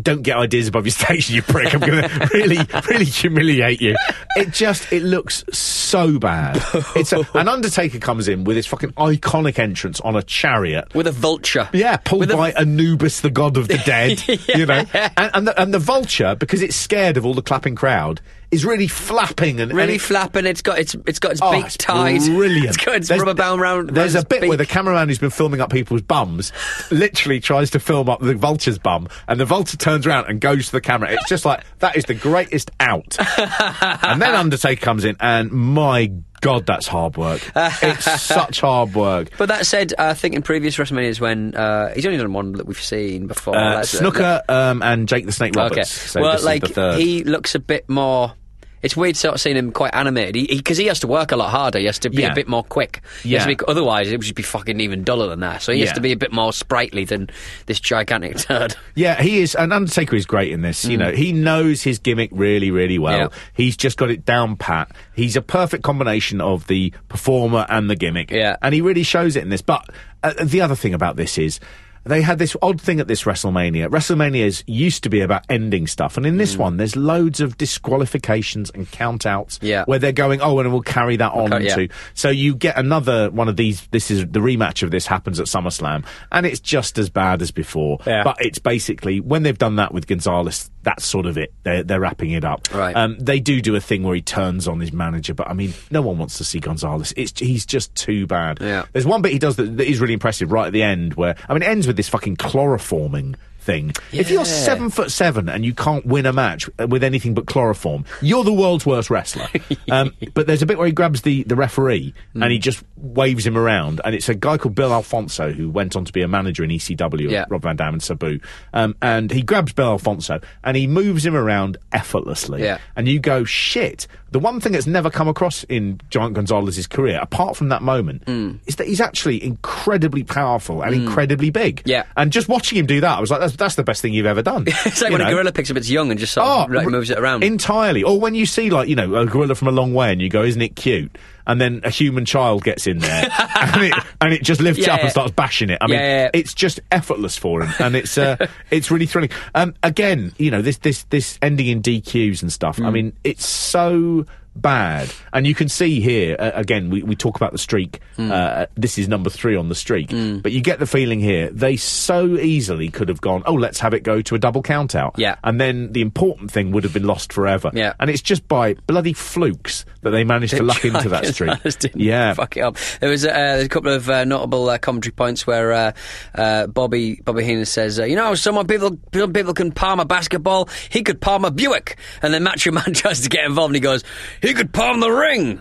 don't 0.00 0.22
get 0.22 0.36
ideas 0.36 0.68
above 0.68 0.84
your 0.86 0.92
station, 0.92 1.34
you 1.34 1.42
prick. 1.42 1.72
I'm 1.74 1.80
going 1.80 2.02
to 2.08 2.30
really, 2.32 2.58
really 2.88 3.04
humiliate 3.04 3.80
you. 3.80 3.96
It 4.36 4.52
just, 4.52 4.92
it 4.92 5.02
looks 5.02 5.44
so 5.52 6.18
bad. 6.18 6.62
It's 6.96 7.12
a, 7.12 7.26
an 7.34 7.48
Undertaker 7.58 7.98
comes 7.98 8.28
in 8.28 8.44
with 8.44 8.56
his 8.56 8.66
fucking 8.66 8.90
iconic 8.92 9.58
entrance 9.58 10.00
on 10.00 10.16
a 10.16 10.22
chariot. 10.22 10.94
With 10.94 11.06
a 11.06 11.12
vulture. 11.12 11.68
Yeah, 11.72 11.96
pulled 11.96 12.20
With 12.20 12.30
a- 12.30 12.36
by 12.36 12.52
Anubis, 12.52 13.20
the 13.20 13.30
god 13.30 13.56
of 13.56 13.68
the 13.68 13.78
dead. 13.86 14.22
You 14.56 14.66
know, 14.66 14.84
and, 14.92 15.30
and, 15.34 15.48
the, 15.48 15.60
and 15.60 15.72
the 15.74 15.78
vulture, 15.78 16.34
because 16.34 16.62
it's 16.62 16.76
scared 16.76 17.16
of 17.16 17.24
all 17.24 17.34
the 17.34 17.42
clapping 17.42 17.74
crowd, 17.74 18.20
is 18.50 18.64
really 18.64 18.86
flapping 18.88 19.60
and 19.60 19.70
Really 19.72 19.82
and 19.94 19.96
it- 19.96 20.00
flapping. 20.00 20.46
It's 20.46 20.62
got 20.62 20.78
its. 20.78 20.94
It's 21.06 21.18
got 21.18 21.32
its 21.32 21.40
Oh, 21.42 21.52
beak 21.52 21.66
it's 21.66 21.76
tied. 21.76 22.20
Brilliant. 22.22 22.66
It's 22.68 22.76
got 22.78 22.94
its 22.96 23.08
There's- 23.08 23.20
rubber 23.22 23.34
band 23.34 23.60
round. 23.60 23.90
There's 23.90 24.14
a 24.14 24.24
bit 24.24 24.42
its 24.44 24.48
where 24.48 24.56
the 24.56 24.64
cameraman 24.66 25.08
who's 25.08 25.18
been 25.18 25.28
filming 25.30 25.60
up 25.60 25.70
people's 25.70 26.00
bums 26.02 26.50
literally 26.90 27.40
tries 27.40 27.70
to 27.70 27.80
film 27.80 28.08
up 28.08 28.20
the 28.20 28.34
vulture's 28.34 28.78
bum, 28.78 29.08
and 29.28 29.38
the 29.38 29.44
vulture 29.44 29.76
turns 29.78 30.06
around 30.06 30.26
and 30.28 30.40
goes 30.40 30.66
to 30.66 30.72
the 30.72 30.80
camera. 30.80 31.12
It's 31.12 31.28
just 31.28 31.44
like 31.44 31.62
that 31.78 31.96
is 31.96 32.04
the 32.04 32.14
greatest 32.14 32.70
out. 32.80 33.16
and 33.18 34.20
then 34.20 34.34
Undertaker 34.34 34.80
comes 34.80 35.04
in, 35.04 35.16
and 35.20 35.50
my 35.50 36.12
God, 36.40 36.66
that's 36.66 36.86
hard 36.86 37.16
work. 37.16 37.40
it's 37.56 38.22
such 38.22 38.60
hard 38.60 38.94
work. 38.94 39.30
But 39.38 39.48
that 39.48 39.66
said, 39.66 39.94
I 39.98 40.14
think 40.14 40.34
in 40.34 40.42
previous 40.42 40.76
WrestleManias 40.76 41.20
when 41.20 41.54
uh, 41.54 41.92
he's 41.94 42.06
only 42.06 42.18
done 42.18 42.32
one 42.32 42.52
that 42.52 42.66
we've 42.66 42.80
seen 42.80 43.26
before. 43.26 43.56
Uh, 43.56 43.80
Snuka 43.82 44.42
um, 44.48 44.82
and 44.82 45.08
Jake 45.08 45.26
the 45.26 45.32
Snake 45.32 45.54
Roberts. 45.54 45.76
Okay. 45.76 45.84
So 45.84 46.20
well, 46.20 46.42
like 46.42 46.66
he 46.96 47.24
looks 47.24 47.54
a 47.54 47.58
bit 47.60 47.88
more. 47.88 48.34
It's 48.82 48.96
weird 48.96 49.16
sort 49.16 49.34
of 49.34 49.40
seeing 49.40 49.56
him 49.56 49.72
quite 49.72 49.94
animated 49.94 50.34
because 50.34 50.76
he, 50.76 50.86
has 50.86 51.00
to 51.00 51.06
work 51.06 51.32
a 51.32 51.36
lot 51.36 51.50
harder. 51.50 51.78
He 51.78 51.86
has 51.86 51.98
to 52.00 52.10
be 52.10 52.22
Yeah. 52.22 52.32
a 52.32 52.34
bit 52.34 52.48
more 52.48 52.62
quick. 52.62 53.00
Yeah. 53.24 53.46
be, 53.46 53.56
otherwise, 53.66 54.08
it 54.08 54.12
would 54.12 54.22
just 54.22 54.34
be 54.34 54.42
fucking 54.42 54.80
even 54.80 55.04
duller 55.04 55.28
than 55.28 55.40
that. 55.40 55.62
So 55.62 55.72
he 55.72 55.80
has 55.80 55.92
to 55.92 56.00
be 56.00 56.12
a 56.12 56.16
bit 56.16 56.32
more 56.32 56.52
sprightly 56.52 57.04
than 57.04 57.30
this 57.66 57.80
gigantic 57.80 58.36
turd. 58.38 58.76
Yeah, 58.94 59.20
he 59.20 59.40
is. 59.40 59.54
And 59.54 59.72
Undertaker 59.72 60.16
is 60.16 60.26
great 60.26 60.52
in 60.52 60.62
this. 60.62 60.84
You 60.84 60.96
know, 60.96 61.12
he 61.12 61.32
knows 61.32 61.82
his 61.82 61.98
gimmick 61.98 62.30
really, 62.32 62.70
really 62.70 62.98
well. 62.98 63.28
Mm. 63.28 63.32
Yeah. 63.32 63.38
He's 63.54 63.76
just 63.76 63.96
got 63.96 64.10
it 64.10 64.24
down 64.24 64.56
pat. 64.56 64.90
He's 65.14 65.36
a 65.36 65.42
perfect 65.42 65.82
combination 65.82 66.40
of 66.40 66.66
the 66.66 66.92
performer 67.08 67.66
and 67.68 67.90
the 67.90 67.96
gimmick. 67.96 68.30
Yeah. 68.30 68.56
And 68.62 68.74
he 68.74 68.80
really 68.80 69.02
shows 69.02 69.36
it 69.36 69.42
in 69.42 69.48
this. 69.48 69.62
But 69.62 69.88
uh, 70.22 70.34
the 70.42 70.60
other 70.60 70.76
thing 70.76 70.94
about 70.94 71.16
this 71.16 71.38
is. 71.38 71.60
They 72.08 72.22
had 72.22 72.38
this 72.38 72.56
odd 72.62 72.80
thing 72.80 73.00
at 73.00 73.06
this 73.08 73.24
WrestleMania. 73.24 73.88
WrestleManias 73.88 74.64
used 74.66 75.02
to 75.04 75.10
be 75.10 75.20
about 75.20 75.44
ending 75.48 75.86
stuff, 75.86 76.16
and 76.16 76.24
in 76.26 76.36
this 76.38 76.56
one, 76.56 76.76
there's 76.78 76.96
loads 76.96 77.40
of 77.40 77.56
disqualifications 77.58 78.70
and 78.70 78.90
countouts 78.90 79.58
Yeah. 79.62 79.84
where 79.84 79.98
they're 79.98 80.12
going, 80.12 80.40
oh, 80.40 80.58
and 80.60 80.70
we'll 80.72 80.80
carry 80.82 81.16
that 81.16 81.32
on 81.32 81.52
Okay, 81.52 81.66
yeah. 81.66 81.74
to. 81.76 81.88
So 82.14 82.30
you 82.30 82.54
get 82.54 82.78
another 82.78 83.30
one 83.30 83.48
of 83.48 83.56
these. 83.56 83.86
This 83.90 84.10
is 84.10 84.20
the 84.20 84.40
rematch 84.40 84.82
of 84.82 84.90
this 84.90 85.06
happens 85.06 85.40
at 85.40 85.46
SummerSlam, 85.46 86.04
and 86.32 86.46
it's 86.46 86.60
just 86.60 86.98
as 86.98 87.10
bad 87.10 87.42
as 87.42 87.50
before. 87.50 87.98
Yeah. 88.06 88.24
But 88.24 88.36
it's 88.40 88.58
basically 88.58 89.20
when 89.20 89.42
they've 89.42 89.56
done 89.58 89.76
that 89.76 89.92
with 89.92 90.06
Gonzalez, 90.06 90.70
that's 90.82 91.04
sort 91.04 91.26
of 91.26 91.36
it. 91.36 91.52
They're, 91.64 91.82
they're 91.82 92.00
wrapping 92.00 92.30
it 92.30 92.44
up. 92.44 92.72
Right. 92.72 92.96
Um, 92.96 93.18
they 93.18 93.40
do 93.40 93.60
do 93.60 93.74
a 93.76 93.80
thing 93.80 94.02
where 94.04 94.14
he 94.14 94.22
turns 94.22 94.66
on 94.66 94.80
his 94.80 94.92
manager, 94.92 95.34
but 95.34 95.48
I 95.48 95.52
mean, 95.52 95.74
no 95.90 96.00
one 96.02 96.16
wants 96.18 96.38
to 96.38 96.44
see 96.44 96.60
Gonzalez. 96.60 97.12
It's 97.16 97.38
he's 97.38 97.66
just 97.66 97.94
too 97.94 98.26
bad. 98.26 98.58
Yeah. 98.60 98.86
There's 98.92 99.04
one 99.06 99.20
bit 99.20 99.32
he 99.32 99.38
does 99.38 99.56
that, 99.56 99.76
that 99.76 99.86
is 99.88 100.00
really 100.00 100.14
impressive 100.14 100.50
right 100.52 100.66
at 100.68 100.72
the 100.72 100.82
end, 100.82 101.14
where 101.14 101.36
I 101.48 101.52
mean, 101.52 101.62
it 101.62 101.68
ends 101.68 101.86
with 101.86 101.96
this 101.98 102.08
fucking 102.08 102.36
chloroforming. 102.36 103.34
Thing. 103.68 103.92
If 104.12 104.30
you're 104.30 104.40
Yeah. 104.40 104.44
seven 104.44 104.88
foot 104.88 105.10
seven 105.12 105.50
and 105.50 105.62
you 105.62 105.74
can't 105.74 106.06
win 106.06 106.24
a 106.24 106.32
match 106.32 106.70
uh, 106.80 106.86
with 106.86 107.04
anything 107.04 107.34
but 107.34 107.44
chloroform, 107.46 108.06
you're 108.22 108.42
the 108.42 108.52
world's 108.52 108.86
worst 108.86 109.10
wrestler. 109.10 109.46
um, 109.90 110.14
but 110.32 110.46
there's 110.46 110.62
a 110.62 110.66
bit 110.66 110.78
where 110.78 110.86
he 110.86 110.92
grabs 110.92 111.20
the, 111.20 111.42
the 111.42 111.54
referee 111.54 112.14
and 112.32 112.44
Hmm. 112.44 112.48
he 112.50 112.58
just 112.58 112.82
waves 112.96 113.46
him 113.46 113.58
around, 113.58 114.00
and 114.06 114.14
it's 114.14 114.28
a 114.30 114.34
guy 114.34 114.56
called 114.56 114.74
Bill 114.74 114.90
Alfonso 114.92 115.52
who 115.52 115.68
went 115.68 115.94
on 115.96 116.06
to 116.06 116.12
be 116.14 116.22
a 116.22 116.28
manager 116.28 116.64
in 116.64 116.70
ECW, 116.70 117.30
Yeah. 117.30 117.44
Rob 117.50 117.60
Van 117.62 117.76
Dam 117.76 117.92
and 117.92 118.02
Sabu. 118.02 118.40
Um, 118.72 118.94
and 119.02 119.30
he 119.30 119.42
grabs 119.42 119.74
Bill 119.74 119.88
Alfonso 119.90 120.40
and 120.64 120.74
he 120.74 120.86
moves 120.86 121.26
him 121.26 121.36
around 121.36 121.76
effortlessly. 121.92 122.62
Yeah. 122.62 122.78
And 122.96 123.06
you 123.06 123.20
go, 123.20 123.44
shit. 123.44 124.06
The 124.30 124.38
one 124.38 124.60
thing 124.60 124.72
that's 124.72 124.86
never 124.86 125.10
come 125.10 125.28
across 125.28 125.64
in 125.64 126.00
Giant 126.10 126.34
Gonzalez's 126.34 126.86
career, 126.86 127.18
apart 127.20 127.56
from 127.56 127.68
that 127.68 127.82
moment, 127.82 128.22
Hmm. 128.26 128.52
is 128.66 128.76
that 128.76 128.86
he's 128.86 129.00
actually 129.00 129.42
incredibly 129.44 130.22
powerful 130.24 130.82
and 130.82 130.94
incredibly 130.94 131.50
big. 131.50 131.82
Yeah. 131.84 132.04
And 132.16 132.32
just 132.32 132.48
watching 132.48 132.78
him 132.78 132.86
do 132.86 133.00
that, 133.00 133.16
I 133.18 133.20
was 133.20 133.30
like, 133.30 133.40
that's, 133.40 133.56
that's 133.58 133.74
the 133.74 133.82
best 133.84 134.00
thing 134.00 134.14
you've 134.14 134.26
ever 134.26 134.42
done. 134.42 134.64
It's 134.86 135.02
like 135.02 135.12
when 135.12 135.20
a 135.20 135.30
gorilla 135.30 135.52
picks 135.52 135.70
up 135.70 135.76
its 135.76 135.90
young 135.90 136.10
and 136.10 136.18
just 136.18 136.32
sort 136.32 136.46
of 136.46 136.70
like, 136.70 136.86
moves 136.88 137.10
it 137.10 137.18
around. 137.18 137.44
entirely. 137.44 138.02
Or 138.02 138.18
when 138.20 138.34
you 138.34 138.46
see 138.46 138.70
like 138.70 138.88
you 138.88 138.94
know 138.96 139.14
a 139.16 139.26
gorilla 139.26 139.54
from 139.54 139.68
a 139.68 139.72
long 139.72 139.92
way 139.92 140.12
and 140.12 140.20
you 140.22 140.28
go, 140.30 140.42
"Isn't 140.42 140.62
it 140.62 140.76
cute?" 140.76 141.16
And 141.46 141.60
then 141.60 141.80
a 141.82 141.88
human 141.90 142.24
child 142.26 142.62
gets 142.62 142.86
in 142.86 142.98
there 142.98 143.26
and 143.56 143.82
it 143.82 143.94
and 144.20 144.32
it 144.34 144.42
just 144.42 144.60
lifts 144.60 144.86
Yeah, 144.86 144.94
up 144.94 145.00
and 145.00 145.10
starts 145.10 145.32
bashing 145.32 145.70
it. 145.70 145.78
I 145.80 145.86
mean, 145.86 145.98
Yeah, 145.98 146.06
yeah, 146.06 146.22
yeah. 146.24 146.30
it's 146.34 146.54
just 146.54 146.80
effortless 146.92 147.36
for 147.38 147.62
him, 147.62 147.72
and 147.78 147.96
it's 147.96 148.16
uh, 148.18 148.36
it's 148.70 148.90
really 148.90 149.06
thrilling. 149.06 149.30
Um, 149.54 149.74
again, 149.82 150.32
you 150.38 150.50
know 150.50 150.62
this 150.62 150.78
this 150.78 151.04
this 151.04 151.38
ending 151.42 151.66
in 151.68 151.82
DQs 151.82 152.42
and 152.42 152.52
stuff. 152.52 152.76
Mm. 152.78 152.86
I 152.86 152.90
mean, 152.90 153.12
it's 153.24 153.46
so 153.46 154.24
bad 154.60 155.12
and 155.32 155.46
you 155.46 155.54
can 155.54 155.68
see 155.68 156.00
here 156.00 156.36
uh, 156.38 156.50
again 156.54 156.90
we, 156.90 157.02
we 157.02 157.14
talk 157.16 157.36
about 157.36 157.52
the 157.52 157.58
streak 157.58 158.00
Mm. 158.18 158.32
uh, 158.32 158.66
this 158.74 158.98
is 158.98 159.06
number 159.08 159.30
three 159.30 159.54
on 159.54 159.68
the 159.68 159.74
streak 159.76 160.08
but 160.42 160.50
you 160.50 160.60
get 160.60 160.80
the 160.80 160.86
feeling 160.86 161.20
here 161.20 161.50
they 161.50 161.76
so 161.76 162.26
easily 162.36 162.88
could 162.88 163.08
have 163.08 163.20
gone 163.20 163.44
oh 163.46 163.54
let's 163.54 163.78
have 163.78 163.94
it 163.94 164.02
go 164.02 164.20
to 164.22 164.34
a 164.34 164.38
double 164.40 164.60
count 164.60 164.96
out 164.96 165.14
Yeah. 165.16 165.36
and 165.44 165.60
then 165.60 165.92
the 165.92 166.00
important 166.00 166.50
thing 166.50 166.72
would 166.72 166.82
have 166.82 166.92
been 166.92 167.04
lost 167.04 167.32
forever. 167.32 167.70
Yeah. 167.72 167.92
And 168.00 168.10
it's 168.10 168.22
just 168.22 168.48
by 168.48 168.74
bloody 168.86 169.12
flukes 169.12 169.84
that 170.02 170.10
they 170.10 170.24
managed 170.24 170.56
to 170.56 170.62
luck 170.64 170.84
into 170.84 171.08
that 171.10 171.26
streak. 171.26 171.58
Yeah. 171.94 172.34
fuck 172.34 172.56
it 172.56 172.60
up. 172.62 172.76
There 173.00 173.08
was 173.10 173.24
uh, 173.24 173.60
a 173.64 173.68
couple 173.68 173.92
of 173.92 174.10
uh, 174.10 174.24
notable 174.24 174.68
uh, 174.68 174.78
commentary 174.78 175.12
points 175.12 175.46
where 175.46 175.72
uh, 175.72 175.92
uh, 176.34 176.66
Bobby 176.66 177.20
Bobby 177.24 177.44
Heenan 177.44 177.66
says, 177.66 178.00
uh, 178.00 178.04
"You 178.04 178.16
know, 178.16 178.34
some 178.34 178.66
people 178.66 178.98
some 179.14 179.32
people 179.32 179.54
can 179.54 179.70
palm 179.72 180.00
a 180.00 180.04
basketball. 180.04 180.68
He 180.90 181.02
could 181.02 181.20
palm 181.20 181.44
a 181.44 181.50
Buick." 181.50 181.98
And 182.22 182.32
then 182.34 182.42
Macho 182.42 182.72
Man 182.72 182.84
tries 182.94 183.20
to 183.22 183.28
get 183.28 183.44
involved, 183.44 183.70
and 183.70 183.76
he 183.76 183.80
goes, 183.80 184.02
"He 184.48 184.54
could 184.54 184.72
palm 184.72 185.00
the 185.00 185.10
ring." 185.10 185.60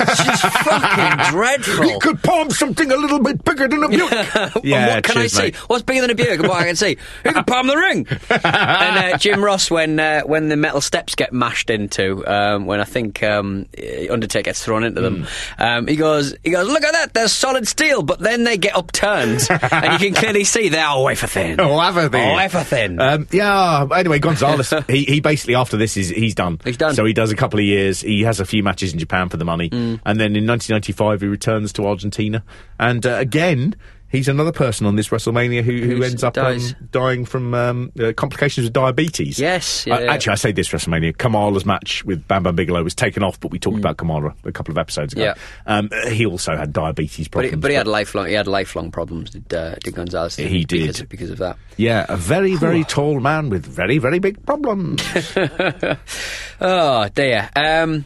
It's 0.00 0.24
just 0.24 0.42
fucking 0.42 1.30
dreadful. 1.32 1.84
He 1.88 1.98
could 1.98 2.22
palm 2.22 2.50
something 2.50 2.90
a 2.90 2.96
little 2.96 3.20
bit 3.20 3.44
bigger 3.44 3.68
than 3.68 3.82
a 3.84 3.88
Buick. 3.88 4.12
And 4.12 4.52
what 4.54 4.62
can 5.04 5.16
I 5.18 5.20
cheers, 5.22 5.32
see? 5.32 5.42
mate. 5.42 5.56
What's 5.56 5.82
bigger 5.82 6.00
than 6.02 6.10
a 6.10 6.14
Buick? 6.14 6.40
and 6.40 6.48
what 6.48 6.60
I 6.62 6.64
can 6.66 6.76
see? 6.76 6.96
Who 7.24 7.32
can 7.32 7.44
palm 7.44 7.66
the 7.66 7.76
ring? 7.76 8.06
and 8.30 9.14
uh, 9.14 9.18
Jim 9.18 9.42
Ross, 9.44 9.70
when 9.70 9.98
uh, 10.00 10.22
when 10.22 10.48
the 10.48 10.56
metal 10.56 10.80
steps 10.80 11.14
get 11.14 11.32
mashed 11.32 11.70
into, 11.70 12.26
um, 12.26 12.66
when 12.66 12.80
I 12.80 12.84
think 12.84 13.22
um, 13.22 13.66
Undertaker 14.10 14.42
gets 14.44 14.64
thrown 14.64 14.84
into 14.84 15.00
them, 15.00 15.12
Hmm. 15.12 15.62
um, 15.62 15.86
he 15.86 15.96
goes, 15.96 16.34
he 16.42 16.50
goes, 16.50 16.66
look 16.68 16.82
at 16.82 16.92
that, 16.92 17.14
they're 17.14 17.28
solid 17.28 17.68
steel, 17.68 18.02
but 18.02 18.18
then 18.20 18.44
they 18.44 18.56
get 18.56 18.74
upturned, 18.76 19.46
and 19.50 19.92
you 20.02 20.08
can 20.10 20.14
clearly 20.14 20.44
see 20.44 20.68
they 20.68 20.78
are 20.78 21.02
wafer 21.02 21.26
thin. 21.26 21.60
Oh, 21.60 21.78
everything. 21.80 22.30
Oh, 22.30 22.36
wafer 22.36 22.64
thin. 22.64 23.00
Um, 23.00 23.26
yeah. 23.30 23.86
Anyway, 23.94 24.18
Gonzalez. 24.18 24.72
he, 24.88 25.04
he 25.04 25.20
basically 25.20 25.54
after 25.54 25.76
this 25.76 25.96
is 25.96 26.08
he's 26.08 26.34
done. 26.34 26.60
He's 26.64 26.76
done. 26.76 26.94
So 26.94 27.04
he 27.04 27.12
does 27.12 27.30
a 27.30 27.36
couple 27.36 27.58
of 27.58 27.64
years. 27.64 28.00
He 28.00 28.22
has 28.22 28.40
a 28.40 28.44
few 28.46 28.62
matches 28.62 28.92
in 28.92 28.98
Japan 28.98 29.28
for 29.28 29.36
the 29.36 29.44
money, 29.44 29.68
Mm. 29.72 30.00
and 30.04 30.20
then 30.20 30.36
in 30.36 30.46
1995 30.46 31.22
he 31.22 31.26
returns 31.26 31.72
to 31.72 31.86
Argentina, 31.86 32.44
and 32.78 33.04
uh, 33.06 33.14
again. 33.14 33.74
He's 34.12 34.28
another 34.28 34.52
person 34.52 34.84
on 34.86 34.96
this 34.96 35.08
WrestleMania 35.08 35.62
who, 35.62 35.72
who 35.86 36.02
ends 36.02 36.22
up 36.22 36.36
um, 36.36 36.60
dying 36.90 37.24
from 37.24 37.54
um, 37.54 37.92
uh, 37.98 38.12
complications 38.14 38.66
with 38.66 38.74
diabetes. 38.74 39.38
Yes, 39.38 39.86
yeah, 39.86 39.94
Uh, 39.94 40.00
yeah. 40.00 40.12
Actually, 40.12 40.32
I 40.32 40.34
say 40.34 40.52
this 40.52 40.68
WrestleMania. 40.68 41.16
Kamala's 41.16 41.64
match 41.64 42.04
with 42.04 42.28
Bam 42.28 42.42
Bam 42.42 42.54
Bigelow 42.54 42.82
was 42.82 42.94
taken 42.94 43.22
off, 43.22 43.40
but 43.40 43.50
we 43.50 43.58
talked 43.58 43.78
about 43.78 43.96
Kamala 43.96 44.34
a 44.44 44.52
couple 44.52 44.70
of 44.70 44.76
episodes 44.76 45.14
ago. 45.14 45.22
Mm. 45.22 45.24
Yeah. 45.24 45.78
Um, 45.78 45.88
uh, 45.90 46.10
he 46.10 46.26
also 46.26 46.54
had 46.54 46.74
diabetes 46.74 47.28
but, 47.28 47.44
he, 47.44 47.52
problems. 47.52 47.62
but 47.62 47.70
he 47.70 47.74
had 47.78 47.86
lifelong 47.86 48.26
he 48.26 48.34
had 48.34 48.46
lifelong 48.46 48.90
problems. 48.90 49.30
Did, 49.30 49.54
uh, 49.54 49.76
did 49.76 49.94
Gonzalez? 49.94 50.36
He 50.36 50.66
because, 50.66 50.98
did. 50.98 51.08
because 51.08 51.30
of 51.30 51.38
that. 51.38 51.56
yeah, 51.78 52.04
a 52.10 52.18
very, 52.18 52.54
very 52.56 52.84
tall 52.84 53.18
man 53.18 53.48
with 53.48 53.64
very, 53.64 53.96
very 53.96 54.18
big 54.18 54.44
problems. 54.44 55.02
Oh 56.60 57.08
dear. 57.14 57.48
Um, 57.56 58.04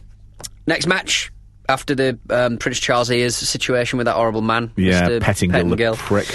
next 0.67 0.87
match 0.87 1.33
after 1.69 1.95
the 1.95 2.19
um, 2.31 2.59
Prince 2.59 2.79
Charles 2.79 3.11
ears 3.11 3.37
situation 3.37 3.97
with 3.99 4.07
that 4.07 4.15
horrible 4.15 4.43
man. 4.43 4.73
Yeah, 4.77 5.09
Mr. 5.09 5.21
Pettingill, 5.21 5.71
the 5.71 5.77
Pettingill. 5.77 5.97
prick. 5.97 6.27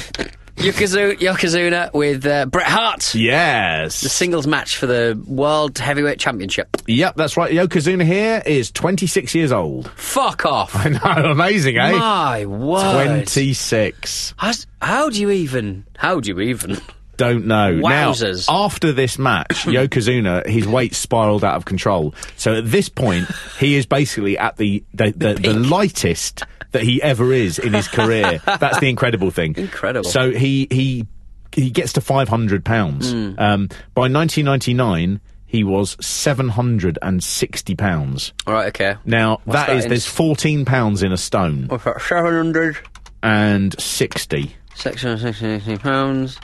Yokozu- 0.57 1.17
Yokozuna 1.17 1.91
with 1.93 2.23
uh, 2.25 2.45
Bret 2.45 2.67
Hart. 2.67 3.15
Yes. 3.15 4.01
The 4.01 4.09
singles 4.09 4.45
match 4.45 4.77
for 4.77 4.85
the 4.85 5.19
World 5.25 5.79
Heavyweight 5.79 6.19
Championship. 6.19 6.67
Yep, 6.87 7.15
that's 7.15 7.35
right. 7.35 7.51
Yokozuna 7.51 8.05
here 8.05 8.43
is 8.45 8.69
26 8.69 9.33
years 9.33 9.51
old. 9.51 9.89
Fuck 9.91 10.45
off. 10.45 10.75
I 10.85 10.89
know, 10.89 11.31
amazing, 11.31 11.77
eh? 11.77 11.93
My 11.97 12.45
word. 12.45 12.93
26. 12.93 14.35
How's- 14.37 14.67
How 14.81 15.09
do 15.09 15.19
you 15.19 15.31
even? 15.31 15.85
How 15.97 16.19
do 16.19 16.29
you 16.29 16.39
even? 16.41 16.77
Don't 17.21 17.45
know. 17.45 17.79
Wowzers. 17.83 18.47
Now, 18.49 18.63
after 18.65 18.91
this 18.91 19.19
match, 19.19 19.47
Yokozuna, 19.65 20.43
his 20.47 20.67
weight 20.67 20.95
spiraled 20.95 21.43
out 21.43 21.55
of 21.55 21.65
control. 21.65 22.15
So 22.35 22.55
at 22.55 22.71
this 22.71 22.89
point, 22.89 23.29
he 23.59 23.75
is 23.75 23.85
basically 23.85 24.39
at 24.39 24.57
the 24.57 24.83
the, 24.95 25.11
the, 25.11 25.33
the 25.35 25.53
lightest 25.53 26.41
that 26.71 26.81
he 26.81 26.99
ever 27.03 27.31
is 27.31 27.59
in 27.59 27.73
his 27.73 27.87
career. 27.87 28.41
That's 28.45 28.79
the 28.79 28.89
incredible 28.89 29.29
thing. 29.29 29.53
Incredible. 29.55 30.09
So 30.09 30.31
he 30.31 30.67
he 30.71 31.05
he 31.51 31.69
gets 31.69 31.93
to 31.93 32.01
500 32.01 32.65
pounds. 32.65 33.11
Hmm. 33.11 33.33
Um, 33.37 33.67
by 33.93 34.07
1999, 34.09 35.21
he 35.45 35.63
was 35.63 35.97
760 36.03 37.75
pounds. 37.75 38.33
All 38.47 38.53
right. 38.55 38.67
Okay. 38.69 38.95
Now 39.05 39.41
What's 39.43 39.59
that 39.59 39.67
that 39.67 39.77
is 39.77 39.85
there's 39.85 40.07
14 40.07 40.65
pounds 40.65 41.03
in 41.03 41.11
a 41.11 41.17
stone 41.17 41.67
got 41.67 42.01
seven 42.01 42.33
hundred. 42.33 42.77
and 43.21 43.79
60. 43.79 44.55
Six 44.73 45.03
hundred 45.03 45.35
sixty 45.35 45.77
pounds 45.77 46.39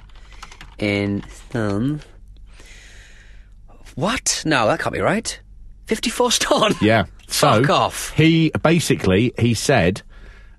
in 0.80 1.24
stone. 1.30 2.02
What? 3.96 4.44
No, 4.46 4.68
that 4.68 4.80
can't 4.80 4.94
be 4.94 5.02
right. 5.02 5.40
Fifty-four 5.86 6.32
stone. 6.32 6.74
Yeah. 6.82 7.06
So 7.30 7.60
Fuck 7.62 7.70
off. 7.70 8.14
He 8.14 8.54
basically 8.64 9.34
he 9.38 9.54
said 9.54 10.02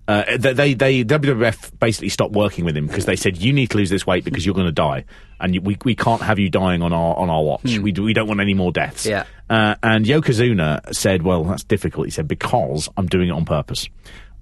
uh, 0.06 0.36
that 0.36 0.56
they 0.56 0.74
they 0.74 1.02
WWF 1.02 1.78
basically 1.78 2.10
stopped 2.10 2.34
working 2.34 2.66
with 2.66 2.76
him 2.76 2.86
because 2.86 3.06
they 3.06 3.16
said 3.16 3.38
you 3.38 3.54
need 3.54 3.70
to 3.70 3.78
lose 3.78 3.88
this 3.88 4.06
weight 4.06 4.22
because 4.22 4.44
you're 4.44 4.54
going 4.54 4.66
to 4.66 4.72
die 4.72 5.06
and 5.40 5.58
we 5.64 5.78
we 5.84 5.94
can't 5.94 6.20
have 6.20 6.38
you 6.38 6.50
dying 6.50 6.82
on 6.82 6.92
our 6.92 7.16
on 7.16 7.30
our 7.30 7.42
watch. 7.42 7.78
We 7.78 7.92
do, 7.92 8.02
we 8.02 8.12
don't 8.12 8.28
want 8.28 8.40
any 8.40 8.52
more 8.54 8.70
deaths. 8.72 9.04
Hmm. 9.04 9.10
Yeah. 9.10 9.24
Uh, 9.48 9.76
and 9.82 10.04
Yokozuna 10.04 10.94
said, 10.94 11.22
"Well, 11.22 11.44
that's 11.44 11.64
difficult." 11.64 12.06
He 12.06 12.10
said 12.10 12.28
because 12.28 12.88
I'm 12.96 13.06
doing 13.06 13.28
it 13.28 13.32
on 13.32 13.46
purpose. 13.46 13.88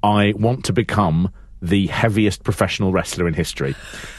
I 0.02 0.32
want 0.36 0.64
to 0.64 0.72
become 0.72 1.32
the 1.62 1.86
heaviest 1.86 2.44
professional 2.44 2.92
wrestler 2.92 3.26
in 3.26 3.34
history. 3.34 3.74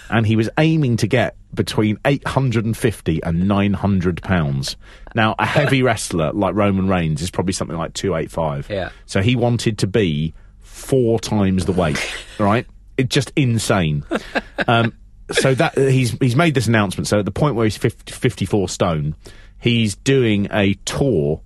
And 0.09 0.25
he 0.25 0.35
was 0.35 0.49
aiming 0.57 0.97
to 0.97 1.07
get 1.07 1.35
between 1.53 1.97
850 2.05 3.23
and 3.23 3.47
900 3.47 4.21
pounds. 4.21 4.75
Now, 5.15 5.35
a 5.37 5.45
heavy 5.45 5.83
wrestler 5.83 6.31
like 6.33 6.55
Roman 6.55 6.87
Reigns 6.87 7.21
is 7.21 7.31
probably 7.31 7.53
something 7.53 7.77
like 7.77 7.93
285. 7.93 8.69
Yeah. 8.69 8.89
So 9.05 9.21
he 9.21 9.35
wanted 9.35 9.77
to 9.79 9.87
be 9.87 10.33
four 10.61 11.19
times 11.19 11.65
the 11.65 11.71
weight, 11.71 12.13
right? 12.39 12.65
It's 12.97 13.13
just 13.13 13.31
insane. 13.35 14.03
Um, 14.67 14.93
so 15.31 15.53
that 15.55 15.77
he's 15.77 16.11
he's 16.19 16.35
made 16.35 16.53
this 16.53 16.67
announcement. 16.67 17.07
So 17.07 17.19
at 17.19 17.25
the 17.25 17.31
point 17.31 17.55
where 17.55 17.65
he's 17.65 17.77
50, 17.77 18.11
54 18.11 18.69
stone, 18.69 19.15
he's 19.59 19.95
doing 19.95 20.47
a 20.51 20.73
tour 20.85 21.41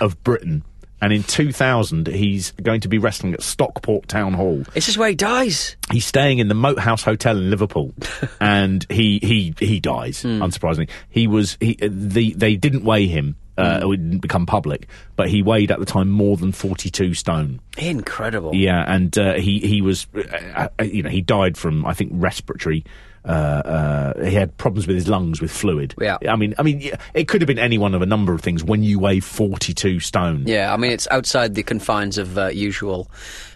of 0.00 0.22
Britain. 0.24 0.64
And 1.00 1.12
in 1.12 1.22
2000, 1.22 2.06
he's 2.08 2.52
going 2.52 2.80
to 2.80 2.88
be 2.88 2.98
wrestling 2.98 3.34
at 3.34 3.42
Stockport 3.42 4.08
Town 4.08 4.32
Hall. 4.32 4.64
This 4.72 4.88
is 4.88 4.96
where 4.96 5.10
he 5.10 5.14
dies. 5.14 5.76
He's 5.92 6.06
staying 6.06 6.38
in 6.38 6.48
the 6.48 6.54
Moat 6.54 6.78
House 6.78 7.02
Hotel 7.02 7.36
in 7.36 7.50
Liverpool, 7.50 7.92
and 8.40 8.86
he 8.88 9.18
he 9.22 9.54
he 9.58 9.78
dies. 9.78 10.22
Hmm. 10.22 10.42
Unsurprisingly, 10.42 10.88
he 11.08 11.26
was 11.26 11.58
he 11.60 11.78
uh, 11.82 11.88
the 11.90 12.32
they 12.34 12.56
didn't 12.56 12.84
weigh 12.84 13.06
him. 13.06 13.36
Uh, 13.58 13.80
It 13.92 13.96
didn't 13.96 14.18
become 14.18 14.44
public, 14.46 14.86
but 15.16 15.28
he 15.28 15.42
weighed 15.42 15.70
at 15.70 15.78
the 15.78 15.86
time 15.86 16.10
more 16.10 16.36
than 16.36 16.52
forty-two 16.52 17.14
stone. 17.14 17.60
Incredible. 17.78 18.54
Yeah, 18.54 18.84
and 18.86 19.16
uh, 19.18 19.34
he 19.34 19.60
he 19.60 19.80
was, 19.82 20.06
uh, 20.14 20.68
uh, 20.78 20.84
you 20.84 21.02
know, 21.02 21.10
he 21.10 21.20
died 21.22 21.56
from 21.56 21.84
I 21.86 21.94
think 21.94 22.10
respiratory. 22.14 22.84
Uh, 23.24 23.28
uh, 23.28 24.24
he 24.24 24.36
had 24.36 24.56
problems 24.56 24.86
with 24.86 24.94
his 24.94 25.08
lungs 25.08 25.40
with 25.40 25.50
fluid. 25.50 25.96
Yeah. 26.00 26.16
I 26.28 26.36
mean, 26.36 26.54
I 26.60 26.62
mean, 26.62 26.92
it 27.12 27.26
could 27.26 27.40
have 27.42 27.48
been 27.48 27.58
any 27.58 27.76
one 27.76 27.92
of 27.92 28.00
a 28.00 28.06
number 28.06 28.32
of 28.32 28.40
things. 28.40 28.62
When 28.62 28.84
you 28.84 29.00
weigh 29.00 29.18
forty-two 29.18 29.98
stone, 29.98 30.44
Yeah, 30.46 30.72
I 30.72 30.76
mean 30.76 30.92
it's 30.92 31.08
outside 31.10 31.54
the 31.56 31.64
confines 31.64 32.18
of 32.18 32.38
uh, 32.38 32.48
usual 32.48 33.10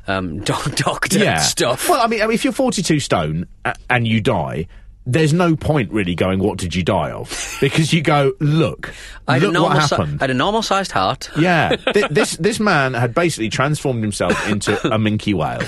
um, 0.08 0.40
doc- 0.44 0.74
doctor 0.74 1.18
yeah. 1.20 1.38
stuff. 1.38 1.88
Well, 1.88 2.00
I 2.00 2.08
mean, 2.08 2.20
I 2.20 2.26
mean, 2.26 2.34
if 2.34 2.42
you're 2.42 2.52
42 2.52 2.98
stone 2.98 3.46
and 3.88 4.08
you 4.08 4.20
die, 4.20 4.66
there's 5.06 5.32
no 5.32 5.56
point 5.56 5.90
really 5.92 6.14
going, 6.14 6.38
"What 6.40 6.58
did 6.58 6.74
you 6.74 6.82
die 6.82 7.10
of?" 7.10 7.58
Because 7.60 7.92
you 7.92 8.02
go, 8.02 8.32
"Look, 8.40 8.92
I 9.26 9.34
had, 9.34 9.42
a 9.42 9.46
look 9.48 9.62
what 9.62 9.72
normal 9.72 9.88
si- 9.88 9.96
I 9.96 10.22
had 10.24 10.30
a 10.30 10.34
normal 10.34 10.62
sized 10.62 10.92
heart. 10.92 11.30
yeah, 11.38 11.76
Th- 11.94 12.08
this 12.10 12.36
this 12.36 12.60
man 12.60 12.94
had 12.94 13.14
basically 13.14 13.48
transformed 13.48 14.02
himself 14.02 14.48
into 14.48 14.74
a 14.86 14.98
minke 14.98 15.34
whale, 15.34 15.62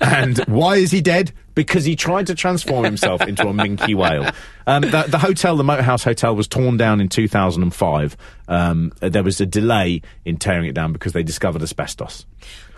and 0.00 0.38
why 0.46 0.76
is 0.76 0.90
he 0.90 1.00
dead? 1.00 1.32
Because 1.54 1.84
he 1.84 1.96
tried 1.96 2.28
to 2.28 2.36
transform 2.36 2.84
himself 2.84 3.20
into 3.22 3.42
a 3.48 3.52
minke 3.52 3.94
whale. 3.94 4.30
Um, 4.66 4.82
the, 4.82 5.06
the 5.08 5.18
hotel, 5.18 5.56
the 5.56 5.64
Moat 5.64 5.80
House 5.80 6.04
Hotel, 6.04 6.36
was 6.36 6.46
torn 6.46 6.76
down 6.76 7.00
in 7.00 7.08
2005. 7.08 8.16
Um, 8.46 8.92
there 9.00 9.24
was 9.24 9.40
a 9.40 9.46
delay 9.46 10.02
in 10.24 10.36
tearing 10.36 10.66
it 10.66 10.74
down 10.74 10.92
because 10.92 11.14
they 11.14 11.24
discovered 11.24 11.62
asbestos. 11.62 12.26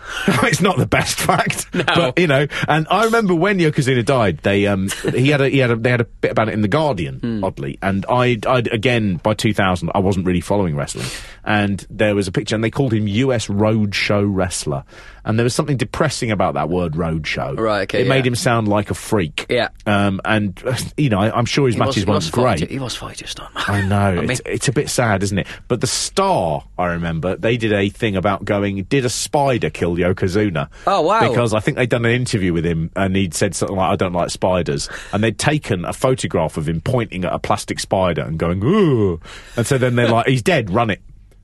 it's 0.27 0.61
not 0.61 0.77
the 0.77 0.85
best 0.85 1.17
fact, 1.19 1.67
but 1.73 2.17
you 2.19 2.27
know. 2.27 2.47
And 2.67 2.87
I 2.89 3.05
remember 3.05 3.35
when 3.35 3.59
Yokozuna 3.59 4.03
died, 4.05 4.39
they 4.39 4.67
um 4.67 4.89
he 5.13 5.29
had 5.29 5.41
a 5.41 5.49
he 5.49 5.59
had 5.59 5.71
a, 5.71 5.75
they 5.75 5.89
had 5.89 6.01
a 6.01 6.05
bit 6.05 6.31
about 6.31 6.49
it 6.49 6.53
in 6.53 6.61
the 6.61 6.67
Guardian, 6.67 7.43
oddly. 7.43 7.77
And 7.81 8.05
I 8.09 8.37
I 8.47 8.59
again 8.71 9.17
by 9.17 9.33
2000 9.33 9.91
I 9.93 9.99
wasn't 9.99 10.25
really 10.25 10.41
following 10.41 10.75
wrestling, 10.75 11.07
and 11.43 11.85
there 11.89 12.15
was 12.15 12.27
a 12.27 12.31
picture 12.31 12.55
and 12.55 12.63
they 12.63 12.71
called 12.71 12.93
him 12.93 13.07
U.S. 13.07 13.47
Roadshow 13.47 14.27
wrestler, 14.27 14.83
and 15.25 15.37
there 15.37 15.43
was 15.43 15.53
something 15.55 15.77
depressing 15.77 16.31
about 16.31 16.55
that 16.55 16.69
word 16.69 16.93
roadshow. 16.93 17.57
Right, 17.59 17.83
okay, 17.83 18.01
It 18.01 18.07
made 18.07 18.25
him 18.25 18.35
sound 18.35 18.67
like 18.67 18.89
a 18.89 18.93
freak. 18.93 19.45
Yeah. 19.49 19.69
Um, 19.85 20.21
and 20.25 20.61
you 20.97 21.09
know 21.09 21.19
I, 21.19 21.35
I'm 21.37 21.45
sure 21.45 21.67
his 21.67 21.75
He 21.75 21.79
matches 21.79 22.05
was 22.05 22.31
weren't 22.31 22.59
great. 22.59 22.69
He 22.69 22.79
was 22.79 22.95
42 22.95 23.27
stone. 23.27 23.49
I 23.55 23.81
know. 23.81 23.95
I 23.95 24.15
mean, 24.15 24.31
it's, 24.31 24.41
it's 24.45 24.67
a 24.67 24.71
bit 24.71 24.89
sad, 24.89 25.23
isn't 25.23 25.37
it? 25.37 25.47
But 25.67 25.81
the 25.81 25.87
Star, 25.87 26.63
I 26.77 26.87
remember, 26.87 27.35
they 27.35 27.57
did 27.57 27.73
a 27.73 27.89
thing 27.89 28.15
about 28.15 28.45
going, 28.45 28.83
did 28.83 29.05
a 29.05 29.09
spider 29.09 29.69
kill 29.69 29.95
Yokozuna? 29.95 30.69
Oh, 30.87 31.01
wow. 31.01 31.27
Because 31.27 31.53
I 31.53 31.59
think 31.59 31.77
they'd 31.77 31.89
done 31.89 32.05
an 32.05 32.11
interview 32.11 32.53
with 32.53 32.65
him 32.65 32.91
and 32.95 33.15
he'd 33.15 33.33
said 33.33 33.55
something 33.55 33.75
like, 33.77 33.91
I 33.91 33.95
don't 33.95 34.13
like 34.13 34.29
spiders. 34.29 34.89
And 35.13 35.23
they'd 35.23 35.37
taken 35.37 35.85
a 35.85 35.93
photograph 35.93 36.57
of 36.57 36.67
him 36.67 36.81
pointing 36.81 37.25
at 37.25 37.33
a 37.33 37.39
plastic 37.39 37.79
spider 37.79 38.21
and 38.21 38.37
going, 38.37 38.63
ooh. 38.63 39.19
And 39.55 39.65
so 39.65 39.77
then 39.77 39.95
they're 39.95 40.09
like, 40.09 40.27
he's 40.27 40.41
dead, 40.41 40.69
run 40.69 40.89
it. 40.89 41.01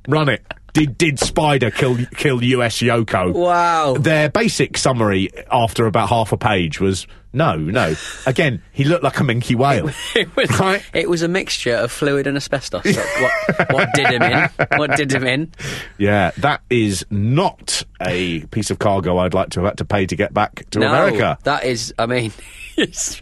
Run 0.07 0.29
it. 0.29 0.41
Did, 0.77 0.97
did 0.97 1.19
Spider 1.19 1.71
kill 1.71 1.97
kill 2.17 2.43
US 2.43 2.77
Yoko? 2.81 3.33
Wow. 3.33 3.95
Their 3.95 4.29
basic 4.29 4.77
summary 4.77 5.29
after 5.51 5.87
about 5.87 6.09
half 6.09 6.31
a 6.31 6.37
page 6.37 6.79
was 6.79 7.07
no, 7.33 7.55
no. 7.55 7.93
Again, 8.25 8.61
he 8.71 8.83
looked 8.83 9.03
like 9.03 9.19
a 9.19 9.23
minke 9.23 9.55
whale. 9.55 9.89
it 10.15 10.35
was 10.35 10.59
Right. 10.59 10.81
it 10.93 11.09
was 11.09 11.21
a 11.21 11.27
mixture 11.27 11.75
of 11.75 11.91
fluid 11.91 12.25
and 12.27 12.35
asbestos. 12.37 12.83
What, 12.85 13.71
what 13.71 13.89
did 13.93 14.07
him 14.07 14.21
in? 14.23 14.49
What 14.77 14.95
did 14.95 15.11
him 15.11 15.25
in? 15.25 15.51
Yeah, 15.97 16.31
that 16.37 16.61
is 16.69 17.05
not 17.09 17.83
a 18.01 18.41
piece 18.47 18.71
of 18.71 18.79
cargo 18.79 19.17
I'd 19.17 19.33
like 19.33 19.49
to 19.51 19.59
have 19.61 19.69
had 19.71 19.77
to 19.79 19.85
pay 19.85 20.05
to 20.05 20.15
get 20.15 20.33
back 20.33 20.69
to 20.71 20.79
no, 20.79 20.87
America. 20.87 21.37
that 21.43 21.63
is. 21.65 21.93
I 21.99 22.05
mean, 22.05 22.31
it's 22.77 23.19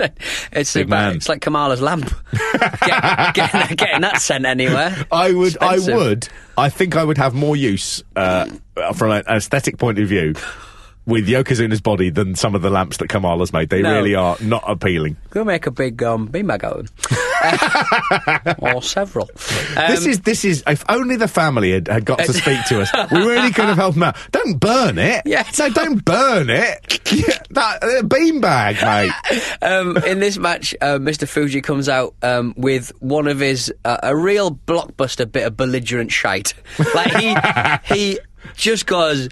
it's, 0.51 0.73
Big 0.73 0.85
about- 0.87 1.07
man. 1.09 1.15
it's 1.17 1.27
like 1.29 1.41
Kamala's 1.41 1.81
lamp. 1.81 2.13
Get- 2.85 3.33
getting, 3.35 3.75
getting 3.75 4.01
that 4.01 4.21
sent 4.21 4.45
anywhere. 4.45 4.95
I 5.11 5.33
would, 5.33 5.57
I 5.61 5.79
would, 5.79 6.27
I 6.57 6.69
think 6.69 6.95
I 6.95 7.03
would 7.03 7.17
have 7.17 7.33
more 7.33 7.55
use 7.55 8.03
uh, 8.15 8.45
from 8.95 9.11
an 9.11 9.23
aesthetic 9.27 9.77
point 9.77 9.99
of 9.99 10.07
view 10.07 10.35
with 11.05 11.27
Yokozuna's 11.27 11.81
body 11.81 12.09
than 12.09 12.35
some 12.35 12.55
of 12.55 12.61
the 12.61 12.69
lamps 12.69 12.97
that 12.97 13.09
Kamala's 13.09 13.53
made. 13.53 13.69
They 13.69 13.81
No. 13.81 13.93
really 13.93 14.15
are 14.15 14.37
not 14.41 14.63
appealing. 14.67 15.17
Go 15.29 15.43
make 15.43 15.67
a 15.67 15.71
big 15.71 16.01
um, 16.03 16.27
beanbag 16.29 16.63
out 16.63 16.79
of 16.79 16.87
them. 16.87 18.55
or 18.59 18.81
several. 18.81 19.29
Um, 19.77 19.87
this 19.91 20.05
is 20.05 20.21
this 20.21 20.43
is 20.45 20.63
if 20.65 20.83
only 20.89 21.15
the 21.15 21.27
family 21.27 21.71
had, 21.73 21.87
had 21.87 22.05
got 22.05 22.19
to 22.19 22.33
speak 22.33 22.63
to 22.69 22.81
us. 22.81 22.91
We 23.11 23.19
really 23.19 23.51
could 23.51 23.65
have 23.65 23.77
helped 23.77 23.95
them 23.95 24.03
out. 24.03 24.17
Don't 24.31 24.59
burn 24.59 24.97
it. 24.97 25.21
Yeah. 25.25 25.47
No, 25.59 25.69
don't 25.69 26.03
burn 26.03 26.49
it. 26.49 26.99
Yeah, 27.11 27.37
that 27.51 27.83
uh, 27.83 28.01
beanbag, 28.03 28.81
mate. 28.83 29.57
um, 29.61 29.97
in 29.97 30.19
this 30.19 30.37
match, 30.37 30.73
uh, 30.81 30.97
Mr. 30.97 31.27
Fuji 31.27 31.61
comes 31.61 31.87
out 31.87 32.15
um, 32.23 32.53
with 32.57 32.91
one 32.99 33.27
of 33.27 33.39
his 33.39 33.71
uh, 33.83 33.97
a 34.01 34.15
real 34.15 34.51
blockbuster 34.51 35.31
bit 35.31 35.45
of 35.45 35.55
belligerent 35.55 36.11
shite. 36.11 36.53
Like 36.95 37.13
he 37.17 37.35
he 37.95 38.19
just 38.55 38.85
goes. 38.87 39.29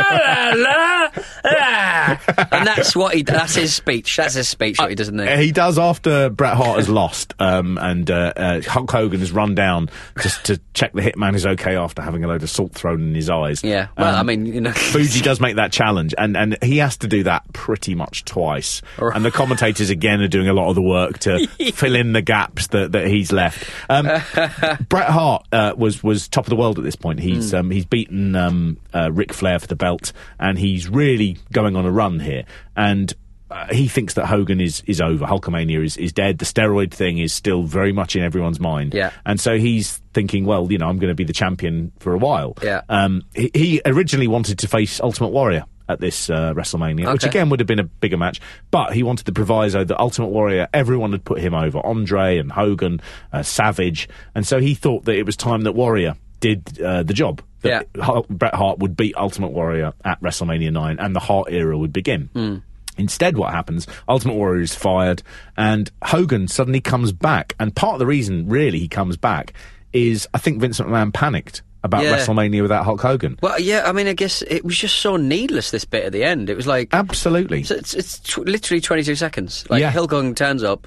La, 0.00 0.52
la, 0.54 1.10
la. 1.44 2.16
and 2.52 2.66
that's 2.66 2.94
what 2.96 3.14
he. 3.14 3.22
That's 3.22 3.54
his 3.54 3.74
speech. 3.74 4.16
That's 4.16 4.34
his 4.34 4.48
speech. 4.48 4.78
What 4.78 4.90
he 4.90 4.94
does 4.94 5.08
in 5.08 5.16
there. 5.16 5.36
He 5.38 5.52
does 5.52 5.78
after 5.78 6.28
Bret 6.30 6.56
Hart 6.56 6.78
has 6.78 6.88
lost, 6.88 7.34
um, 7.38 7.78
and 7.80 8.10
uh, 8.10 8.32
uh, 8.36 8.60
Hulk 8.62 8.90
Hogan 8.90 9.20
has 9.20 9.32
run 9.32 9.54
down 9.54 9.90
just 10.20 10.44
to 10.46 10.60
check 10.74 10.92
the 10.92 11.02
Hitman 11.02 11.34
is 11.34 11.46
okay 11.46 11.76
after 11.76 12.02
having 12.02 12.24
a 12.24 12.28
load 12.28 12.42
of 12.42 12.50
salt 12.50 12.72
thrown 12.72 13.00
in 13.02 13.14
his 13.14 13.30
eyes. 13.30 13.62
Yeah. 13.62 13.88
Well, 13.96 14.14
Um, 14.14 14.20
I 14.20 14.22
mean, 14.22 14.46
you 14.46 14.60
know. 14.60 14.72
Fuji 14.72 15.20
does 15.20 15.40
make 15.40 15.56
that 15.56 15.72
challenge, 15.72 16.14
and, 16.18 16.36
and 16.36 16.56
he 16.62 16.78
has 16.78 16.96
to 16.98 17.06
do 17.08 17.22
that 17.24 17.50
pretty 17.52 17.94
much 17.94 18.24
twice. 18.24 18.82
Right. 18.98 19.14
And 19.14 19.24
the 19.24 19.30
commentators 19.30 19.90
again 19.90 20.20
are 20.20 20.28
doing 20.28 20.48
a 20.48 20.52
lot 20.52 20.68
of 20.68 20.74
the 20.74 20.82
work 20.82 21.18
to 21.20 21.46
fill 21.74 21.94
in 21.94 22.12
the 22.12 22.22
gaps 22.22 22.68
that, 22.68 22.92
that 22.92 23.06
he's 23.06 23.32
left. 23.32 23.68
Um, 23.88 24.04
Bret 24.88 25.08
Hart 25.08 25.46
uh, 25.52 25.74
was 25.76 26.02
was 26.02 26.28
top 26.28 26.44
of 26.46 26.50
the 26.50 26.56
world 26.56 26.78
at 26.78 26.84
this 26.84 26.96
point. 26.96 27.20
He's 27.20 27.52
um, 27.54 27.70
he's 27.70 27.84
beaten 27.84 28.34
um, 28.36 28.76
uh, 28.94 29.10
Ric 29.12 29.32
Flair 29.32 29.58
for 29.58 29.66
the 29.66 29.76
belt, 29.76 29.89
and 30.38 30.58
he's 30.58 30.88
really 30.88 31.36
going 31.52 31.76
on 31.76 31.84
a 31.84 31.90
run 31.90 32.20
here. 32.20 32.44
And 32.76 33.12
uh, 33.50 33.66
he 33.72 33.88
thinks 33.88 34.14
that 34.14 34.26
Hogan 34.26 34.60
is 34.60 34.82
is 34.86 35.00
over. 35.00 35.26
Hulkamania 35.26 35.84
is, 35.84 35.96
is 35.96 36.12
dead. 36.12 36.38
The 36.38 36.44
steroid 36.44 36.92
thing 36.92 37.18
is 37.18 37.32
still 37.32 37.64
very 37.64 37.92
much 37.92 38.14
in 38.14 38.22
everyone's 38.22 38.60
mind. 38.60 38.94
Yeah. 38.94 39.10
And 39.26 39.40
so 39.40 39.58
he's 39.58 39.96
thinking, 40.14 40.44
well, 40.44 40.70
you 40.70 40.78
know, 40.78 40.88
I'm 40.88 40.98
going 40.98 41.10
to 41.10 41.14
be 41.14 41.24
the 41.24 41.32
champion 41.32 41.92
for 41.98 42.14
a 42.14 42.18
while. 42.18 42.54
Yeah. 42.62 42.82
Um, 42.88 43.22
he, 43.34 43.50
he 43.54 43.82
originally 43.84 44.28
wanted 44.28 44.58
to 44.60 44.68
face 44.68 45.00
Ultimate 45.00 45.30
Warrior 45.30 45.64
at 45.88 46.00
this 46.00 46.30
uh, 46.30 46.54
WrestleMania, 46.54 47.12
which 47.12 47.24
again 47.24 47.50
would 47.50 47.58
have 47.58 47.66
been 47.66 47.80
a 47.80 47.84
bigger 47.84 48.16
match, 48.16 48.40
but 48.70 48.92
he 48.92 49.02
wanted 49.02 49.26
the 49.26 49.32
proviso 49.32 49.82
that 49.82 49.98
Ultimate 49.98 50.28
Warrior, 50.28 50.68
everyone 50.72 51.10
had 51.10 51.24
put 51.24 51.40
him 51.40 51.52
over, 51.52 51.84
Andre 51.84 52.38
and 52.38 52.52
Hogan, 52.52 53.00
uh, 53.32 53.42
Savage, 53.42 54.08
and 54.32 54.46
so 54.46 54.60
he 54.60 54.74
thought 54.74 55.04
that 55.06 55.16
it 55.16 55.26
was 55.26 55.36
time 55.36 55.62
that 55.62 55.72
Warrior 55.72 56.14
did 56.40 56.80
uh, 56.80 57.02
the 57.02 57.14
job. 57.14 57.42
That 57.62 57.88
Hul- 58.00 58.24
Bret 58.30 58.54
Hart 58.54 58.78
would 58.78 58.96
beat 58.96 59.14
Ultimate 59.16 59.48
Warrior 59.52 59.92
at 60.04 60.20
WrestleMania 60.22 60.72
9 60.72 60.98
and 60.98 61.14
the 61.14 61.20
Hart 61.20 61.48
era 61.52 61.76
would 61.76 61.92
begin. 61.92 62.62
Instead, 62.96 63.36
what 63.36 63.52
happens? 63.52 63.86
Ultimate 64.08 64.34
Warrior 64.34 64.62
is 64.62 64.74
fired, 64.74 65.22
and 65.56 65.90
Hogan 66.04 66.48
suddenly 66.48 66.80
comes 66.80 67.12
back. 67.12 67.54
And 67.58 67.74
part 67.74 67.94
of 67.94 67.98
the 67.98 68.06
reason, 68.06 68.48
really, 68.48 68.78
he 68.78 68.88
comes 68.88 69.16
back 69.16 69.54
is 69.92 70.26
I 70.34 70.38
think 70.38 70.60
Vince 70.60 70.80
McMahon 70.80 71.12
panicked 71.12 71.62
about 71.82 72.02
Yeah. 72.04 72.16
WrestleMania 72.18 72.60
without 72.62 72.84
Hulk 72.84 73.00
Hogan. 73.00 73.38
Well, 73.42 73.58
yeah. 73.58 73.82
I 73.86 73.92
mean, 73.92 74.06
I 74.06 74.12
guess 74.12 74.42
it 74.42 74.64
was 74.64 74.76
just 74.76 74.96
so 74.98 75.16
needless. 75.16 75.70
This 75.70 75.84
bit 75.86 76.04
at 76.04 76.12
the 76.12 76.24
end. 76.24 76.50
It 76.50 76.56
was 76.56 76.66
like 76.66 76.90
Absolutely. 76.92 77.60
it's 77.60 77.70
it's, 77.70 77.94
it's 77.94 78.18
tw- 78.18 78.38
literally 78.38 78.80
22 78.82 79.14
seconds. 79.14 79.64
Like 79.70 79.80
Yeah. 79.80 79.90
Hulk 79.90 80.10
Hogan 80.10 80.34
turns 80.34 80.62
up 80.62 80.86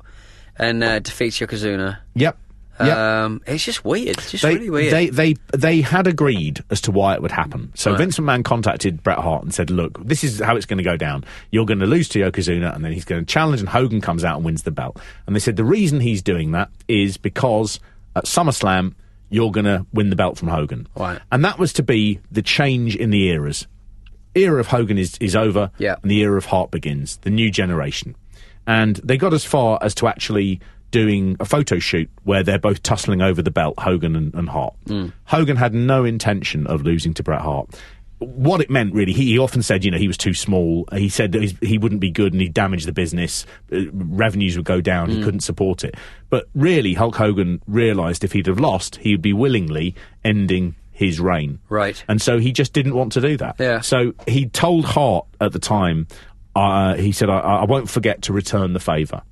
and 0.58 0.84
uh, 0.84 1.00
defeats 1.00 1.40
Yokozuna. 1.40 1.98
Yep. 2.16 2.38
Yep. 2.80 2.98
Um, 2.98 3.42
it's 3.46 3.64
just 3.64 3.86
weird. 3.86 4.18
It's 4.18 4.32
just 4.32 4.42
they, 4.44 4.56
really 4.56 4.70
weird. 4.70 4.92
They, 4.94 5.10
they, 5.10 5.36
they 5.54 5.82
had 5.82 6.08
agreed 6.08 6.64
as 6.70 6.82
to 6.82 6.92
why 6.92 7.14
it 7.14 7.22
would 7.22 7.32
happen. 7.32 7.72
So 7.76 7.92
Right. 7.92 7.98
Vince 8.00 8.18
McMahon 8.18 8.44
contacted 8.44 9.04
Bret 9.04 9.20
Hart 9.20 9.44
and 9.44 9.54
said, 9.54 9.70
look, 9.70 10.04
this 10.04 10.24
is 10.24 10.40
how 10.40 10.56
it's 10.56 10.66
going 10.66 10.80
to 10.80 10.84
go 10.84 10.98
down. 10.98 11.24
You're 11.52 11.66
going 11.66 11.80
to 11.80 11.86
lose 11.86 12.10
to 12.10 12.20
Yokozuna 12.20 12.74
and 12.76 12.84
then 12.84 12.92
he's 12.92 13.06
going 13.06 13.24
to 13.24 13.32
challenge 13.32 13.60
and 13.60 13.70
Hogan 13.70 14.02
comes 14.02 14.24
out 14.24 14.38
and 14.38 14.46
wins 14.46 14.64
the 14.64 14.72
belt. 14.72 15.00
And 15.28 15.36
they 15.36 15.40
said 15.40 15.56
the 15.56 15.64
reason 15.64 16.00
he's 16.00 16.22
doing 16.24 16.52
that 16.52 16.70
is 16.88 17.18
because 17.18 17.80
at 18.16 18.26
SummerSlam, 18.26 18.96
you're 19.30 19.52
going 19.52 19.66
to 19.66 19.86
win 19.94 20.10
the 20.10 20.16
belt 20.16 20.38
from 20.38 20.48
Hogan. 20.48 20.88
Right. 20.96 21.20
And 21.32 21.44
that 21.46 21.58
was 21.60 21.74
to 21.74 21.84
be 21.84 22.20
the 22.32 22.42
change 22.42 22.96
in 22.96 23.10
the 23.10 23.28
eras. 23.30 23.68
Era 24.36 24.60
of 24.60 24.68
Hogan 24.68 24.98
is, 24.98 25.16
is 25.20 25.36
over 25.36 25.70
Yeah. 25.78 25.96
and 26.02 26.10
the 26.10 26.20
era 26.22 26.38
of 26.38 26.46
Hart 26.46 26.72
begins, 26.72 27.18
the 27.18 27.30
new 27.30 27.52
generation. 27.52 28.16
And 28.66 28.96
they 28.98 29.18
got 29.18 29.34
as 29.34 29.44
far 29.46 29.78
as 29.82 29.94
to 29.96 30.08
actually 30.08 30.60
doing 30.94 31.36
a 31.40 31.46
photo 31.46 31.80
shoot 31.80 32.10
where 32.24 32.44
they're 32.44 32.60
both 32.60 32.84
tussling 32.84 33.22
over 33.22 33.42
the 33.42 33.52
belt, 33.52 33.74
Hogan 33.80 34.16
and, 34.16 34.34
and 34.36 34.48
Hart. 34.48 34.76
Hogan 35.26 35.58
had 35.58 35.74
no 35.74 36.06
intention 36.06 36.68
of 36.68 36.84
losing 36.84 37.14
to 37.16 37.24
Bret 37.24 37.42
Hart. 37.42 37.68
What 38.20 38.62
it 38.62 38.70
meant, 38.70 38.94
really, 38.94 39.12
he, 39.12 39.26
he 39.26 39.40
often 39.40 39.64
said, 39.64 39.84
you 39.84 39.92
know, 39.92 39.98
he 39.98 40.08
was 40.08 40.18
too 40.18 40.34
small. 40.36 40.88
He 40.94 41.10
said 41.10 41.34
that 41.34 41.58
he 41.62 41.78
wouldn't 41.78 42.00
be 42.00 42.12
good 42.12 42.32
and 42.32 42.42
he'd 42.42 42.54
damage 42.54 42.86
the 42.86 42.94
business. 42.94 43.46
Uh, 43.72 43.92
revenues 43.92 44.56
would 44.56 44.66
go 44.66 44.80
down. 44.80 45.10
He 45.10 45.22
couldn't 45.22 45.42
support 45.42 45.84
it. 45.84 45.96
But 46.30 46.48
really, 46.54 46.94
Hulk 46.94 47.16
Hogan 47.16 47.62
realised 47.68 48.24
if 48.24 48.32
he'd 48.32 48.46
have 48.46 48.60
lost, 48.60 48.98
he 48.98 49.12
would 49.12 49.22
be 49.24 49.34
willingly 49.34 49.96
ending 50.24 50.76
his 50.92 51.20
reign. 51.20 51.60
Right. 51.70 52.02
And 52.08 52.22
so 52.22 52.38
he 52.38 52.54
just 52.54 52.72
didn't 52.72 52.94
want 52.94 53.12
to 53.14 53.20
do 53.20 53.36
that. 53.38 53.56
Yeah. 53.60 53.82
So 53.82 54.14
he 54.28 54.46
told 54.46 54.86
Hart 54.86 55.26
at 55.42 55.52
the 55.52 55.60
time, 55.60 56.08
uh, 56.56 56.94
he 56.96 57.12
said, 57.12 57.30
I, 57.30 57.40
I 57.40 57.66
won't 57.66 57.90
forget 57.90 58.22
to 58.22 58.32
return 58.32 58.74
the 58.74 58.80
favour. 58.80 59.24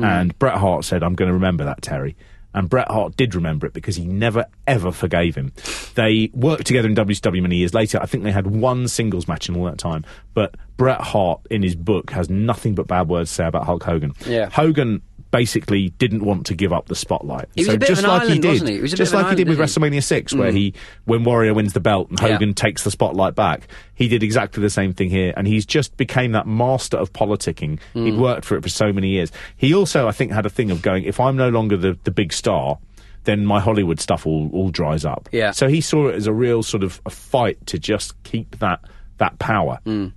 Mm. 0.00 0.20
And 0.20 0.38
Bret 0.38 0.56
Hart 0.56 0.84
said, 0.84 1.02
I'm 1.02 1.14
going 1.14 1.28
to 1.28 1.34
remember 1.34 1.64
that, 1.64 1.82
Terry. 1.82 2.16
And 2.52 2.68
Bret 2.68 2.90
Hart 2.90 3.16
did 3.16 3.34
remember 3.34 3.66
it 3.66 3.72
because 3.72 3.96
he 3.96 4.04
never, 4.04 4.46
ever 4.66 4.90
forgave 4.90 5.36
him. 5.36 5.52
They 5.94 6.30
worked 6.34 6.66
together 6.66 6.88
in 6.88 6.96
WCW 6.96 7.40
many 7.42 7.56
years 7.56 7.74
later. 7.74 8.00
I 8.02 8.06
think 8.06 8.24
they 8.24 8.32
had 8.32 8.48
one 8.48 8.88
singles 8.88 9.28
match 9.28 9.48
in 9.48 9.56
all 9.56 9.64
that 9.66 9.78
time. 9.78 10.04
But 10.34 10.56
Bret 10.76 11.00
Hart, 11.00 11.40
in 11.48 11.62
his 11.62 11.76
book, 11.76 12.10
has 12.10 12.28
nothing 12.28 12.74
but 12.74 12.88
bad 12.88 13.08
words 13.08 13.30
to 13.30 13.34
say 13.34 13.46
about 13.46 13.66
Hulk 13.66 13.84
Hogan. 13.84 14.14
Yeah. 14.26 14.50
Hogan 14.50 15.02
basically 15.30 15.90
didn't 15.90 16.24
want 16.24 16.46
to 16.46 16.54
give 16.54 16.72
up 16.72 16.86
the 16.88 16.94
spotlight. 16.94 17.48
He 17.54 17.62
was 17.62 17.68
so 17.68 17.74
a 17.74 17.78
bit 17.78 17.90
of 17.90 17.96
just 17.96 18.06
like 18.06 18.22
island, 18.22 18.34
he 18.34 18.40
did, 18.40 18.68
he? 18.68 18.74
He 18.74 18.80
was 18.80 18.92
a 18.92 18.96
bit 18.96 18.98
just 18.98 19.14
like 19.14 19.28
he 19.28 19.36
did 19.36 19.48
with? 19.48 19.58
WrestleMania 19.58 20.02
six, 20.02 20.34
where 20.34 20.50
he 20.50 20.74
when 21.04 21.24
Warrior 21.24 21.54
wins 21.54 21.72
the 21.72 21.80
belt 21.80 22.10
and 22.10 22.20
Yeah. 22.20 22.32
Hogan 22.32 22.54
takes 22.54 22.84
the 22.84 22.90
spotlight 22.90 23.34
back. 23.34 23.68
He 23.94 24.08
did 24.08 24.22
exactly 24.22 24.62
the 24.62 24.70
same 24.70 24.92
thing 24.92 25.10
here, 25.10 25.32
and 25.36 25.46
he's 25.46 25.66
just 25.66 25.96
became 25.96 26.32
that 26.32 26.46
master 26.46 26.96
of 26.96 27.12
politicking. 27.12 27.78
Mm. 27.94 28.06
He'd 28.06 28.18
worked 28.18 28.44
for 28.44 28.56
it 28.56 28.62
for 28.62 28.68
so 28.68 28.92
many 28.92 29.08
years. 29.10 29.30
He 29.56 29.74
also, 29.74 30.08
I 30.08 30.12
think, 30.12 30.32
had 30.32 30.46
a 30.46 30.50
thing 30.50 30.70
of 30.70 30.82
going, 30.82 31.04
if 31.04 31.20
I'm 31.20 31.36
no 31.36 31.48
longer 31.48 31.76
the, 31.76 31.98
the 32.04 32.10
big 32.10 32.32
star, 32.32 32.78
then 33.24 33.44
my 33.44 33.60
Hollywood 33.60 34.00
stuff 34.00 34.26
all, 34.26 34.50
all 34.52 34.70
dries 34.70 35.04
up. 35.04 35.28
Yeah. 35.30 35.50
So 35.50 35.68
he 35.68 35.80
saw 35.80 36.08
it 36.08 36.14
as 36.14 36.26
a 36.26 36.32
real 36.32 36.62
sort 36.62 36.82
of 36.82 37.00
a 37.04 37.10
fight 37.10 37.64
to 37.66 37.78
just 37.78 38.20
keep 38.22 38.58
that 38.58 38.80
that 39.18 39.38
power. 39.38 39.78
Mm. 39.84 40.12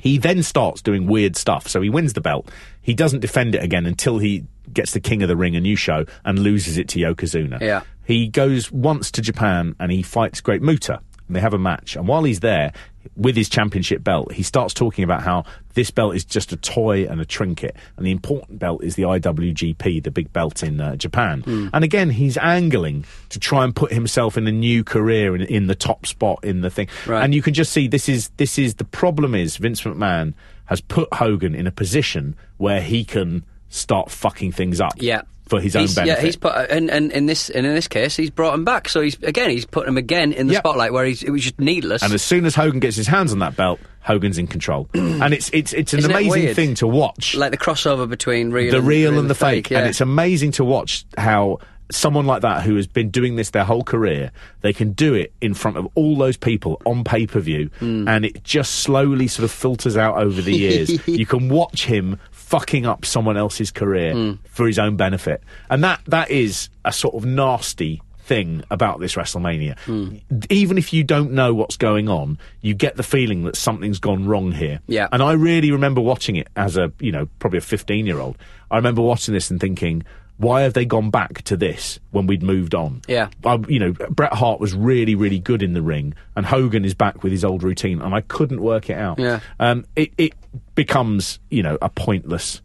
He 0.00 0.18
then 0.18 0.42
starts 0.42 0.80
doing 0.82 1.06
weird 1.06 1.36
stuff. 1.36 1.68
So 1.68 1.80
he 1.82 1.90
wins 1.90 2.14
the 2.14 2.20
belt. 2.20 2.50
He 2.80 2.94
doesn't 2.94 3.20
defend 3.20 3.54
it 3.54 3.62
again 3.62 3.86
until 3.86 4.18
he 4.18 4.44
gets 4.72 4.92
the 4.92 5.00
King 5.00 5.22
of 5.22 5.28
the 5.28 5.36
Ring, 5.36 5.56
a 5.56 5.60
new 5.60 5.76
show, 5.76 6.04
and 6.24 6.38
loses 6.38 6.78
it 6.78 6.88
to 6.88 6.98
Yokozuna. 6.98 7.60
Yeah. 7.60 7.82
He 8.04 8.28
goes 8.28 8.70
once 8.70 9.10
to 9.12 9.22
Japan 9.22 9.74
and 9.80 9.90
he 9.90 10.02
fights 10.02 10.40
Great 10.40 10.62
Muta. 10.62 11.00
And 11.26 11.34
they 11.34 11.40
have 11.40 11.54
a 11.54 11.58
match. 11.58 11.96
And 11.96 12.06
while 12.06 12.22
he's 12.22 12.38
there, 12.38 12.72
with 13.16 13.36
his 13.36 13.48
championship 13.48 14.02
belt, 14.02 14.32
he 14.32 14.42
starts 14.42 14.74
talking 14.74 15.04
about 15.04 15.22
how 15.22 15.44
this 15.74 15.90
belt 15.90 16.14
is 16.14 16.24
just 16.24 16.52
a 16.52 16.56
toy 16.56 17.06
and 17.06 17.20
a 17.20 17.24
trinket. 17.24 17.76
And 17.96 18.06
the 18.06 18.10
important 18.10 18.58
belt 18.58 18.82
is 18.82 18.94
the 18.94 19.02
IWGP, 19.02 20.02
the 20.02 20.10
big 20.10 20.32
belt 20.32 20.62
in 20.62 20.80
uh, 20.80 20.96
Japan. 20.96 21.42
Hmm. 21.42 21.68
And 21.72 21.84
again, 21.84 22.10
he's 22.10 22.36
angling 22.36 23.04
to 23.30 23.38
try 23.38 23.64
and 23.64 23.74
put 23.74 23.92
himself 23.92 24.36
in 24.36 24.46
a 24.46 24.52
new 24.52 24.84
career 24.84 25.34
in, 25.34 25.42
in 25.42 25.66
the 25.66 25.74
top 25.74 26.06
spot 26.06 26.44
in 26.44 26.60
the 26.60 26.70
thing. 26.70 26.88
Right. 27.06 27.22
And 27.22 27.34
you 27.34 27.42
can 27.42 27.54
just 27.54 27.72
see 27.72 27.88
this 27.88 28.08
is 28.08 28.30
this 28.36 28.58
is 28.58 28.76
the 28.76 28.84
problem 28.84 29.34
is 29.34 29.56
Vince 29.56 29.82
McMahon 29.82 30.34
has 30.66 30.80
put 30.80 31.12
Hogan 31.14 31.54
in 31.54 31.66
a 31.66 31.72
position 31.72 32.36
where 32.56 32.80
he 32.80 33.04
can 33.04 33.44
start 33.76 34.10
fucking 34.10 34.52
things 34.52 34.80
up. 34.80 34.94
Yeah. 34.96 35.22
For 35.48 35.60
his 35.60 35.74
He's- 35.74 35.90
own 35.96 36.04
benefit. 36.04 36.18
Yeah, 36.20 36.26
he's 36.26 36.34
put 36.34 36.56
and, 36.70 36.90
and 36.90 37.12
in 37.12 37.26
this 37.26 37.50
and 37.50 37.64
in 37.64 37.72
this 37.72 37.86
case, 37.86 38.16
he's 38.16 38.30
brought 38.30 38.52
him 38.54 38.64
back. 38.64 38.88
So 38.88 39.00
he's 39.00 39.16
again, 39.22 39.48
he's 39.50 39.64
put 39.64 39.86
him 39.86 39.96
again 39.96 40.32
in 40.32 40.48
the 40.48 40.54
Yep. 40.54 40.62
spotlight 40.62 40.92
where 40.92 41.04
he's, 41.04 41.22
it 41.22 41.30
was 41.30 41.42
just 41.42 41.60
needless. 41.60 42.02
And 42.02 42.12
as 42.12 42.22
soon 42.22 42.46
as 42.46 42.56
Hogan 42.56 42.80
gets 42.80 42.96
his 42.96 43.06
hands 43.06 43.32
on 43.32 43.38
that 43.38 43.54
belt, 43.54 43.78
Hogan's 44.00 44.38
in 44.38 44.48
control. 44.48 44.88
and 44.94 45.32
it's 45.32 45.48
it's 45.52 45.72
it's 45.72 45.92
an 45.92 46.00
Isn't 46.00 46.10
amazing 46.10 46.30
weird? 46.42 46.56
thing 46.56 46.74
to 46.76 46.88
watch. 46.88 47.36
like 47.36 47.52
the 47.52 47.58
crossover 47.58 48.08
between 48.08 48.50
real 48.50 48.72
the 48.72 48.82
real 48.82 49.20
and 49.20 49.30
the 49.30 49.36
fake. 49.36 49.70
yeah. 49.70 49.78
And 49.78 49.88
it's 49.88 50.00
amazing 50.00 50.50
to 50.52 50.64
watch 50.64 51.04
how 51.16 51.60
someone 51.92 52.26
like 52.26 52.42
that 52.42 52.64
who 52.64 52.74
has 52.74 52.88
been 52.88 53.10
doing 53.10 53.36
this 53.36 53.50
their 53.50 53.62
whole 53.62 53.84
career, 53.84 54.32
they 54.62 54.72
can 54.72 54.90
do 54.90 55.14
it 55.14 55.32
in 55.40 55.54
front 55.54 55.76
of 55.76 55.86
all 55.94 56.16
those 56.16 56.36
people 56.36 56.82
on 56.84 57.04
pay 57.04 57.24
per 57.28 57.38
view, 57.38 57.70
Hmm. 57.78 58.08
and 58.08 58.24
it 58.24 58.42
just 58.42 58.80
slowly 58.80 59.28
sort 59.28 59.44
of 59.44 59.52
filters 59.52 59.96
out 59.96 60.16
over 60.18 60.42
the 60.42 60.52
years. 60.56 61.06
you 61.06 61.24
can 61.26 61.48
watch 61.48 61.84
him 61.86 62.18
fucking 62.46 62.86
up 62.86 63.04
someone 63.04 63.36
else's 63.36 63.70
career 63.70 64.12
Hmm. 64.14 64.32
for 64.48 64.66
his 64.66 64.78
own 64.78 64.96
benefit, 64.96 65.42
and 65.68 65.82
that 65.84 66.00
that 66.06 66.30
is 66.30 66.68
a 66.84 66.92
sort 66.92 67.14
of 67.14 67.24
nasty. 67.24 68.00
Thing 68.26 68.64
about 68.72 68.98
this 68.98 69.14
WrestleMania, 69.14 69.78
Hmm. 69.84 70.16
even 70.50 70.78
if 70.78 70.92
you 70.92 71.04
don't 71.04 71.30
know 71.30 71.54
what's 71.54 71.76
going 71.76 72.08
on, 72.08 72.38
you 72.60 72.74
get 72.74 72.96
the 72.96 73.04
feeling 73.04 73.44
that 73.44 73.54
something's 73.54 74.00
gone 74.00 74.26
wrong 74.26 74.50
here. 74.50 74.80
Yeah. 74.88 75.06
And 75.12 75.22
I 75.22 75.30
really 75.34 75.70
remember 75.70 76.00
watching 76.00 76.34
it 76.34 76.48
as 76.56 76.76
a, 76.76 76.90
you 76.98 77.12
know, 77.12 77.28
probably 77.38 77.58
a 77.58 77.62
15 77.62 78.04
year 78.04 78.18
old. 78.18 78.36
I 78.68 78.74
remember 78.78 79.00
watching 79.00 79.32
this 79.32 79.48
and 79.52 79.60
thinking, 79.60 80.02
why 80.38 80.62
have 80.62 80.74
they 80.74 80.84
gone 80.84 81.10
back 81.10 81.42
to 81.42 81.56
this 81.56 81.98
when 82.10 82.26
we'd 82.26 82.42
moved 82.42 82.74
on? 82.74 83.02
Yeah. 83.08 83.30
I, 83.44 83.58
you 83.68 83.78
know, 83.78 83.92
Bret 83.92 84.32
Hart 84.34 84.60
was 84.60 84.74
really, 84.74 85.14
really 85.14 85.38
good 85.38 85.62
in 85.62 85.72
the 85.72 85.82
ring, 85.82 86.14
and 86.34 86.44
Hogan 86.44 86.84
is 86.84 86.94
back 86.94 87.22
with 87.22 87.32
his 87.32 87.44
old 87.44 87.62
routine, 87.62 88.02
and 88.02 88.14
I 88.14 88.20
couldn't 88.20 88.60
work 88.60 88.90
it 88.90 88.98
out. 88.98 89.18
Yeah. 89.18 89.40
Um, 89.58 89.86
it, 89.96 90.12
it 90.18 90.34
becomes, 90.74 91.38
you 91.50 91.62
know, 91.62 91.78
a 91.80 91.88
pointless 91.88 92.60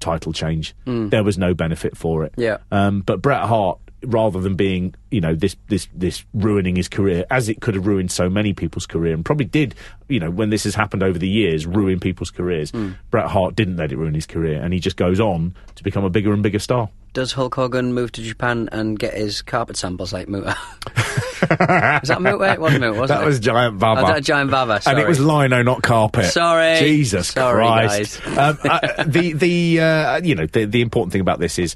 title 0.00 0.32
change. 0.32 0.74
There 0.84 1.24
was 1.24 1.38
no 1.38 1.54
benefit 1.54 1.96
for 1.96 2.24
it. 2.24 2.34
Yeah. 2.36 2.58
Um, 2.70 3.00
but 3.00 3.22
Bret 3.22 3.42
Hart, 3.42 3.78
rather 4.04 4.40
than 4.40 4.54
being, 4.54 4.94
you 5.10 5.20
know, 5.20 5.34
this 5.34 5.56
this 5.68 5.88
this 5.94 6.24
ruining 6.34 6.76
his 6.76 6.88
career, 6.88 7.24
as 7.30 7.48
it 7.48 7.60
could 7.60 7.74
have 7.74 7.86
ruined 7.86 8.10
so 8.12 8.28
many 8.28 8.52
people's 8.52 8.86
career, 8.86 9.14
and 9.14 9.24
probably 9.24 9.46
did, 9.46 9.74
you 10.08 10.20
know, 10.20 10.30
when 10.30 10.50
this 10.50 10.64
has 10.64 10.74
happened 10.74 11.02
over 11.02 11.18
the 11.18 11.28
years, 11.28 11.66
ruin 11.66 11.98
people's 12.00 12.30
careers. 12.30 12.70
Hmm. 12.70 12.92
Bret 13.10 13.26
Hart 13.26 13.56
didn't 13.56 13.76
let 13.76 13.92
it 13.92 13.96
ruin 13.96 14.14
his 14.14 14.26
career, 14.26 14.60
and 14.62 14.72
he 14.72 14.80
just 14.80 14.96
goes 14.96 15.20
on 15.20 15.54
to 15.74 15.82
become 15.84 16.04
a 16.04 16.10
bigger 16.10 16.32
and 16.32 16.42
bigger 16.42 16.58
star. 16.58 16.88
does 17.14 17.32
Hulk 17.32 17.54
Hogan 17.54 17.94
move 17.94 18.12
to 18.12 18.22
Japan 18.22 18.68
and 18.72 18.98
get 18.98 19.14
his 19.14 19.40
carpet 19.42 19.76
samples 19.76 20.12
like 20.12 20.28
Muta? 20.28 20.56
was 21.40 22.08
that 22.08 22.18
Muta? 22.20 22.52
It 22.52 22.60
wasn't 22.60 22.82
Muta, 22.82 22.98
wasn't 22.98 23.18
That 23.18 23.22
it? 23.24 23.26
was 23.26 23.40
Giant 23.40 23.78
Baba. 23.78 24.02
Oh, 24.02 24.06
that 24.06 24.22
Giant 24.24 24.50
Baba, 24.50 24.80
And 24.86 24.98
it 24.98 25.06
was 25.08 25.20
lino, 25.20 25.62
not 25.62 25.82
carpet. 25.82 26.26
Sorry. 26.26 26.78
Jesus 26.78 27.28
Sorry, 27.28 27.64
Christ. 27.64 28.26
um, 28.26 28.58
uh, 28.64 29.04
the 29.04 29.32
the 29.32 29.80
uh, 29.80 30.20
you 30.22 30.34
know 30.34 30.46
the 30.46 30.64
the 30.66 30.80
important 30.82 31.12
thing 31.12 31.20
about 31.20 31.38
this 31.38 31.58
is 31.58 31.74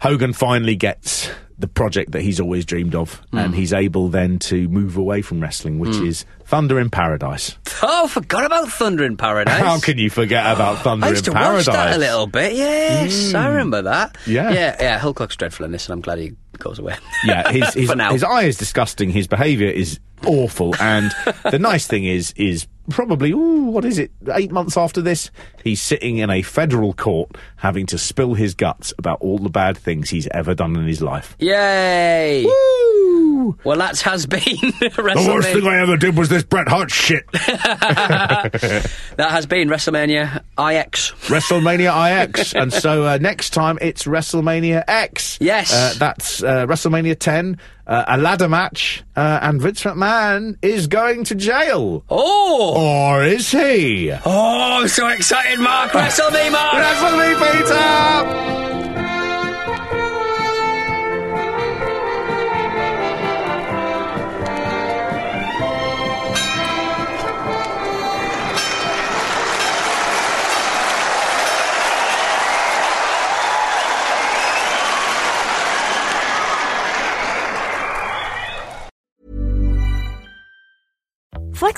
Hogan 0.00 0.32
finally 0.32 0.76
gets 0.76 1.30
the 1.60 1.66
project 1.66 2.12
that 2.12 2.22
he's 2.22 2.38
always 2.38 2.64
dreamed 2.64 2.94
of, 2.94 3.20
Hmm. 3.32 3.38
and 3.38 3.54
he's 3.54 3.72
able 3.72 4.08
then 4.08 4.38
to 4.38 4.68
move 4.68 4.96
away 4.96 5.22
from 5.22 5.40
wrestling, 5.40 5.80
which 5.80 5.96
is 5.96 6.24
Thunder 6.44 6.78
in 6.78 6.88
Paradise. 6.88 7.56
Oh, 7.82 8.06
forgot 8.06 8.44
about 8.44 8.68
Thunder 8.68 9.04
in 9.04 9.16
Paradise. 9.16 9.58
How 9.58 9.80
can 9.80 9.98
you 9.98 10.08
forget 10.08 10.46
about 10.54 10.78
Thunder 10.84 11.06
in 11.08 11.14
Paradise? 11.14 11.34
I 11.36 11.54
used 11.56 11.64
to 11.66 11.70
watch 11.72 11.76
that 11.76 11.96
a 11.96 11.98
little 11.98 12.28
bit. 12.28 12.52
Yes, 12.54 13.34
I 13.34 13.48
remember 13.48 13.82
that. 13.82 14.16
Yeah. 14.24 14.52
yeah, 14.52 14.76
yeah. 14.80 14.98
Hulk 14.98 15.18
looks 15.18 15.34
dreadful 15.34 15.66
in 15.66 15.72
this, 15.72 15.86
and 15.86 15.94
I'm 15.94 16.00
glad 16.00 16.18
he 16.18 16.32
goes 16.58 16.78
away. 16.78 16.96
Yeah, 17.24 17.50
his 17.50 17.74
his, 17.74 17.90
his 17.92 18.24
eye 18.24 18.42
is 18.44 18.56
disgusting. 18.56 19.10
His 19.10 19.26
behaviour 19.26 19.68
is 19.68 20.00
awful, 20.26 20.74
and 20.80 21.12
the 21.50 21.58
nice 21.60 21.86
thing 21.86 22.04
is 22.04 22.32
is 22.36 22.66
probably 22.90 23.32
ooh, 23.32 23.64
what 23.66 23.84
is 23.84 23.98
it? 23.98 24.10
Eight 24.32 24.50
months 24.50 24.76
after 24.76 25.00
this, 25.00 25.30
he's 25.62 25.80
sitting 25.80 26.18
in 26.18 26.30
a 26.30 26.42
federal 26.42 26.92
court 26.94 27.36
having 27.56 27.86
to 27.86 27.98
spill 27.98 28.34
his 28.34 28.54
guts 28.54 28.92
about 28.98 29.20
all 29.20 29.38
the 29.38 29.50
bad 29.50 29.76
things 29.76 30.10
he's 30.10 30.26
ever 30.28 30.54
done 30.54 30.74
in 30.76 30.86
his 30.86 31.02
life. 31.02 31.36
Yay! 31.38 32.44
Woo! 32.44 33.58
Well, 33.64 33.78
that 33.78 33.98
has 34.00 34.26
been 34.26 34.40
The 34.80 35.24
worst 35.28 35.48
thing 35.48 35.66
I 35.66 35.80
ever 35.80 35.96
did 35.96 36.16
was 36.16 36.28
this 36.28 36.42
Bret 36.42 36.68
Hart 36.68 36.90
shit. 36.90 37.24
That 37.32 38.90
has 39.18 39.46
been 39.46 39.68
WrestleMania 39.68 40.36
IX. 40.58 41.12
WrestleMania 41.28 42.24
IX, 42.26 42.54
and 42.54 42.72
so 42.72 43.04
uh, 43.04 43.18
next 43.20 43.50
time 43.50 43.78
it's 43.80 44.04
WrestleMania 44.04 44.84
X. 44.86 45.38
Yes. 45.40 45.72
uh, 45.72 45.94
that's 45.98 46.42
uh, 46.48 46.66
WrestleMania 46.66 47.18
10, 47.18 47.58
uh, 47.86 48.04
a 48.08 48.16
ladder 48.16 48.48
match, 48.48 49.02
uh, 49.16 49.38
and 49.42 49.60
Vince 49.60 49.82
McMahon 49.84 50.56
is 50.62 50.86
going 50.86 51.24
to 51.24 51.34
jail. 51.34 52.04
Oh, 52.08 52.74
Or 53.12 53.22
is 53.24 53.50
he? 53.50 54.10
oh, 54.24 54.80
I'm 54.80 54.88
so 54.88 55.08
excited, 55.08 55.58
Mark. 55.60 55.92
Wrestle 55.92 56.30
me, 56.30 56.48
Mark. 56.50 56.74
Wrestle 56.74 57.18
me, 57.18 57.34
Peter! 57.34 59.17